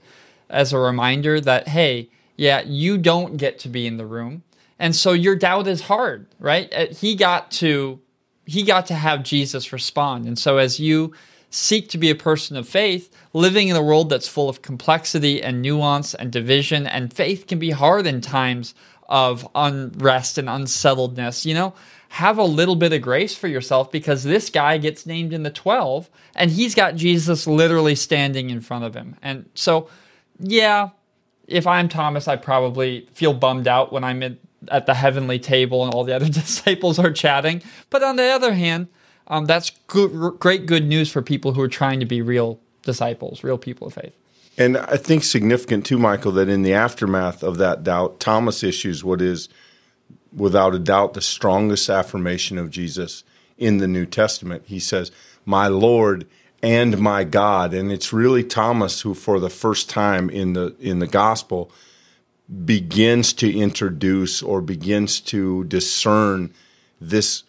as 0.49 0.73
a 0.73 0.79
reminder 0.79 1.41
that, 1.41 1.69
hey, 1.69 2.11
yeah, 2.37 2.61
you 2.61 2.99
don't 2.99 3.37
get 3.37 3.59
to 3.61 3.69
be 3.69 3.87
in 3.87 3.97
the 3.97 4.07
room. 4.07 4.43
And 4.79 4.95
so 4.95 5.13
your 5.13 5.37
doubt 5.37 5.67
is 5.67 5.83
hard, 5.83 6.27
right? 6.39 6.73
Uh, 6.73 6.87
he 6.87 7.15
got 7.15 7.51
to 7.53 8.01
he 8.47 8.63
got 8.63 8.87
to 8.87 8.95
have 8.95 9.23
Jesus 9.23 9.73
respond. 9.73 10.27
And 10.27 10.39
so 10.39 10.59
as 10.59 10.81
you 10.81 11.13
seek 11.51 11.89
to 11.91 11.99
be 11.99 12.11
a 12.11 12.15
person 12.15 12.57
of 12.57 12.69
faith, 12.69 13.15
living 13.33 13.69
in 13.69 13.77
a 13.77 13.83
world 13.83 14.09
that's 14.09 14.29
full 14.29 14.49
of 14.49 14.63
complexity 14.63 15.43
and 15.43 15.61
nuance 15.63 16.15
and 16.15 16.33
division, 16.33 16.87
and 16.87 17.13
faith 17.13 17.47
can 17.47 17.59
be 17.59 17.71
hard 17.71 18.07
in 18.07 18.21
times 18.21 18.75
of 19.09 19.47
unrest 19.55 20.39
and 20.39 20.49
unsettledness, 20.49 21.45
you 21.45 21.55
know, 21.55 21.75
have 22.09 22.39
a 22.39 22.45
little 22.45 22.77
bit 22.77 22.93
of 22.93 23.03
grace 23.03 23.35
for 23.35 23.49
yourself 23.49 23.91
because 23.91 24.23
this 24.23 24.51
guy 24.51 24.79
gets 24.79 25.07
named 25.07 25.33
in 25.33 25.43
the 25.43 25.51
12 25.51 26.11
and 26.35 26.51
he's 26.51 26.75
got 26.75 26.95
Jesus 26.95 27.47
literally 27.47 27.95
standing 27.95 28.51
in 28.51 28.61
front 28.61 28.85
of 28.85 28.95
him. 28.95 29.17
And 29.23 29.49
so, 29.55 29.89
yeah, 30.39 30.91
if 31.47 31.67
I'm 31.67 31.89
Thomas, 31.89 32.29
I 32.29 32.37
probably 32.37 33.09
feel 33.13 33.33
bummed 33.35 33.69
out 33.69 33.93
when 33.93 34.05
I'm 34.05 34.23
in, 34.23 34.39
at 34.69 34.87
the 34.87 34.95
heavenly 34.95 35.39
table 35.39 35.85
and 35.85 35.93
all 35.95 36.05
the 36.05 36.15
other 36.15 36.29
disciples 36.31 36.99
are 36.99 37.13
chatting. 37.13 37.63
But 37.91 38.03
on 38.03 38.17
the 38.17 38.25
other 38.25 38.55
hand, 38.55 38.89
um, 39.27 39.47
that's 39.47 39.71
good, 39.87 40.39
great 40.39 40.67
good 40.67 40.87
news 40.87 41.11
for 41.11 41.23
people 41.23 41.53
who 41.53 41.61
are 41.63 41.69
trying 41.69 42.01
to 42.01 42.07
be 42.07 42.23
real 42.23 42.61
disciples, 42.83 43.45
real 43.45 43.59
people 43.59 43.87
of 43.87 43.95
faith. 43.95 44.17
And 44.59 44.77
I 44.77 44.97
think 44.97 45.25
significant 45.25 45.87
too, 45.87 45.99
Michael, 45.99 46.33
that 46.33 46.49
in 46.49 46.63
the 46.63 46.75
aftermath 46.75 47.43
of 47.43 47.59
that 47.59 47.83
doubt, 47.83 48.21
Thomas 48.21 48.63
issues 48.63 49.03
what 49.03 49.23
is, 49.23 49.49
without 50.35 50.75
a 50.75 50.79
doubt, 50.79 51.15
the 51.15 51.23
strongest 51.23 51.89
affirmation 51.89 52.59
of 52.59 52.71
Jesus 52.71 53.25
in 53.57 53.79
the 53.79 53.89
New 53.89 54.05
Testament. 54.05 54.65
He 54.67 54.79
says, 54.79 55.11
My 55.47 55.69
Lord 55.69 56.27
and 56.63 56.99
my 56.99 57.25
God. 57.25 57.75
And 57.75 57.91
it's 57.91 58.13
really 58.13 58.45
Thomas 58.45 59.01
who, 59.01 59.15
for 59.15 59.41
the 59.41 59.51
first 59.51 59.91
time 59.91 60.31
in 60.31 60.53
the 60.53 60.75
in 60.79 61.01
the 61.01 61.07
gospel, 61.07 61.71
begins 62.65 63.33
to 63.35 63.59
introduce 63.59 64.43
or 64.43 64.61
begins 64.61 65.21
to 65.21 65.65
discern 65.65 66.53
this 67.01 67.45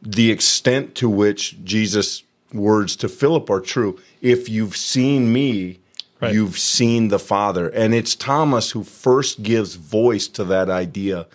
the 0.00 0.30
extent 0.30 0.94
to 0.94 1.08
which 1.08 1.62
Jesus' 1.64 2.22
words 2.52 2.96
to 2.96 3.08
Philip 3.08 3.50
are 3.50 3.60
true. 3.60 3.98
If 4.22 4.48
you've 4.48 4.76
seen 4.76 5.32
me, 5.32 5.80
right. 6.20 6.32
you've 6.32 6.58
seen 6.58 7.08
the 7.08 7.18
Father. 7.18 7.68
And 7.68 7.94
it's 7.94 8.14
Thomas 8.14 8.70
who 8.70 8.84
first 8.84 9.42
gives 9.42 9.74
voice 9.74 10.28
to 10.28 10.44
that 10.44 10.70
idea 10.70 11.26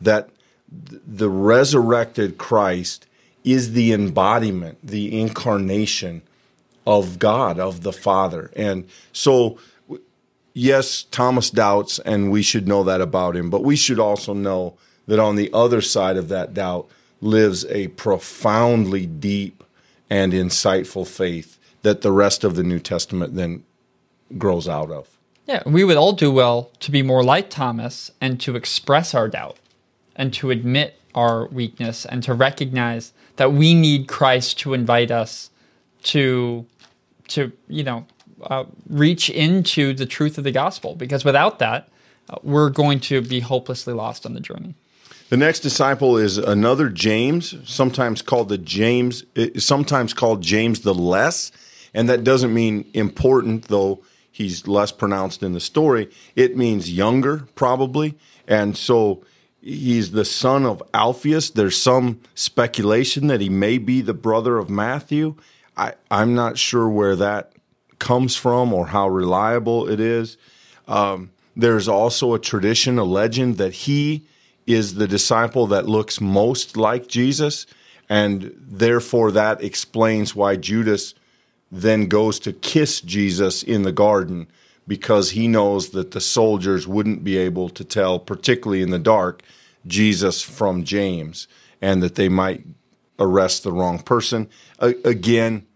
that 0.00 0.30
the 0.70 1.30
resurrected 1.30 2.38
Christ 2.38 3.06
is 3.44 3.72
the 3.72 3.92
embodiment, 3.92 4.78
the 4.82 5.18
incarnation 5.18 6.22
of 6.86 7.18
God, 7.18 7.58
of 7.58 7.82
the 7.82 7.92
Father. 7.92 8.50
And 8.54 8.88
so, 9.12 9.58
yes, 10.54 11.04
Thomas 11.04 11.50
doubts, 11.50 11.98
and 12.00 12.30
we 12.30 12.42
should 12.42 12.68
know 12.68 12.84
that 12.84 13.00
about 13.00 13.36
him, 13.36 13.50
but 13.50 13.64
we 13.64 13.76
should 13.76 13.98
also 13.98 14.34
know 14.34 14.76
that 15.06 15.18
on 15.18 15.36
the 15.36 15.50
other 15.52 15.80
side 15.80 16.16
of 16.16 16.28
that 16.28 16.54
doubt, 16.54 16.88
lives 17.20 17.64
a 17.66 17.88
profoundly 17.88 19.06
deep 19.06 19.64
and 20.10 20.32
insightful 20.32 21.06
faith 21.06 21.58
that 21.82 22.02
the 22.02 22.12
rest 22.12 22.44
of 22.44 22.54
the 22.56 22.62
New 22.62 22.78
Testament 22.78 23.34
then 23.34 23.64
grows 24.36 24.68
out 24.68 24.90
of. 24.90 25.08
Yeah, 25.46 25.62
we 25.64 25.84
would 25.84 25.96
all 25.96 26.12
do 26.12 26.30
well 26.30 26.70
to 26.80 26.90
be 26.90 27.02
more 27.02 27.24
like 27.24 27.48
Thomas 27.48 28.10
and 28.20 28.40
to 28.42 28.54
express 28.54 29.14
our 29.14 29.28
doubt 29.28 29.58
and 30.14 30.32
to 30.34 30.50
admit 30.50 31.00
our 31.14 31.46
weakness 31.48 32.04
and 32.04 32.22
to 32.22 32.34
recognize 32.34 33.12
that 33.36 33.52
we 33.52 33.72
need 33.72 34.08
Christ 34.08 34.58
to 34.60 34.74
invite 34.74 35.10
us 35.10 35.50
to 36.02 36.66
to 37.28 37.52
you 37.68 37.82
know 37.82 38.06
uh, 38.42 38.64
reach 38.88 39.30
into 39.30 39.92
the 39.92 40.06
truth 40.06 40.38
of 40.38 40.44
the 40.44 40.52
gospel 40.52 40.94
because 40.94 41.24
without 41.24 41.58
that 41.58 41.88
uh, 42.30 42.36
we're 42.42 42.70
going 42.70 43.00
to 43.00 43.20
be 43.20 43.40
hopelessly 43.40 43.92
lost 43.92 44.26
on 44.26 44.34
the 44.34 44.40
journey. 44.40 44.74
The 45.28 45.36
next 45.36 45.60
disciple 45.60 46.16
is 46.16 46.38
another 46.38 46.88
James, 46.88 47.54
sometimes 47.64 48.22
called 48.22 48.48
the 48.48 48.56
James, 48.56 49.24
sometimes 49.58 50.14
called 50.14 50.42
James 50.42 50.80
the 50.80 50.94
Less, 50.94 51.52
and 51.92 52.08
that 52.08 52.24
doesn't 52.24 52.54
mean 52.54 52.88
important, 52.94 53.68
though 53.68 54.02
he's 54.30 54.66
less 54.66 54.90
pronounced 54.90 55.42
in 55.42 55.52
the 55.52 55.60
story. 55.60 56.08
It 56.34 56.56
means 56.56 56.90
younger, 56.90 57.46
probably, 57.56 58.14
and 58.46 58.74
so 58.74 59.22
he's 59.60 60.12
the 60.12 60.24
son 60.24 60.64
of 60.64 60.82
Alphaeus. 60.94 61.50
There's 61.50 61.76
some 61.76 62.20
speculation 62.34 63.26
that 63.26 63.42
he 63.42 63.50
may 63.50 63.76
be 63.76 64.00
the 64.00 64.14
brother 64.14 64.56
of 64.56 64.70
Matthew. 64.70 65.34
I, 65.76 65.92
I'm 66.10 66.34
not 66.34 66.56
sure 66.56 66.88
where 66.88 67.16
that 67.16 67.52
comes 67.98 68.36
from 68.36 68.72
or 68.72 68.88
how 68.88 69.08
reliable 69.08 69.88
it 69.88 70.00
is. 70.00 70.36
Um, 70.86 71.30
there's 71.56 71.88
also 71.88 72.34
a 72.34 72.38
tradition, 72.38 72.98
a 72.98 73.04
legend 73.04 73.58
that 73.58 73.72
he 73.72 74.24
is 74.66 74.94
the 74.94 75.08
disciple 75.08 75.66
that 75.68 75.88
looks 75.88 76.20
most 76.20 76.76
like 76.76 77.08
Jesus, 77.08 77.66
and 78.08 78.54
therefore 78.56 79.32
that 79.32 79.62
explains 79.62 80.34
why 80.34 80.56
Judas 80.56 81.14
then 81.70 82.06
goes 82.06 82.38
to 82.40 82.52
kiss 82.52 83.00
Jesus 83.00 83.62
in 83.62 83.82
the 83.82 83.92
garden 83.92 84.46
because 84.86 85.30
he 85.30 85.48
knows 85.48 85.90
that 85.90 86.12
the 86.12 86.20
soldiers 86.20 86.88
wouldn't 86.88 87.22
be 87.22 87.36
able 87.36 87.68
to 87.68 87.84
tell, 87.84 88.18
particularly 88.18 88.82
in 88.82 88.90
the 88.90 88.98
dark, 88.98 89.42
Jesus 89.86 90.42
from 90.42 90.84
James, 90.84 91.46
and 91.82 92.02
that 92.02 92.14
they 92.14 92.28
might 92.28 92.64
arrest 93.18 93.62
the 93.62 93.72
wrong 93.72 93.98
person. 93.98 94.48
again, 94.80 95.66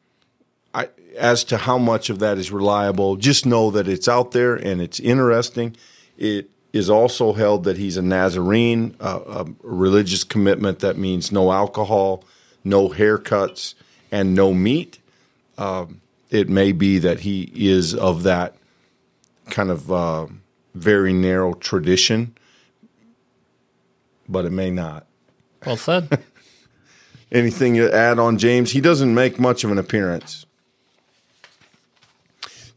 I, 0.74 0.88
as 1.16 1.44
to 1.44 1.56
how 1.56 1.78
much 1.78 2.10
of 2.10 2.18
that 2.20 2.38
is 2.38 2.50
reliable, 2.50 3.16
just 3.16 3.46
know 3.46 3.70
that 3.70 3.88
it's 3.88 4.08
out 4.08 4.32
there 4.32 4.54
and 4.54 4.80
it's 4.80 5.00
interesting. 5.00 5.76
It 6.16 6.50
is 6.72 6.88
also 6.88 7.32
held 7.32 7.64
that 7.64 7.76
he's 7.76 7.96
a 7.96 8.02
Nazarene, 8.02 8.96
uh, 9.00 9.20
a 9.26 9.46
religious 9.62 10.24
commitment 10.24 10.78
that 10.80 10.96
means 10.96 11.30
no 11.30 11.52
alcohol, 11.52 12.24
no 12.64 12.88
haircuts, 12.88 13.74
and 14.10 14.34
no 14.34 14.54
meat. 14.54 14.98
Um, 15.58 16.00
it 16.30 16.48
may 16.48 16.72
be 16.72 16.98
that 16.98 17.20
he 17.20 17.52
is 17.54 17.94
of 17.94 18.22
that 18.22 18.56
kind 19.50 19.70
of 19.70 19.92
uh, 19.92 20.26
very 20.74 21.12
narrow 21.12 21.52
tradition, 21.54 22.34
but 24.28 24.46
it 24.46 24.52
may 24.52 24.70
not. 24.70 25.06
Well 25.66 25.76
said. 25.76 26.22
Anything 27.32 27.74
to 27.76 27.92
add 27.92 28.18
on 28.18 28.38
James? 28.38 28.72
He 28.72 28.80
doesn't 28.80 29.14
make 29.14 29.38
much 29.38 29.64
of 29.64 29.70
an 29.70 29.78
appearance. 29.78 30.46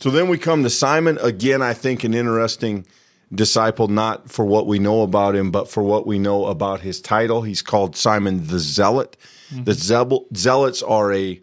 So 0.06 0.12
then 0.12 0.28
we 0.28 0.38
come 0.38 0.62
to 0.62 0.70
Simon. 0.70 1.18
Again, 1.20 1.64
I 1.64 1.74
think 1.74 2.04
an 2.04 2.14
interesting 2.14 2.86
disciple 3.34 3.88
not 3.88 4.30
for 4.30 4.46
what 4.46 4.68
we 4.68 4.78
know 4.78 5.02
about 5.02 5.36
him, 5.36 5.50
but 5.50 5.68
for 5.68 5.82
what 5.82 6.06
we 6.06 6.20
know 6.20 6.46
about 6.46 6.82
his 6.82 7.02
title. 7.02 7.42
He's 7.42 7.64
called 7.64 7.96
Simon 7.96 8.46
the 8.46 8.60
Zealot. 8.60 9.18
Mm-hmm. 9.50 9.64
The 9.64 10.28
Zealots 10.36 10.84
are 10.84 11.12
a 11.12 11.42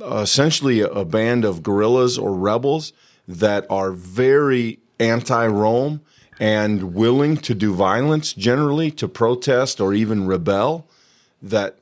essentially 0.00 0.80
a 0.80 1.04
band 1.04 1.44
of 1.44 1.62
guerrillas 1.62 2.16
or 2.16 2.32
rebels 2.32 2.94
that 3.26 3.66
are 3.68 3.92
very 3.92 4.78
anti-Rome 4.98 6.00
and 6.40 6.94
willing 6.94 7.36
to 7.36 7.54
do 7.54 7.74
violence 7.74 8.32
generally 8.32 8.90
to 8.92 9.06
protest 9.06 9.82
or 9.82 9.92
even 9.92 10.26
rebel 10.26 10.88
that 11.42 11.77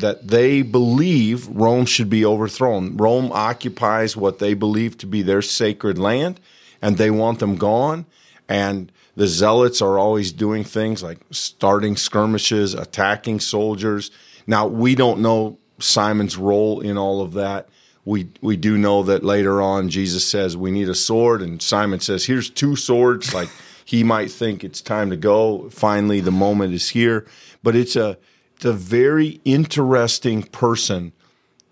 that 0.00 0.28
they 0.28 0.62
believe 0.62 1.48
Rome 1.48 1.86
should 1.86 2.10
be 2.10 2.24
overthrown. 2.24 2.96
Rome 2.96 3.30
occupies 3.32 4.16
what 4.16 4.38
they 4.38 4.54
believe 4.54 4.98
to 4.98 5.06
be 5.06 5.22
their 5.22 5.42
sacred 5.42 5.98
land 5.98 6.40
and 6.82 6.96
they 6.96 7.10
want 7.10 7.38
them 7.38 7.56
gone 7.56 8.06
and 8.48 8.92
the 9.16 9.26
zealots 9.26 9.80
are 9.80 9.98
always 9.98 10.30
doing 10.30 10.62
things 10.62 11.02
like 11.02 11.18
starting 11.30 11.96
skirmishes, 11.96 12.74
attacking 12.74 13.40
soldiers. 13.40 14.10
Now, 14.46 14.66
we 14.66 14.94
don't 14.94 15.20
know 15.20 15.58
Simon's 15.78 16.36
role 16.36 16.80
in 16.80 16.98
all 16.98 17.22
of 17.22 17.32
that. 17.32 17.68
We, 18.04 18.28
we 18.40 18.56
do 18.56 18.78
know 18.78 19.02
that 19.04 19.24
later 19.24 19.60
on 19.60 19.88
Jesus 19.88 20.24
says 20.24 20.56
we 20.56 20.70
need 20.70 20.88
a 20.88 20.94
sword, 20.94 21.42
and 21.42 21.60
Simon 21.60 21.98
says, 22.00 22.26
Here's 22.26 22.48
two 22.48 22.76
swords. 22.76 23.34
Like 23.34 23.48
he 23.84 24.04
might 24.04 24.30
think 24.30 24.62
it's 24.62 24.80
time 24.80 25.10
to 25.10 25.16
go. 25.16 25.70
Finally, 25.70 26.20
the 26.20 26.30
moment 26.30 26.74
is 26.74 26.90
here. 26.90 27.26
But 27.62 27.74
it's 27.74 27.96
a, 27.96 28.16
it's 28.56 28.64
a 28.64 28.72
very 28.72 29.40
interesting 29.44 30.42
person 30.42 31.12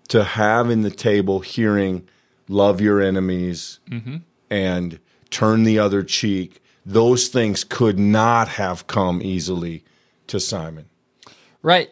to 0.07 0.23
have 0.23 0.69
in 0.69 0.81
the 0.81 0.91
table 0.91 1.39
hearing 1.39 2.07
love 2.47 2.79
your 2.79 3.01
enemies 3.01 3.79
mm-hmm. 3.89 4.17
and 4.49 4.99
turn 5.29 5.63
the 5.63 5.79
other 5.79 6.03
cheek 6.03 6.61
those 6.85 7.27
things 7.29 7.63
could 7.63 7.97
not 7.97 8.47
have 8.47 8.85
come 8.87 9.21
easily 9.21 9.83
to 10.27 10.39
Simon. 10.39 10.85
Right. 11.61 11.89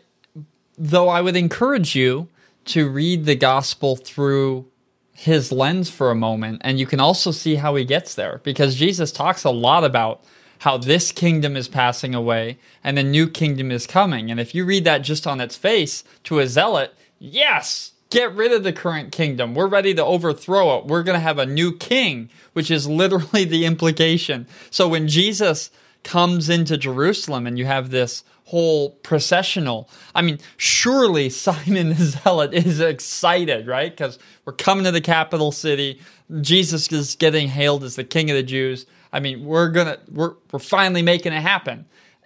Though 0.78 1.10
I 1.10 1.22
would 1.22 1.36
encourage 1.36 1.96
you 1.96 2.30
to 2.66 2.90
read 2.90 3.26
the 3.26 3.36
gospel 3.36 3.96
through 3.96 4.68
his 5.14 5.52
lens 5.52 5.90
for 5.90 6.12
a 6.12 6.16
moment, 6.16 6.62
and 6.64 6.80
you 6.80 6.86
can 6.86 7.00
also 7.00 7.32
see 7.32 7.56
how 7.56 7.76
he 7.76 7.86
gets 7.86 8.16
there 8.16 8.40
because 8.44 8.76
Jesus 8.76 9.12
talks 9.12 9.44
a 9.44 9.50
lot 9.50 9.84
about 9.84 10.24
how 10.64 10.78
this 10.78 11.12
kingdom 11.12 11.58
is 11.58 11.68
passing 11.68 12.16
away 12.16 12.58
and 12.86 12.98
the 12.98 13.04
new 13.04 13.28
kingdom 13.28 13.70
is 13.70 13.86
coming. 13.86 14.32
And 14.32 14.40
if 14.40 14.56
you 14.56 14.64
read 14.64 14.86
that 14.86 15.00
just 15.00 15.28
on 15.28 15.42
its 15.42 15.58
face 15.58 16.06
to 16.24 16.40
a 16.40 16.48
zealot, 16.48 16.96
yes, 17.20 17.92
get 18.10 18.34
rid 18.34 18.54
of 18.54 18.64
the 18.64 18.72
current 18.72 19.12
kingdom. 19.12 19.56
We're 19.56 19.68
ready 19.68 19.94
to 19.94 20.06
overthrow 20.06 20.78
it. 20.78 20.86
We're 20.86 21.04
going 21.04 21.18
to 21.18 21.20
have 21.20 21.38
a 21.38 21.46
new 21.46 21.76
king, 21.76 22.30
which 22.54 22.72
is 22.72 22.88
literally 22.88 23.44
the 23.44 23.66
implication. 23.66 24.48
So 24.72 24.88
when 24.88 25.10
Jesus 25.10 25.70
comes 26.04 26.48
into 26.48 26.78
Jerusalem 26.78 27.46
and 27.46 27.60
you 27.60 27.66
have 27.66 27.90
this 27.90 28.24
whole 28.46 28.92
processional. 28.92 29.90
I 30.14 30.22
mean, 30.22 30.40
surely 30.58 31.30
Simon 31.30 31.90
the 31.90 31.96
Zealot 31.96 32.54
is 32.54 32.80
excited, 32.80 33.68
right? 33.68 33.92
Because 33.92 34.18
we're 34.46 34.54
coming 34.54 34.86
to 34.86 34.92
the 34.92 35.02
capital 35.02 35.52
city. 35.52 36.00
Jesus 36.40 36.92
is 36.92 37.16
getting 37.16 37.50
hailed 37.50 37.84
as 37.84 37.96
the 37.98 38.04
King 38.04 38.30
of 38.30 38.36
the 38.38 38.44
Jews. 38.44 38.86
I 39.14 39.20
mean, 39.20 39.46
we're 39.46 39.70
gonna 39.70 40.00
we're 40.12 40.34
we're 40.52 40.60
finally 40.60 41.04
making 41.04 41.32
it 41.32 41.42
happen. 41.42 41.86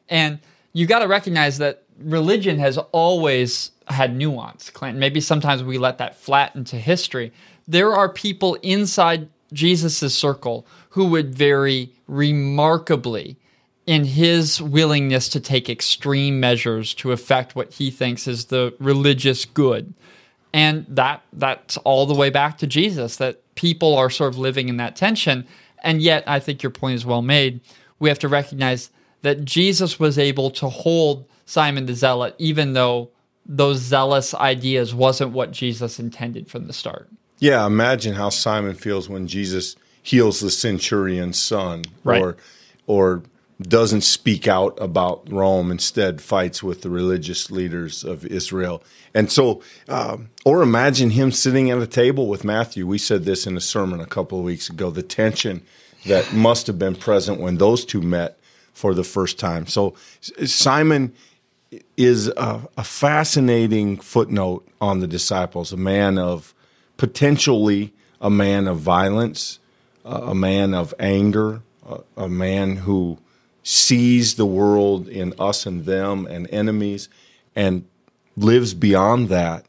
And 0.09 0.39
you 0.73 0.87
got 0.87 0.99
to 0.99 1.07
recognize 1.07 1.57
that 1.57 1.83
religion 1.99 2.59
has 2.59 2.77
always 2.91 3.71
had 3.87 4.15
nuance, 4.15 4.69
Clinton. 4.69 4.99
Maybe 4.99 5.19
sometimes 5.19 5.63
we 5.63 5.77
let 5.77 5.97
that 5.97 6.15
flatten 6.15 6.63
to 6.65 6.77
history. 6.77 7.31
There 7.67 7.93
are 7.93 8.09
people 8.09 8.55
inside 8.55 9.29
Jesus' 9.53 10.15
circle 10.15 10.65
who 10.91 11.05
would 11.05 11.35
vary 11.35 11.93
remarkably 12.07 13.37
in 13.85 14.03
his 14.03 14.61
willingness 14.61 15.29
to 15.29 15.39
take 15.39 15.69
extreme 15.69 16.39
measures 16.39 16.93
to 16.93 17.11
affect 17.11 17.55
what 17.55 17.73
he 17.73 17.89
thinks 17.89 18.27
is 18.27 18.45
the 18.45 18.73
religious 18.79 19.45
good. 19.45 19.93
And 20.53 20.85
that 20.89 21.23
that's 21.33 21.77
all 21.77 22.05
the 22.05 22.13
way 22.13 22.29
back 22.29 22.57
to 22.59 22.67
Jesus 22.67 23.15
that 23.17 23.41
people 23.55 23.95
are 23.95 24.09
sort 24.09 24.33
of 24.33 24.39
living 24.39 24.69
in 24.69 24.77
that 24.77 24.95
tension. 24.95 25.47
And 25.83 26.01
yet 26.01 26.23
I 26.27 26.39
think 26.39 26.63
your 26.63 26.71
point 26.71 26.95
is 26.95 27.05
well 27.05 27.21
made. 27.21 27.61
We 27.99 28.09
have 28.09 28.19
to 28.19 28.27
recognize 28.27 28.89
that 29.21 29.45
Jesus 29.45 29.99
was 29.99 30.17
able 30.17 30.51
to 30.51 30.69
hold 30.69 31.25
Simon 31.45 31.85
the 31.85 31.93
Zealot 31.93 32.35
even 32.37 32.73
though 32.73 33.09
those 33.45 33.79
zealous 33.79 34.33
ideas 34.33 34.93
wasn't 34.93 35.31
what 35.31 35.51
Jesus 35.51 35.99
intended 35.99 36.49
from 36.49 36.67
the 36.67 36.73
start. 36.73 37.09
Yeah, 37.39 37.65
imagine 37.65 38.13
how 38.13 38.29
Simon 38.29 38.75
feels 38.75 39.07
when 39.07 39.27
Jesus 39.27 39.75
heals 40.03 40.39
the 40.39 40.49
centurion's 40.49 41.39
son 41.39 41.83
right. 42.03 42.21
or 42.21 42.37
or 42.87 43.23
doesn't 43.61 44.01
speak 44.01 44.47
out 44.47 44.77
about 44.79 45.31
Rome, 45.31 45.71
instead 45.71 46.21
fights 46.21 46.61
with 46.61 46.83
the 46.83 46.89
religious 46.89 47.49
leaders 47.49 48.03
of 48.03 48.25
Israel. 48.25 48.83
And 49.13 49.31
so, 49.31 49.63
um, 49.87 50.29
or 50.45 50.61
imagine 50.61 51.11
him 51.11 51.31
sitting 51.31 51.71
at 51.71 51.79
a 51.79 51.87
table 51.87 52.27
with 52.27 52.43
Matthew. 52.43 52.85
We 52.85 52.99
said 52.99 53.25
this 53.25 53.47
in 53.47 53.57
a 53.57 53.61
sermon 53.61 53.99
a 53.99 54.05
couple 54.05 54.37
of 54.37 54.45
weeks 54.45 54.69
ago 54.69 54.91
the 54.91 55.01
tension 55.01 55.63
that 56.05 56.33
must 56.33 56.67
have 56.67 56.77
been 56.77 56.95
present 56.95 57.39
when 57.39 57.57
those 57.57 57.83
two 57.83 58.01
met 58.01 58.37
for 58.73 58.93
the 58.93 59.03
first 59.03 59.39
time. 59.39 59.65
So, 59.65 59.95
Simon 60.45 61.13
is 61.97 62.27
a, 62.27 62.61
a 62.77 62.83
fascinating 62.83 63.97
footnote 63.97 64.67
on 64.79 64.99
the 64.99 65.07
disciples, 65.07 65.73
a 65.73 65.77
man 65.77 66.17
of 66.19 66.53
potentially 66.97 67.93
a 68.21 68.29
man 68.29 68.67
of 68.67 68.79
violence, 68.79 69.59
a 70.05 70.35
man 70.35 70.73
of 70.73 70.93
anger, 70.99 71.61
a 72.15 72.29
man 72.29 72.77
who 72.77 73.17
sees 73.67 74.35
the 74.35 74.45
world 74.45 75.09
in 75.09 75.33
us 75.37 75.65
and 75.65 75.83
them 75.83 76.25
and 76.25 76.49
enemies 76.51 77.09
and 77.53 77.85
lives 78.37 78.73
beyond 78.73 79.27
that 79.27 79.65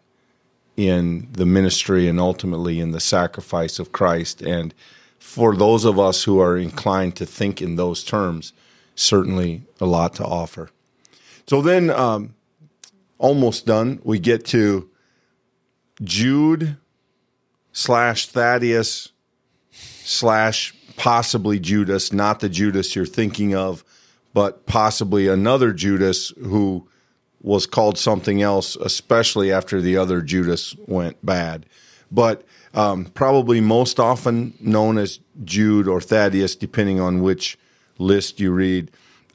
in 0.76 1.26
the 1.32 1.44
ministry 1.44 2.06
and 2.06 2.20
ultimately 2.20 2.78
in 2.78 2.92
the 2.92 3.00
sacrifice 3.00 3.80
of 3.80 3.90
Christ. 3.90 4.40
And 4.40 4.72
for 5.18 5.56
those 5.56 5.84
of 5.84 5.98
us 5.98 6.22
who 6.22 6.38
are 6.38 6.56
inclined 6.56 7.16
to 7.16 7.26
think 7.26 7.60
in 7.60 7.74
those 7.74 8.04
terms, 8.04 8.52
certainly 8.94 9.62
a 9.80 9.84
lot 9.84 10.14
to 10.14 10.24
offer. 10.24 10.70
So 11.48 11.60
then, 11.60 11.90
um, 11.90 12.36
almost 13.18 13.66
done, 13.66 14.00
we 14.04 14.20
get 14.20 14.44
to 14.46 14.88
Jude 16.04 16.76
slash 17.72 18.28
Thaddeus 18.28 19.10
slash 19.72 20.72
possibly 20.96 21.58
Judas, 21.58 22.12
not 22.12 22.38
the 22.38 22.48
Judas 22.48 22.94
you're 22.94 23.04
thinking 23.06 23.56
of, 23.56 23.82
but 24.32 24.66
possibly 24.66 25.28
another 25.28 25.72
Judas 25.72 26.32
who 26.42 26.86
was 27.40 27.66
called 27.66 27.98
something 27.98 28.42
else, 28.42 28.76
especially 28.76 29.52
after 29.52 29.80
the 29.80 29.96
other 29.96 30.20
Judas 30.20 30.74
went 30.86 31.24
bad. 31.24 31.66
But 32.10 32.44
um, 32.74 33.06
probably 33.06 33.60
most 33.60 34.00
often 34.00 34.54
known 34.60 34.98
as 34.98 35.20
Jude 35.44 35.88
or 35.88 36.00
Thaddeus, 36.00 36.56
depending 36.56 37.00
on 37.00 37.22
which 37.22 37.58
list 37.98 38.40
you 38.40 38.52
read. 38.52 38.90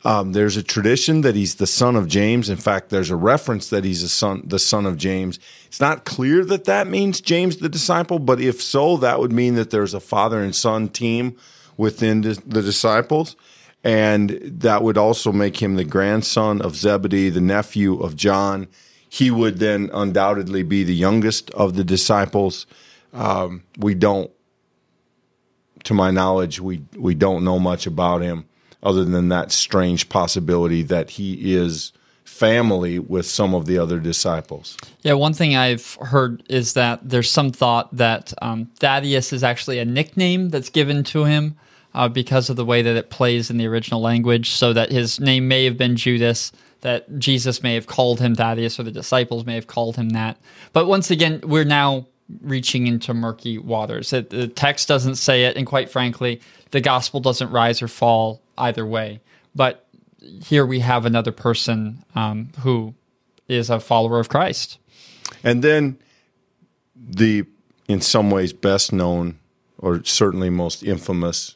Um, 0.05 0.33
there's 0.33 0.57
a 0.57 0.63
tradition 0.63 1.21
that 1.21 1.35
he's 1.35 1.55
the 1.55 1.67
son 1.67 1.95
of 1.95 2.07
James. 2.07 2.49
In 2.49 2.57
fact, 2.57 2.89
there's 2.89 3.09
a 3.09 3.15
reference 3.15 3.69
that 3.69 3.85
he's 3.85 4.03
a 4.03 4.09
son, 4.09 4.43
the 4.45 4.59
son 4.59 4.85
of 4.85 4.97
James. 4.97 5.39
It's 5.65 5.79
not 5.79 6.03
clear 6.03 6.43
that 6.45 6.65
that 6.65 6.87
means 6.87 7.21
James 7.21 7.57
the 7.57 7.69
disciple, 7.69 8.19
but 8.19 8.41
if 8.41 8.61
so, 8.61 8.97
that 8.97 9.19
would 9.19 9.31
mean 9.31 9.55
that 9.55 9.69
there's 9.69 9.93
a 9.93 10.01
father 10.01 10.43
and 10.43 10.53
son 10.53 10.89
team 10.89 11.37
within 11.77 12.21
the 12.21 12.61
disciples. 12.61 13.37
And 13.83 14.29
that 14.29 14.81
would 14.81 14.97
also 14.97 15.31
make 15.31 15.61
him 15.61 15.75
the 15.75 15.83
grandson 15.83 16.61
of 16.61 16.75
Zebedee, 16.75 17.29
the 17.29 17.41
nephew 17.41 17.99
of 17.99 18.15
John. 18.15 18.67
He 19.09 19.29
would 19.29 19.59
then 19.59 19.89
undoubtedly 19.93 20.63
be 20.63 20.83
the 20.83 20.95
youngest 20.95 21.51
of 21.51 21.75
the 21.75 21.83
disciples. 21.83 22.65
Um, 23.11 23.63
we 23.77 23.93
don't, 23.93 24.31
to 25.83 25.93
my 25.93 26.11
knowledge, 26.11 26.61
we, 26.61 26.83
we 26.97 27.13
don't 27.13 27.43
know 27.43 27.59
much 27.59 27.85
about 27.85 28.21
him 28.21 28.45
other 28.81 29.03
than 29.03 29.29
that 29.29 29.51
strange 29.51 30.09
possibility 30.09 30.81
that 30.83 31.11
he 31.11 31.53
is 31.53 31.91
family 32.23 32.99
with 32.99 33.25
some 33.25 33.53
of 33.53 33.65
the 33.65 33.77
other 33.77 33.99
disciples. 33.99 34.77
Yeah, 35.01 35.13
one 35.13 35.33
thing 35.33 35.55
I've 35.55 35.95
heard 35.95 36.43
is 36.49 36.73
that 36.73 37.07
there's 37.07 37.29
some 37.29 37.51
thought 37.51 37.95
that 37.95 38.33
um, 38.41 38.71
Thaddeus 38.79 39.33
is 39.33 39.43
actually 39.43 39.79
a 39.79 39.85
nickname 39.85 40.49
that's 40.49 40.69
given 40.69 41.03
to 41.05 41.25
him 41.25 41.55
uh, 41.93 42.07
because 42.07 42.49
of 42.49 42.55
the 42.55 42.65
way 42.65 42.81
that 42.81 42.95
it 42.95 43.09
plays 43.09 43.49
in 43.49 43.57
the 43.57 43.67
original 43.67 44.01
language, 44.01 44.51
so 44.51 44.73
that 44.73 44.91
his 44.91 45.19
name 45.19 45.47
may 45.47 45.65
have 45.65 45.77
been 45.77 45.95
Judas, 45.95 46.51
that 46.81 47.19
Jesus 47.19 47.63
may 47.63 47.75
have 47.75 47.87
called 47.87 48.19
him 48.19 48.35
Thaddeus, 48.35 48.79
or 48.79 48.83
the 48.83 48.91
disciples 48.91 49.45
may 49.45 49.55
have 49.55 49.67
called 49.67 49.95
him 49.95 50.09
that. 50.09 50.37
But 50.73 50.87
once 50.87 51.11
again, 51.11 51.41
we're 51.43 51.63
now 51.63 52.07
reaching 52.41 52.87
into 52.87 53.13
murky 53.13 53.57
waters. 53.57 54.13
It, 54.13 54.29
the 54.29 54.47
text 54.47 54.87
doesn't 54.87 55.15
say 55.15 55.45
it, 55.45 55.55
and 55.55 55.67
quite 55.67 55.89
frankly, 55.89 56.41
the 56.71 56.81
gospel 56.81 57.19
doesn't 57.19 57.51
rise 57.51 57.81
or 57.81 57.87
fall 57.87 58.41
either 58.57 58.85
way. 58.85 59.21
But 59.55 59.85
here 60.43 60.65
we 60.65 60.79
have 60.79 61.05
another 61.05 61.31
person 61.31 62.03
um, 62.15 62.49
who 62.61 62.95
is 63.47 63.69
a 63.69 63.79
follower 63.79 64.19
of 64.19 64.29
Christ. 64.29 64.79
And 65.43 65.63
then 65.63 65.99
the, 66.95 67.45
in 67.87 68.01
some 68.01 68.31
ways, 68.31 68.53
best 68.53 68.93
known 68.93 69.39
or 69.77 70.03
certainly 70.03 70.49
most 70.49 70.83
infamous 70.83 71.55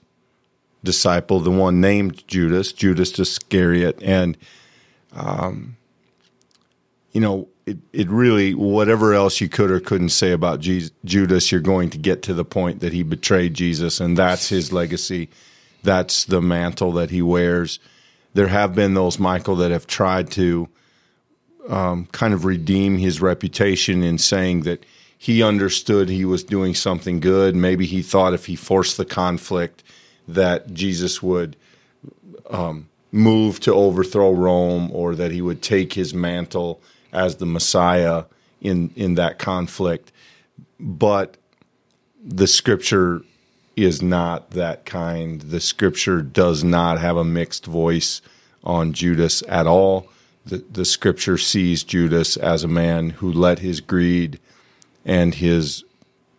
disciple, 0.87 1.41
the 1.41 1.51
one 1.51 1.81
named 1.81 2.25
Judas, 2.29 2.71
Judas 2.71 3.19
Iscariot, 3.19 4.01
and 4.01 4.37
um, 5.13 5.75
you 7.11 7.19
know, 7.19 7.49
it, 7.65 7.77
it 7.91 8.09
really 8.09 8.53
whatever 8.53 9.13
else 9.13 9.41
you 9.41 9.49
could 9.49 9.69
or 9.69 9.81
couldn't 9.81 10.09
say 10.09 10.31
about 10.31 10.61
Jesus, 10.61 10.91
Judas, 11.03 11.51
you're 11.51 11.59
going 11.59 11.89
to 11.89 11.97
get 11.97 12.21
to 12.23 12.33
the 12.33 12.45
point 12.45 12.79
that 12.79 12.93
he 12.93 13.03
betrayed 13.03 13.53
Jesus, 13.53 13.99
and 13.99 14.17
that's 14.17 14.47
his 14.47 14.71
legacy. 14.71 15.29
That's 15.83 16.23
the 16.23 16.41
mantle 16.41 16.93
that 16.93 17.09
he 17.09 17.21
wears. 17.21 17.79
There 18.33 18.47
have 18.47 18.73
been 18.73 18.93
those 18.93 19.19
Michael 19.19 19.57
that 19.57 19.71
have 19.71 19.87
tried 19.87 20.31
to 20.31 20.69
um, 21.67 22.05
kind 22.13 22.33
of 22.33 22.45
redeem 22.45 22.97
his 22.97 23.21
reputation 23.21 24.03
in 24.03 24.17
saying 24.17 24.61
that 24.61 24.85
he 25.17 25.43
understood 25.43 26.07
he 26.07 26.23
was 26.23 26.45
doing 26.45 26.73
something 26.73 27.19
good. 27.19 27.55
Maybe 27.55 27.85
he 27.85 28.01
thought 28.01 28.33
if 28.33 28.45
he 28.45 28.55
forced 28.55 28.95
the 28.95 29.05
conflict 29.05 29.83
that 30.27 30.73
Jesus 30.73 31.21
would 31.23 31.55
um, 32.49 32.89
move 33.11 33.59
to 33.61 33.73
overthrow 33.73 34.31
Rome 34.31 34.91
or 34.91 35.15
that 35.15 35.31
he 35.31 35.41
would 35.41 35.61
take 35.61 35.93
his 35.93 36.13
mantle 36.13 36.81
as 37.13 37.37
the 37.37 37.45
Messiah 37.45 38.25
in, 38.61 38.91
in 38.95 39.15
that 39.15 39.39
conflict. 39.39 40.11
But 40.79 41.37
the 42.23 42.47
scripture 42.47 43.21
is 43.75 44.01
not 44.01 44.51
that 44.51 44.85
kind. 44.85 45.41
The 45.41 45.59
scripture 45.59 46.21
does 46.21 46.63
not 46.63 46.99
have 46.99 47.15
a 47.15 47.23
mixed 47.23 47.65
voice 47.65 48.21
on 48.63 48.93
Judas 48.93 49.43
at 49.47 49.67
all. 49.67 50.09
The, 50.45 50.63
the 50.71 50.85
scripture 50.85 51.37
sees 51.37 51.83
Judas 51.83 52.37
as 52.37 52.63
a 52.63 52.67
man 52.67 53.11
who 53.11 53.31
let 53.31 53.59
his 53.59 53.79
greed 53.79 54.39
and 55.05 55.35
his 55.35 55.83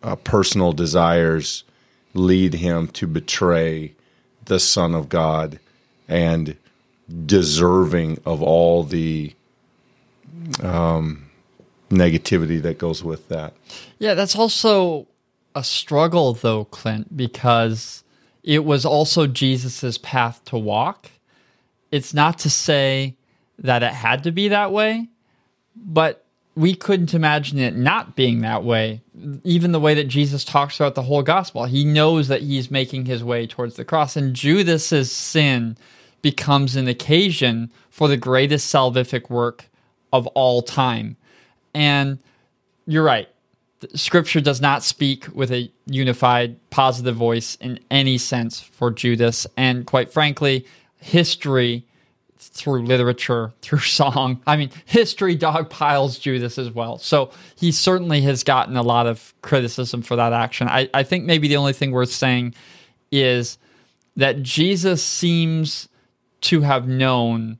uh, 0.03 0.15
personal 0.17 0.73
desires 0.73 1.63
lead 2.13 2.55
him 2.55 2.87
to 2.87 3.07
betray 3.07 3.93
the 4.45 4.59
Son 4.59 4.95
of 4.95 5.09
God 5.09 5.59
and 6.07 6.57
deserving 7.25 8.19
of 8.25 8.41
all 8.41 8.83
the 8.83 9.33
um, 10.61 11.29
negativity 11.89 12.61
that 12.61 12.77
goes 12.77 13.03
with 13.03 13.27
that. 13.29 13.53
Yeah, 13.97 14.13
that's 14.13 14.35
also 14.35 15.07
a 15.55 15.63
struggle, 15.63 16.33
though, 16.33 16.65
Clint, 16.65 17.15
because 17.15 18.03
it 18.43 18.63
was 18.65 18.85
also 18.85 19.27
Jesus's 19.27 19.97
path 19.97 20.43
to 20.45 20.57
walk. 20.57 21.11
It's 21.91 22.13
not 22.13 22.39
to 22.39 22.49
say 22.49 23.15
that 23.57 23.83
it 23.83 23.93
had 23.93 24.23
to 24.23 24.31
be 24.31 24.47
that 24.49 24.71
way, 24.71 25.07
but 25.75 26.25
we 26.55 26.75
couldn't 26.75 27.13
imagine 27.13 27.59
it 27.59 27.75
not 27.75 28.15
being 28.15 28.41
that 28.41 28.63
way. 28.63 29.01
Even 29.43 29.71
the 29.71 29.79
way 29.79 29.93
that 29.93 30.07
Jesus 30.07 30.43
talks 30.43 30.79
about 30.79 30.95
the 30.95 31.03
whole 31.03 31.23
gospel, 31.23 31.65
he 31.65 31.85
knows 31.85 32.27
that 32.27 32.41
he's 32.41 32.71
making 32.71 33.05
his 33.05 33.23
way 33.23 33.47
towards 33.47 33.75
the 33.75 33.85
cross. 33.85 34.15
And 34.15 34.35
Judas's 34.35 35.11
sin 35.11 35.77
becomes 36.21 36.75
an 36.75 36.87
occasion 36.87 37.71
for 37.89 38.07
the 38.07 38.17
greatest 38.17 38.73
salvific 38.73 39.29
work 39.29 39.69
of 40.11 40.27
all 40.27 40.61
time. 40.61 41.15
And 41.73 42.19
you're 42.85 43.03
right. 43.03 43.29
Scripture 43.93 44.41
does 44.41 44.59
not 44.59 44.83
speak 44.83 45.27
with 45.33 45.51
a 45.51 45.71
unified 45.85 46.57
positive 46.69 47.15
voice 47.15 47.55
in 47.61 47.79
any 47.89 48.17
sense 48.17 48.59
for 48.59 48.91
Judas. 48.91 49.47
And 49.55 49.85
quite 49.85 50.11
frankly, 50.11 50.65
history 50.97 51.85
through 52.59 52.83
literature, 52.83 53.53
through 53.61 53.79
song. 53.79 54.41
I 54.45 54.57
mean, 54.57 54.71
history 54.85 55.37
dogpiles 55.37 56.19
Judas 56.19 56.57
as 56.57 56.71
well. 56.71 56.97
So 56.97 57.31
he 57.55 57.71
certainly 57.71 58.21
has 58.21 58.43
gotten 58.43 58.75
a 58.77 58.83
lot 58.83 59.07
of 59.07 59.33
criticism 59.41 60.01
for 60.01 60.15
that 60.15 60.33
action. 60.33 60.67
I, 60.67 60.89
I 60.93 61.03
think 61.03 61.25
maybe 61.25 61.47
the 61.47 61.57
only 61.57 61.73
thing 61.73 61.91
worth 61.91 62.11
saying 62.11 62.53
is 63.11 63.57
that 64.15 64.43
Jesus 64.43 65.03
seems 65.03 65.87
to 66.41 66.61
have 66.61 66.87
known 66.87 67.59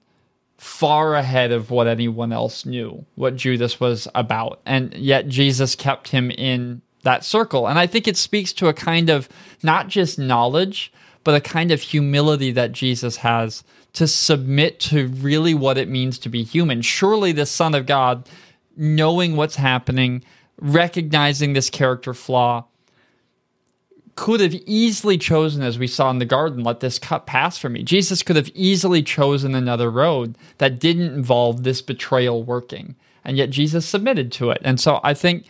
far 0.58 1.16
ahead 1.16 1.52
of 1.52 1.72
what 1.72 1.88
anyone 1.88 2.34
else 2.34 2.66
knew 2.66 3.06
what 3.16 3.38
Judas 3.38 3.80
was 3.80 4.08
about. 4.14 4.60
And 4.66 4.94
yet 4.94 5.30
Jesus 5.30 5.74
kept 5.74 6.10
him 6.10 6.32
in 6.32 6.82
that 7.04 7.24
circle. 7.24 7.68
And 7.68 7.80
I 7.80 7.88
think 7.88 8.08
it 8.08 8.18
speaks 8.18 8.52
to 8.54 8.68
a 8.68 8.74
kind 8.74 9.10
of 9.10 9.30
not 9.64 9.88
just 9.88 10.20
knowledge, 10.20 10.92
but 11.24 11.36
a 11.36 11.42
kind 11.42 11.72
of 11.72 11.82
humility 11.82 12.52
that 12.52 12.74
Jesus 12.74 13.18
has 13.18 13.64
to 13.94 14.08
submit 14.08 14.80
to 14.80 15.08
really 15.08 15.54
what 15.54 15.78
it 15.78 15.90
means 15.90 16.20
to 16.20 16.30
be 16.30 16.44
human. 16.44 16.82
Surely 16.82 17.32
the 17.32 17.46
Son 17.46 17.74
of 17.74 17.86
God, 17.86 18.30
knowing 18.78 19.36
what's 19.36 19.56
happening, 19.56 20.24
recognizing 20.60 21.54
this 21.54 21.70
character 21.70 22.14
flaw, 22.14 22.66
could 24.16 24.42
have 24.42 24.54
easily 24.66 25.18
chosen, 25.18 25.62
as 25.62 25.80
we 25.80 25.88
saw 25.88 26.10
in 26.10 26.20
the 26.20 26.26
garden, 26.26 26.62
let 26.62 26.82
this 26.82 27.00
cup 27.00 27.26
pass 27.26 27.58
for 27.58 27.70
me. 27.70 27.84
Jesus 27.84 28.22
could 28.22 28.36
have 28.36 28.52
easily 28.54 29.02
chosen 29.02 29.56
another 29.56 29.90
road 29.90 30.38
that 30.58 30.78
didn't 30.80 31.14
involve 31.14 31.64
this 31.64 31.82
betrayal 31.82 32.44
working. 32.44 32.96
And 33.24 33.38
yet 33.38 33.50
Jesus 33.50 33.86
submitted 33.86 34.32
to 34.34 34.50
it. 34.50 34.62
And 34.64 34.78
so 34.78 35.00
I 35.04 35.14
think 35.14 35.46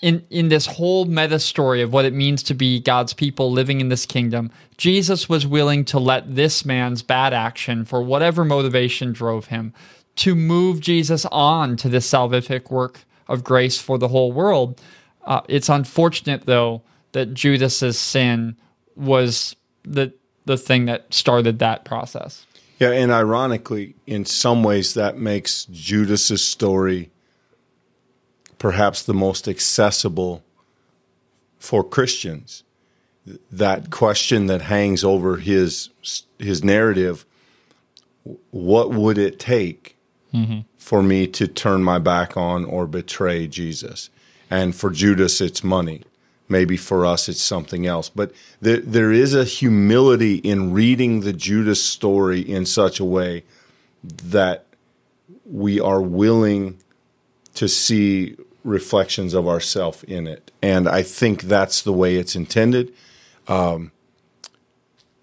in, 0.00 0.24
in 0.30 0.48
this 0.48 0.66
whole 0.66 1.04
meta 1.06 1.38
story 1.38 1.82
of 1.82 1.92
what 1.92 2.04
it 2.04 2.12
means 2.12 2.42
to 2.44 2.54
be 2.54 2.80
God's 2.80 3.12
people 3.12 3.50
living 3.50 3.80
in 3.80 3.88
this 3.88 4.06
kingdom, 4.06 4.50
Jesus 4.76 5.28
was 5.28 5.46
willing 5.46 5.84
to 5.86 5.98
let 5.98 6.36
this 6.36 6.64
man's 6.64 7.02
bad 7.02 7.32
action, 7.32 7.84
for 7.84 8.02
whatever 8.02 8.44
motivation 8.44 9.12
drove 9.12 9.46
him, 9.46 9.74
to 10.16 10.34
move 10.34 10.80
Jesus 10.80 11.24
on 11.26 11.76
to 11.78 11.88
this 11.88 12.08
salvific 12.08 12.70
work 12.70 13.00
of 13.26 13.42
grace 13.42 13.80
for 13.80 13.98
the 13.98 14.08
whole 14.08 14.32
world. 14.32 14.80
Uh, 15.24 15.40
it's 15.48 15.68
unfortunate, 15.68 16.46
though, 16.46 16.82
that 17.12 17.34
Judas's 17.34 17.98
sin 17.98 18.56
was 18.94 19.56
the 19.82 20.12
the 20.44 20.56
thing 20.56 20.86
that 20.86 21.12
started 21.12 21.58
that 21.58 21.84
process. 21.84 22.46
Yeah, 22.78 22.90
and 22.92 23.12
ironically, 23.12 23.96
in 24.06 24.24
some 24.24 24.62
ways, 24.62 24.94
that 24.94 25.18
makes 25.18 25.66
Judas's 25.66 26.42
story 26.42 27.10
perhaps 28.58 29.02
the 29.02 29.14
most 29.14 29.48
accessible 29.48 30.42
for 31.58 31.82
Christians. 31.82 32.64
That 33.50 33.90
question 33.90 34.46
that 34.46 34.62
hangs 34.62 35.04
over 35.04 35.36
his 35.36 35.90
his 36.38 36.64
narrative: 36.64 37.26
What 38.50 38.90
would 38.90 39.18
it 39.18 39.38
take 39.38 39.96
mm-hmm. 40.32 40.60
for 40.78 41.02
me 41.02 41.26
to 41.28 41.46
turn 41.46 41.82
my 41.82 41.98
back 41.98 42.36
on 42.36 42.64
or 42.64 42.86
betray 42.86 43.46
Jesus? 43.46 44.08
And 44.50 44.74
for 44.74 44.88
Judas, 44.90 45.42
it's 45.42 45.62
money. 45.62 46.02
Maybe 46.48 46.78
for 46.78 47.04
us, 47.04 47.28
it's 47.28 47.42
something 47.42 47.86
else. 47.86 48.08
But 48.08 48.32
there, 48.62 48.78
there 48.78 49.12
is 49.12 49.34
a 49.34 49.44
humility 49.44 50.36
in 50.36 50.72
reading 50.72 51.20
the 51.20 51.34
Judas 51.34 51.84
story 51.84 52.40
in 52.40 52.64
such 52.64 52.98
a 52.98 53.04
way 53.04 53.44
that 54.02 54.64
we 55.44 55.78
are 55.78 56.00
willing 56.00 56.78
to 57.54 57.68
see 57.68 58.36
reflections 58.64 59.34
of 59.34 59.48
ourself 59.48 60.04
in 60.04 60.26
it. 60.26 60.50
And 60.62 60.88
I 60.88 61.02
think 61.02 61.42
that's 61.42 61.82
the 61.82 61.92
way 61.92 62.16
it's 62.16 62.36
intended. 62.36 62.92
Um, 63.46 63.92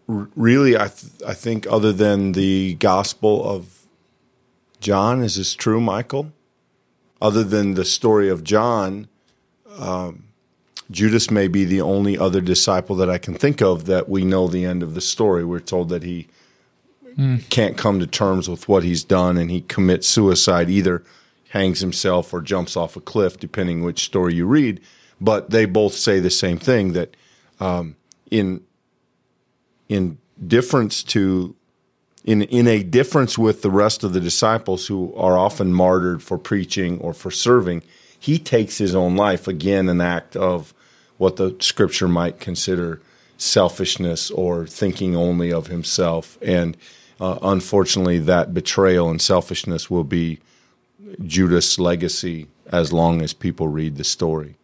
r- 0.08 0.30
really, 0.36 0.76
I, 0.78 0.88
th- 0.88 1.22
I 1.28 1.34
think, 1.34 1.68
other 1.70 1.92
than 1.92 2.32
the 2.32 2.76
Gospel 2.76 3.48
of 3.48 3.84
John, 4.80 5.22
is 5.22 5.36
this 5.36 5.54
true, 5.54 5.82
Michael? 5.82 6.32
Other 7.22 7.44
than 7.44 7.74
the 7.74 7.86
story 7.86 8.30
of 8.30 8.44
John, 8.44 9.08
um, 9.78 10.26
Judas 10.92 11.32
may 11.32 11.48
be 11.48 11.66
the 11.66 11.82
only 11.82 12.18
other 12.18 12.42
disciple 12.42 12.96
that 12.98 13.10
I 13.10 13.18
can 13.18 13.34
think 13.34 13.62
of 13.62 13.86
that 13.86 14.08
we 14.08 14.24
know 14.24 14.48
the 14.48 14.66
end 14.66 14.84
of 14.84 14.94
the 14.94 15.02
story. 15.02 15.44
We're 15.44 15.60
told 15.60 15.90
that 15.90 16.04
he 16.04 16.28
mm. 17.18 17.48
can't 17.50 17.78
come 17.78 18.00
to 18.00 18.08
terms 18.08 18.48
with 18.48 18.70
what 18.70 18.84
he's 18.84 19.04
done 19.04 19.38
and 19.38 19.50
he 19.50 19.62
commits 19.62 20.08
suicide, 20.08 20.70
either 20.70 21.04
hangs 21.50 21.80
himself 21.80 22.34
or 22.34 22.42
jumps 22.42 22.76
off 22.76 22.96
a 22.96 23.02
cliff, 23.02 23.40
depending 23.40 23.84
which 23.84 24.04
story 24.04 24.36
you 24.36 24.46
read. 24.46 24.82
But 25.22 25.50
they 25.50 25.66
both 25.66 25.94
say 25.94 26.20
the 26.20 26.30
same 26.30 26.58
thing 26.58 26.94
that 26.94 27.16
um, 27.60 27.96
in 28.30 28.62
in 29.88 30.18
difference 30.46 31.04
to 31.04 31.56
in 32.24 32.42
in 32.42 32.68
a 32.68 32.84
difference 32.84 33.38
with 33.38 33.62
the 33.62 33.72
rest 33.72 34.04
of 34.04 34.14
the 34.14 34.20
disciples 34.20 34.88
who 34.88 35.14
are 35.16 35.38
often 35.38 35.74
martyred 35.74 36.22
for 36.22 36.38
preaching 36.38 37.00
or 37.00 37.14
for 37.14 37.32
serving, 37.32 37.84
he 38.20 38.38
takes 38.40 38.78
his 38.78 38.96
own 38.96 39.16
life 39.16 39.48
again, 39.48 39.88
an 39.88 40.02
act 40.02 40.36
of 40.36 40.74
what 41.18 41.38
the 41.38 41.56
scripture 41.60 42.08
might 42.08 42.40
consider 42.40 43.02
selfishness 43.38 44.32
or 44.32 44.66
thinking 44.66 45.16
only 45.16 45.52
of 45.52 45.68
himself. 45.68 46.38
And 46.42 46.76
uh, 47.20 47.40
unfortunately, 47.42 48.20
that 48.20 48.54
betrayal 48.54 49.10
and 49.10 49.22
selfishness 49.22 49.90
will 49.90 50.04
be 50.04 50.40
Judas' 51.26 51.80
legacy 51.80 52.48
as 52.72 52.92
long 52.92 53.22
as 53.22 53.34
people 53.34 53.68
read 53.68 53.98
the 53.98 54.04
story. 54.04 54.56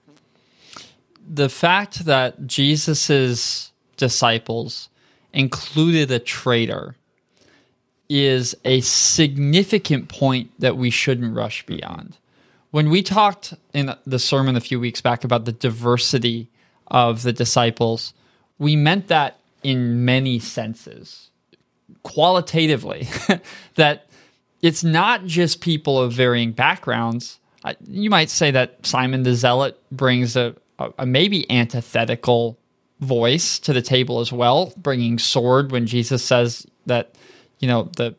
The 1.27 1.49
fact 1.49 2.05
that 2.05 2.47
Jesus's 2.47 3.71
disciples 3.97 4.89
included 5.33 6.11
a 6.11 6.19
traitor 6.19 6.95
is 8.09 8.55
a 8.65 8.81
significant 8.81 10.09
point 10.09 10.51
that 10.59 10.75
we 10.75 10.89
shouldn't 10.89 11.35
rush 11.35 11.63
mm-hmm. 11.63 11.77
beyond. 11.77 12.17
When 12.71 12.89
we 12.89 13.03
talked 13.03 13.53
in 13.73 13.93
the 14.05 14.19
sermon 14.19 14.55
a 14.55 14.61
few 14.61 14.79
weeks 14.79 15.01
back 15.01 15.23
about 15.23 15.45
the 15.45 15.51
diversity 15.51 16.49
of 16.87 17.23
the 17.23 17.33
disciples, 17.33 18.13
we 18.57 18.75
meant 18.75 19.07
that 19.07 19.39
in 19.63 20.05
many 20.05 20.39
senses. 20.39 21.29
Qualitatively, 22.03 23.07
that 23.75 24.07
it's 24.61 24.83
not 24.83 25.25
just 25.25 25.61
people 25.61 25.99
of 25.99 26.13
varying 26.13 26.51
backgrounds. 26.51 27.39
You 27.87 28.09
might 28.09 28.29
say 28.29 28.51
that 28.51 28.85
Simon 28.85 29.23
the 29.23 29.35
Zealot 29.35 29.79
brings 29.91 30.35
a, 30.35 30.55
a, 30.79 30.91
a 30.99 31.05
maybe 31.05 31.49
antithetical 31.49 32.57
voice 32.99 33.59
to 33.59 33.73
the 33.73 33.81
table 33.81 34.19
as 34.19 34.31
well, 34.31 34.73
bringing 34.77 35.19
sword 35.19 35.71
when 35.71 35.87
Jesus 35.87 36.23
says 36.23 36.65
that 36.85 37.15
you 37.59 37.67
know 37.67 37.89
the 37.97 38.15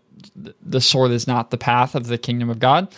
the 0.62 0.80
sword 0.80 1.10
is 1.10 1.26
not 1.26 1.50
the 1.50 1.58
path 1.58 1.94
of 1.94 2.06
the 2.06 2.18
kingdom 2.18 2.50
of 2.50 2.58
God. 2.58 2.94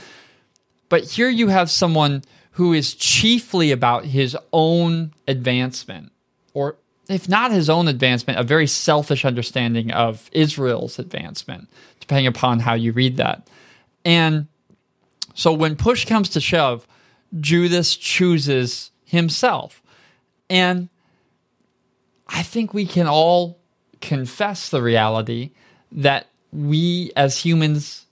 But 0.88 1.04
here 1.04 1.28
you 1.28 1.48
have 1.48 1.70
someone 1.70 2.22
who 2.52 2.72
is 2.72 2.94
chiefly 2.94 3.70
about 3.72 4.04
his 4.04 4.36
own 4.52 5.12
advancement, 5.26 6.12
or 6.52 6.76
if 7.08 7.28
not 7.28 7.50
his 7.50 7.68
own 7.68 7.88
advancement, 7.88 8.38
a 8.38 8.42
very 8.42 8.66
selfish 8.66 9.24
understanding 9.24 9.90
of 9.90 10.30
Israel's 10.32 10.98
advancement, 10.98 11.68
depending 12.04 12.26
upon 12.26 12.60
how 12.60 12.74
you 12.74 12.92
read 12.92 13.16
that. 13.16 13.48
And 14.04 14.46
so 15.32 15.54
when 15.54 15.74
push 15.74 16.04
comes 16.04 16.28
to 16.30 16.40
shove, 16.40 16.86
Judas 17.40 17.96
chooses 17.96 18.90
himself. 19.06 19.82
And 20.50 20.90
I 22.28 22.42
think 22.42 22.74
we 22.74 22.84
can 22.84 23.06
all 23.06 23.58
confess 24.02 24.68
the 24.68 24.82
reality 24.82 25.52
that 25.90 26.26
we 26.52 27.10
as 27.16 27.38
humans 27.38 28.04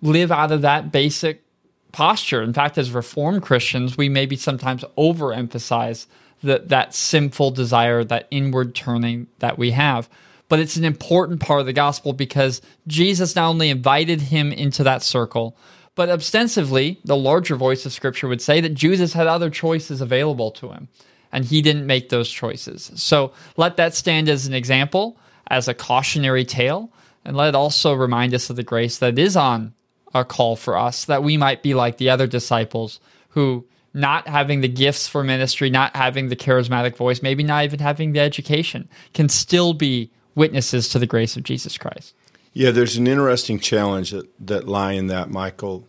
live 0.00 0.30
out 0.30 0.52
of 0.52 0.62
that 0.62 0.92
basic 0.92 1.42
posture. 1.90 2.42
In 2.42 2.52
fact, 2.52 2.78
as 2.78 2.92
Reformed 2.92 3.42
Christians, 3.42 3.96
we 3.96 4.08
maybe 4.08 4.36
sometimes 4.36 4.84
overemphasize 4.96 6.06
that 6.44 6.68
that 6.68 6.94
sinful 6.94 7.50
desire, 7.50 8.04
that 8.04 8.28
inward 8.30 8.76
turning 8.76 9.26
that 9.40 9.58
we 9.58 9.72
have. 9.72 10.08
But 10.52 10.60
it's 10.60 10.76
an 10.76 10.84
important 10.84 11.40
part 11.40 11.60
of 11.60 11.66
the 11.66 11.72
gospel 11.72 12.12
because 12.12 12.60
Jesus 12.86 13.34
not 13.34 13.48
only 13.48 13.70
invited 13.70 14.20
him 14.20 14.52
into 14.52 14.84
that 14.84 15.02
circle, 15.02 15.56
but 15.94 16.10
ostensibly, 16.10 17.00
the 17.06 17.16
larger 17.16 17.56
voice 17.56 17.86
of 17.86 17.92
Scripture 17.94 18.28
would 18.28 18.42
say 18.42 18.60
that 18.60 18.74
Jesus 18.74 19.14
had 19.14 19.26
other 19.26 19.48
choices 19.48 20.02
available 20.02 20.50
to 20.50 20.68
him, 20.68 20.88
and 21.32 21.46
he 21.46 21.62
didn't 21.62 21.86
make 21.86 22.10
those 22.10 22.30
choices. 22.30 22.92
So 22.96 23.32
let 23.56 23.78
that 23.78 23.94
stand 23.94 24.28
as 24.28 24.46
an 24.46 24.52
example, 24.52 25.18
as 25.46 25.68
a 25.68 25.72
cautionary 25.72 26.44
tale, 26.44 26.92
and 27.24 27.34
let 27.34 27.48
it 27.48 27.54
also 27.54 27.94
remind 27.94 28.34
us 28.34 28.50
of 28.50 28.56
the 28.56 28.62
grace 28.62 28.98
that 28.98 29.18
is 29.18 29.38
on 29.38 29.72
a 30.12 30.22
call 30.22 30.54
for 30.56 30.76
us 30.76 31.06
that 31.06 31.22
we 31.22 31.38
might 31.38 31.62
be 31.62 31.72
like 31.72 31.96
the 31.96 32.10
other 32.10 32.26
disciples 32.26 33.00
who 33.30 33.66
not 33.94 34.28
having 34.28 34.60
the 34.60 34.68
gifts 34.68 35.08
for 35.08 35.24
ministry, 35.24 35.70
not 35.70 35.96
having 35.96 36.28
the 36.28 36.36
charismatic 36.36 36.94
voice, 36.94 37.22
maybe 37.22 37.42
not 37.42 37.64
even 37.64 37.78
having 37.78 38.12
the 38.12 38.20
education, 38.20 38.86
can 39.14 39.30
still 39.30 39.72
be 39.72 40.10
witnesses 40.34 40.88
to 40.90 40.98
the 40.98 41.06
grace 41.06 41.36
of 41.36 41.42
Jesus 41.42 41.78
Christ. 41.78 42.14
Yeah, 42.52 42.70
there's 42.70 42.96
an 42.96 43.06
interesting 43.06 43.58
challenge 43.58 44.10
that, 44.10 44.28
that 44.46 44.68
lie 44.68 44.92
in 44.92 45.06
that, 45.06 45.30
Michael. 45.30 45.86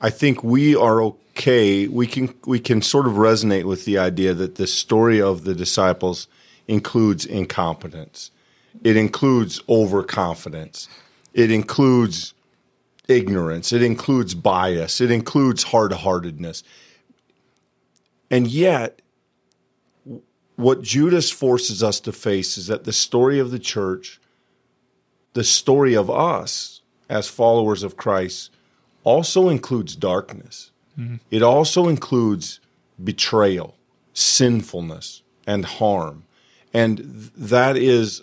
I 0.00 0.10
think 0.10 0.44
we 0.44 0.76
are 0.76 1.02
okay. 1.02 1.88
We 1.88 2.06
can 2.06 2.34
we 2.44 2.60
can 2.60 2.82
sort 2.82 3.06
of 3.06 3.14
resonate 3.14 3.64
with 3.64 3.86
the 3.86 3.96
idea 3.96 4.34
that 4.34 4.56
the 4.56 4.66
story 4.66 5.22
of 5.22 5.44
the 5.44 5.54
disciples 5.54 6.28
includes 6.68 7.24
incompetence. 7.24 8.30
It 8.82 8.96
includes 8.96 9.62
overconfidence. 9.68 10.88
It 11.32 11.50
includes 11.50 12.34
ignorance. 13.08 13.72
It 13.72 13.82
includes 13.82 14.34
bias. 14.34 15.00
It 15.00 15.10
includes 15.10 15.62
hard-heartedness. 15.64 16.62
And 18.30 18.46
yet, 18.46 19.00
what 20.56 20.82
Judas 20.82 21.30
forces 21.30 21.82
us 21.82 22.00
to 22.00 22.12
face 22.12 22.56
is 22.56 22.68
that 22.68 22.84
the 22.84 22.92
story 22.92 23.38
of 23.38 23.50
the 23.50 23.58
church, 23.58 24.20
the 25.32 25.44
story 25.44 25.94
of 25.94 26.10
us 26.10 26.80
as 27.08 27.28
followers 27.28 27.82
of 27.82 27.96
Christ, 27.96 28.50
also 29.02 29.48
includes 29.48 29.96
darkness. 29.96 30.70
Mm-hmm. 30.98 31.16
It 31.30 31.42
also 31.42 31.88
includes 31.88 32.60
betrayal, 33.02 33.76
sinfulness, 34.12 35.22
and 35.46 35.64
harm. 35.64 36.24
And 36.72 37.30
that 37.36 37.76
is 37.76 38.22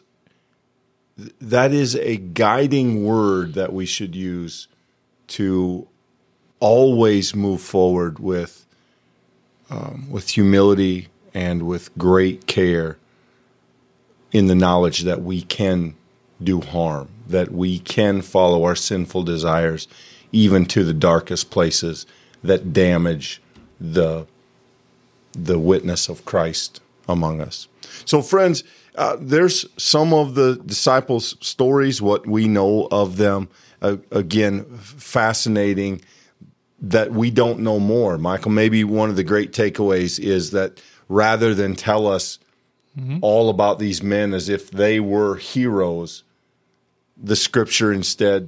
that 1.39 1.71
is 1.71 1.95
a 1.95 2.17
guiding 2.17 3.03
word 3.03 3.53
that 3.53 3.73
we 3.73 3.85
should 3.85 4.15
use 4.15 4.67
to 5.27 5.87
always 6.59 7.35
move 7.35 7.61
forward 7.61 8.17
with 8.17 8.65
um, 9.69 10.09
with 10.09 10.29
humility 10.29 11.09
and 11.33 11.63
with 11.63 11.95
great 11.97 12.47
care 12.47 12.97
in 14.31 14.47
the 14.47 14.55
knowledge 14.55 15.01
that 15.01 15.21
we 15.21 15.41
can 15.41 15.95
do 16.41 16.61
harm, 16.61 17.09
that 17.27 17.51
we 17.51 17.79
can 17.79 18.21
follow 18.21 18.63
our 18.63 18.75
sinful 18.75 19.23
desires 19.23 19.87
even 20.31 20.65
to 20.65 20.83
the 20.83 20.93
darkest 20.93 21.51
places 21.51 22.05
that 22.43 22.73
damage 22.73 23.41
the 23.79 24.25
the 25.33 25.57
witness 25.57 26.09
of 26.09 26.25
Christ 26.25 26.81
among 27.07 27.39
us. 27.39 27.67
So, 28.03 28.21
friends, 28.21 28.63
uh, 28.95 29.15
there's 29.19 29.65
some 29.77 30.13
of 30.13 30.35
the 30.35 30.61
disciples' 30.65 31.37
stories, 31.39 32.01
what 32.01 32.27
we 32.27 32.47
know 32.47 32.87
of 32.91 33.17
them. 33.17 33.47
Uh, 33.81 33.97
again, 34.11 34.65
fascinating 34.77 36.01
that 36.81 37.11
we 37.11 37.31
don't 37.31 37.59
know 37.59 37.79
more. 37.79 38.17
Michael, 38.17 38.51
maybe 38.51 38.83
one 38.83 39.09
of 39.09 39.15
the 39.15 39.23
great 39.23 39.53
takeaways 39.53 40.19
is 40.19 40.51
that 40.51 40.81
rather 41.11 41.53
than 41.53 41.75
tell 41.75 42.07
us 42.07 42.39
mm-hmm. 42.97 43.17
all 43.21 43.49
about 43.49 43.79
these 43.79 44.01
men 44.01 44.33
as 44.33 44.47
if 44.47 44.71
they 44.71 44.99
were 44.99 45.35
heroes, 45.35 46.23
the 47.21 47.35
scripture 47.35 47.91
instead 47.91 48.47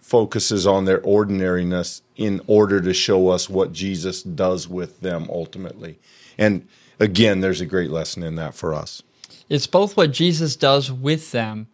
focuses 0.00 0.66
on 0.66 0.86
their 0.86 1.00
ordinariness 1.02 2.00
in 2.16 2.40
order 2.46 2.80
to 2.80 2.94
show 2.94 3.28
us 3.28 3.50
what 3.50 3.72
Jesus 3.72 4.22
does 4.22 4.66
with 4.66 5.00
them 5.00 5.26
ultimately. 5.28 5.98
And 6.38 6.66
again, 6.98 7.40
there's 7.40 7.60
a 7.60 7.66
great 7.66 7.90
lesson 7.90 8.22
in 8.22 8.34
that 8.36 8.54
for 8.54 8.72
us. 8.74 9.02
It's 9.50 9.66
both 9.66 9.96
what 9.96 10.10
Jesus 10.10 10.56
does 10.56 10.90
with 10.90 11.32
them, 11.32 11.68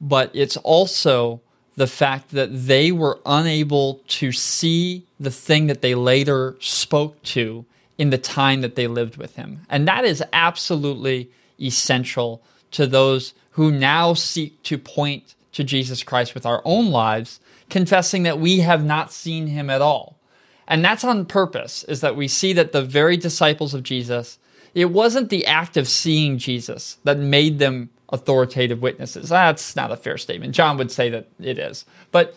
but 0.00 0.30
it's 0.34 0.58
also 0.58 1.40
the 1.76 1.86
fact 1.86 2.32
that 2.32 2.50
they 2.66 2.92
were 2.92 3.18
unable 3.24 4.02
to 4.06 4.32
see 4.32 5.06
the 5.18 5.30
thing 5.30 5.66
that 5.68 5.80
they 5.80 5.94
later 5.94 6.56
spoke 6.60 7.20
to 7.22 7.64
in 7.98 8.10
the 8.10 8.18
time 8.18 8.60
that 8.62 8.74
they 8.74 8.86
lived 8.86 9.16
with 9.16 9.36
him. 9.36 9.66
And 9.68 9.86
that 9.86 10.04
is 10.04 10.22
absolutely 10.32 11.30
essential 11.60 12.42
to 12.72 12.86
those 12.86 13.34
who 13.50 13.70
now 13.70 14.14
seek 14.14 14.62
to 14.64 14.78
point 14.78 15.34
to 15.52 15.62
Jesus 15.62 16.02
Christ 16.02 16.34
with 16.34 16.46
our 16.46 16.62
own 16.64 16.90
lives, 16.90 17.38
confessing 17.68 18.22
that 18.22 18.38
we 18.38 18.60
have 18.60 18.84
not 18.84 19.12
seen 19.12 19.48
him 19.48 19.68
at 19.68 19.82
all. 19.82 20.18
And 20.66 20.84
that's 20.84 21.04
on 21.04 21.26
purpose, 21.26 21.84
is 21.84 22.00
that 22.00 22.16
we 22.16 22.28
see 22.28 22.54
that 22.54 22.72
the 22.72 22.82
very 22.82 23.16
disciples 23.16 23.74
of 23.74 23.82
Jesus 23.82 24.38
it 24.74 24.90
wasn't 24.90 25.28
the 25.28 25.46
act 25.46 25.76
of 25.76 25.88
seeing 25.88 26.38
Jesus 26.38 26.98
that 27.04 27.18
made 27.18 27.58
them 27.58 27.90
authoritative 28.08 28.80
witnesses. 28.80 29.28
That's 29.28 29.76
not 29.76 29.92
a 29.92 29.96
fair 29.96 30.18
statement. 30.18 30.54
John 30.54 30.78
would 30.78 30.90
say 30.90 31.10
that 31.10 31.28
it 31.40 31.58
is. 31.58 31.84
But 32.10 32.34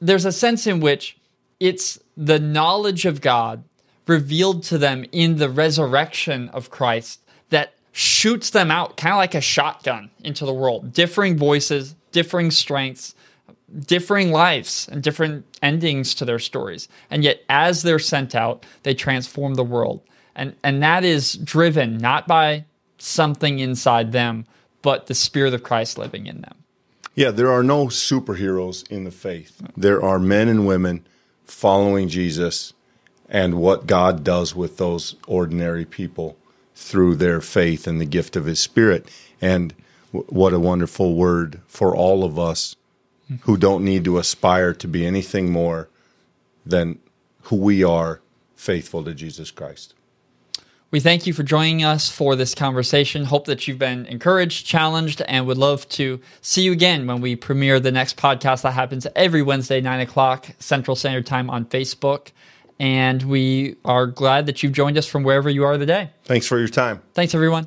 there's 0.00 0.24
a 0.24 0.32
sense 0.32 0.66
in 0.66 0.80
which 0.80 1.16
it's 1.60 1.98
the 2.16 2.38
knowledge 2.38 3.04
of 3.06 3.20
God 3.20 3.64
revealed 4.06 4.62
to 4.64 4.78
them 4.78 5.04
in 5.12 5.36
the 5.36 5.48
resurrection 5.48 6.48
of 6.50 6.70
Christ 6.70 7.20
that 7.50 7.74
shoots 7.92 8.50
them 8.50 8.70
out 8.70 8.96
kind 8.96 9.12
of 9.12 9.18
like 9.18 9.34
a 9.34 9.40
shotgun 9.40 10.10
into 10.24 10.44
the 10.44 10.54
world. 10.54 10.92
Differing 10.92 11.36
voices, 11.36 11.94
differing 12.10 12.50
strengths, 12.50 13.14
differing 13.86 14.30
lives, 14.30 14.88
and 14.90 15.02
different 15.02 15.44
endings 15.62 16.14
to 16.16 16.24
their 16.24 16.38
stories. 16.38 16.88
And 17.10 17.22
yet, 17.22 17.42
as 17.48 17.82
they're 17.82 17.98
sent 17.98 18.34
out, 18.34 18.64
they 18.82 18.94
transform 18.94 19.54
the 19.54 19.64
world 19.64 20.02
and 20.34 20.54
and 20.62 20.82
that 20.82 21.04
is 21.04 21.34
driven 21.34 21.98
not 21.98 22.26
by 22.26 22.64
something 22.98 23.58
inside 23.58 24.12
them 24.12 24.46
but 24.82 25.06
the 25.06 25.14
spirit 25.14 25.54
of 25.54 25.62
christ 25.62 25.98
living 25.98 26.26
in 26.26 26.40
them 26.40 26.54
yeah 27.14 27.30
there 27.30 27.50
are 27.50 27.62
no 27.62 27.86
superheroes 27.86 28.88
in 28.90 29.04
the 29.04 29.10
faith 29.10 29.62
there 29.76 30.02
are 30.02 30.18
men 30.18 30.48
and 30.48 30.66
women 30.66 31.04
following 31.44 32.08
jesus 32.08 32.72
and 33.32 33.54
what 33.54 33.86
god 33.88 34.22
does 34.22 34.54
with 34.54 34.76
those 34.76 35.16
ordinary 35.26 35.84
people 35.84 36.36
through 36.76 37.16
their 37.16 37.40
faith 37.40 37.86
and 37.88 38.00
the 38.00 38.06
gift 38.06 38.36
of 38.36 38.44
his 38.44 38.60
spirit 38.60 39.08
and 39.40 39.74
w- 40.12 40.26
what 40.28 40.52
a 40.52 40.60
wonderful 40.60 41.16
word 41.16 41.60
for 41.66 41.96
all 41.96 42.22
of 42.22 42.38
us 42.38 42.76
who 43.42 43.56
don't 43.56 43.84
need 43.84 44.04
to 44.04 44.18
aspire 44.18 44.74
to 44.74 44.86
be 44.86 45.06
anything 45.06 45.50
more 45.50 45.88
than 46.64 46.98
who 47.44 47.56
we 47.56 47.82
are 47.82 48.20
faithful 48.54 49.02
to 49.02 49.14
jesus 49.14 49.50
christ 49.50 49.94
we 50.92 51.00
thank 51.00 51.26
you 51.26 51.32
for 51.32 51.42
joining 51.42 51.82
us 51.82 52.10
for 52.10 52.36
this 52.36 52.54
conversation. 52.54 53.24
Hope 53.24 53.46
that 53.46 53.66
you've 53.66 53.78
been 53.78 54.04
encouraged, 54.04 54.66
challenged, 54.66 55.22
and 55.22 55.46
would 55.46 55.56
love 55.56 55.88
to 55.88 56.20
see 56.42 56.64
you 56.64 56.72
again 56.72 57.06
when 57.06 57.22
we 57.22 57.34
premiere 57.34 57.80
the 57.80 57.90
next 57.90 58.18
podcast 58.18 58.60
that 58.60 58.72
happens 58.72 59.06
every 59.16 59.40
Wednesday, 59.40 59.80
9 59.80 60.00
o'clock 60.00 60.48
Central 60.58 60.94
Standard 60.94 61.24
Time 61.24 61.48
on 61.48 61.64
Facebook. 61.64 62.32
And 62.78 63.22
we 63.22 63.76
are 63.84 64.06
glad 64.06 64.46
that 64.46 64.62
you've 64.62 64.72
joined 64.72 64.98
us 64.98 65.06
from 65.06 65.22
wherever 65.22 65.48
you 65.48 65.64
are 65.64 65.78
today. 65.78 66.10
Thanks 66.24 66.46
for 66.46 66.58
your 66.58 66.68
time. 66.68 67.02
Thanks, 67.14 67.34
everyone. 67.34 67.66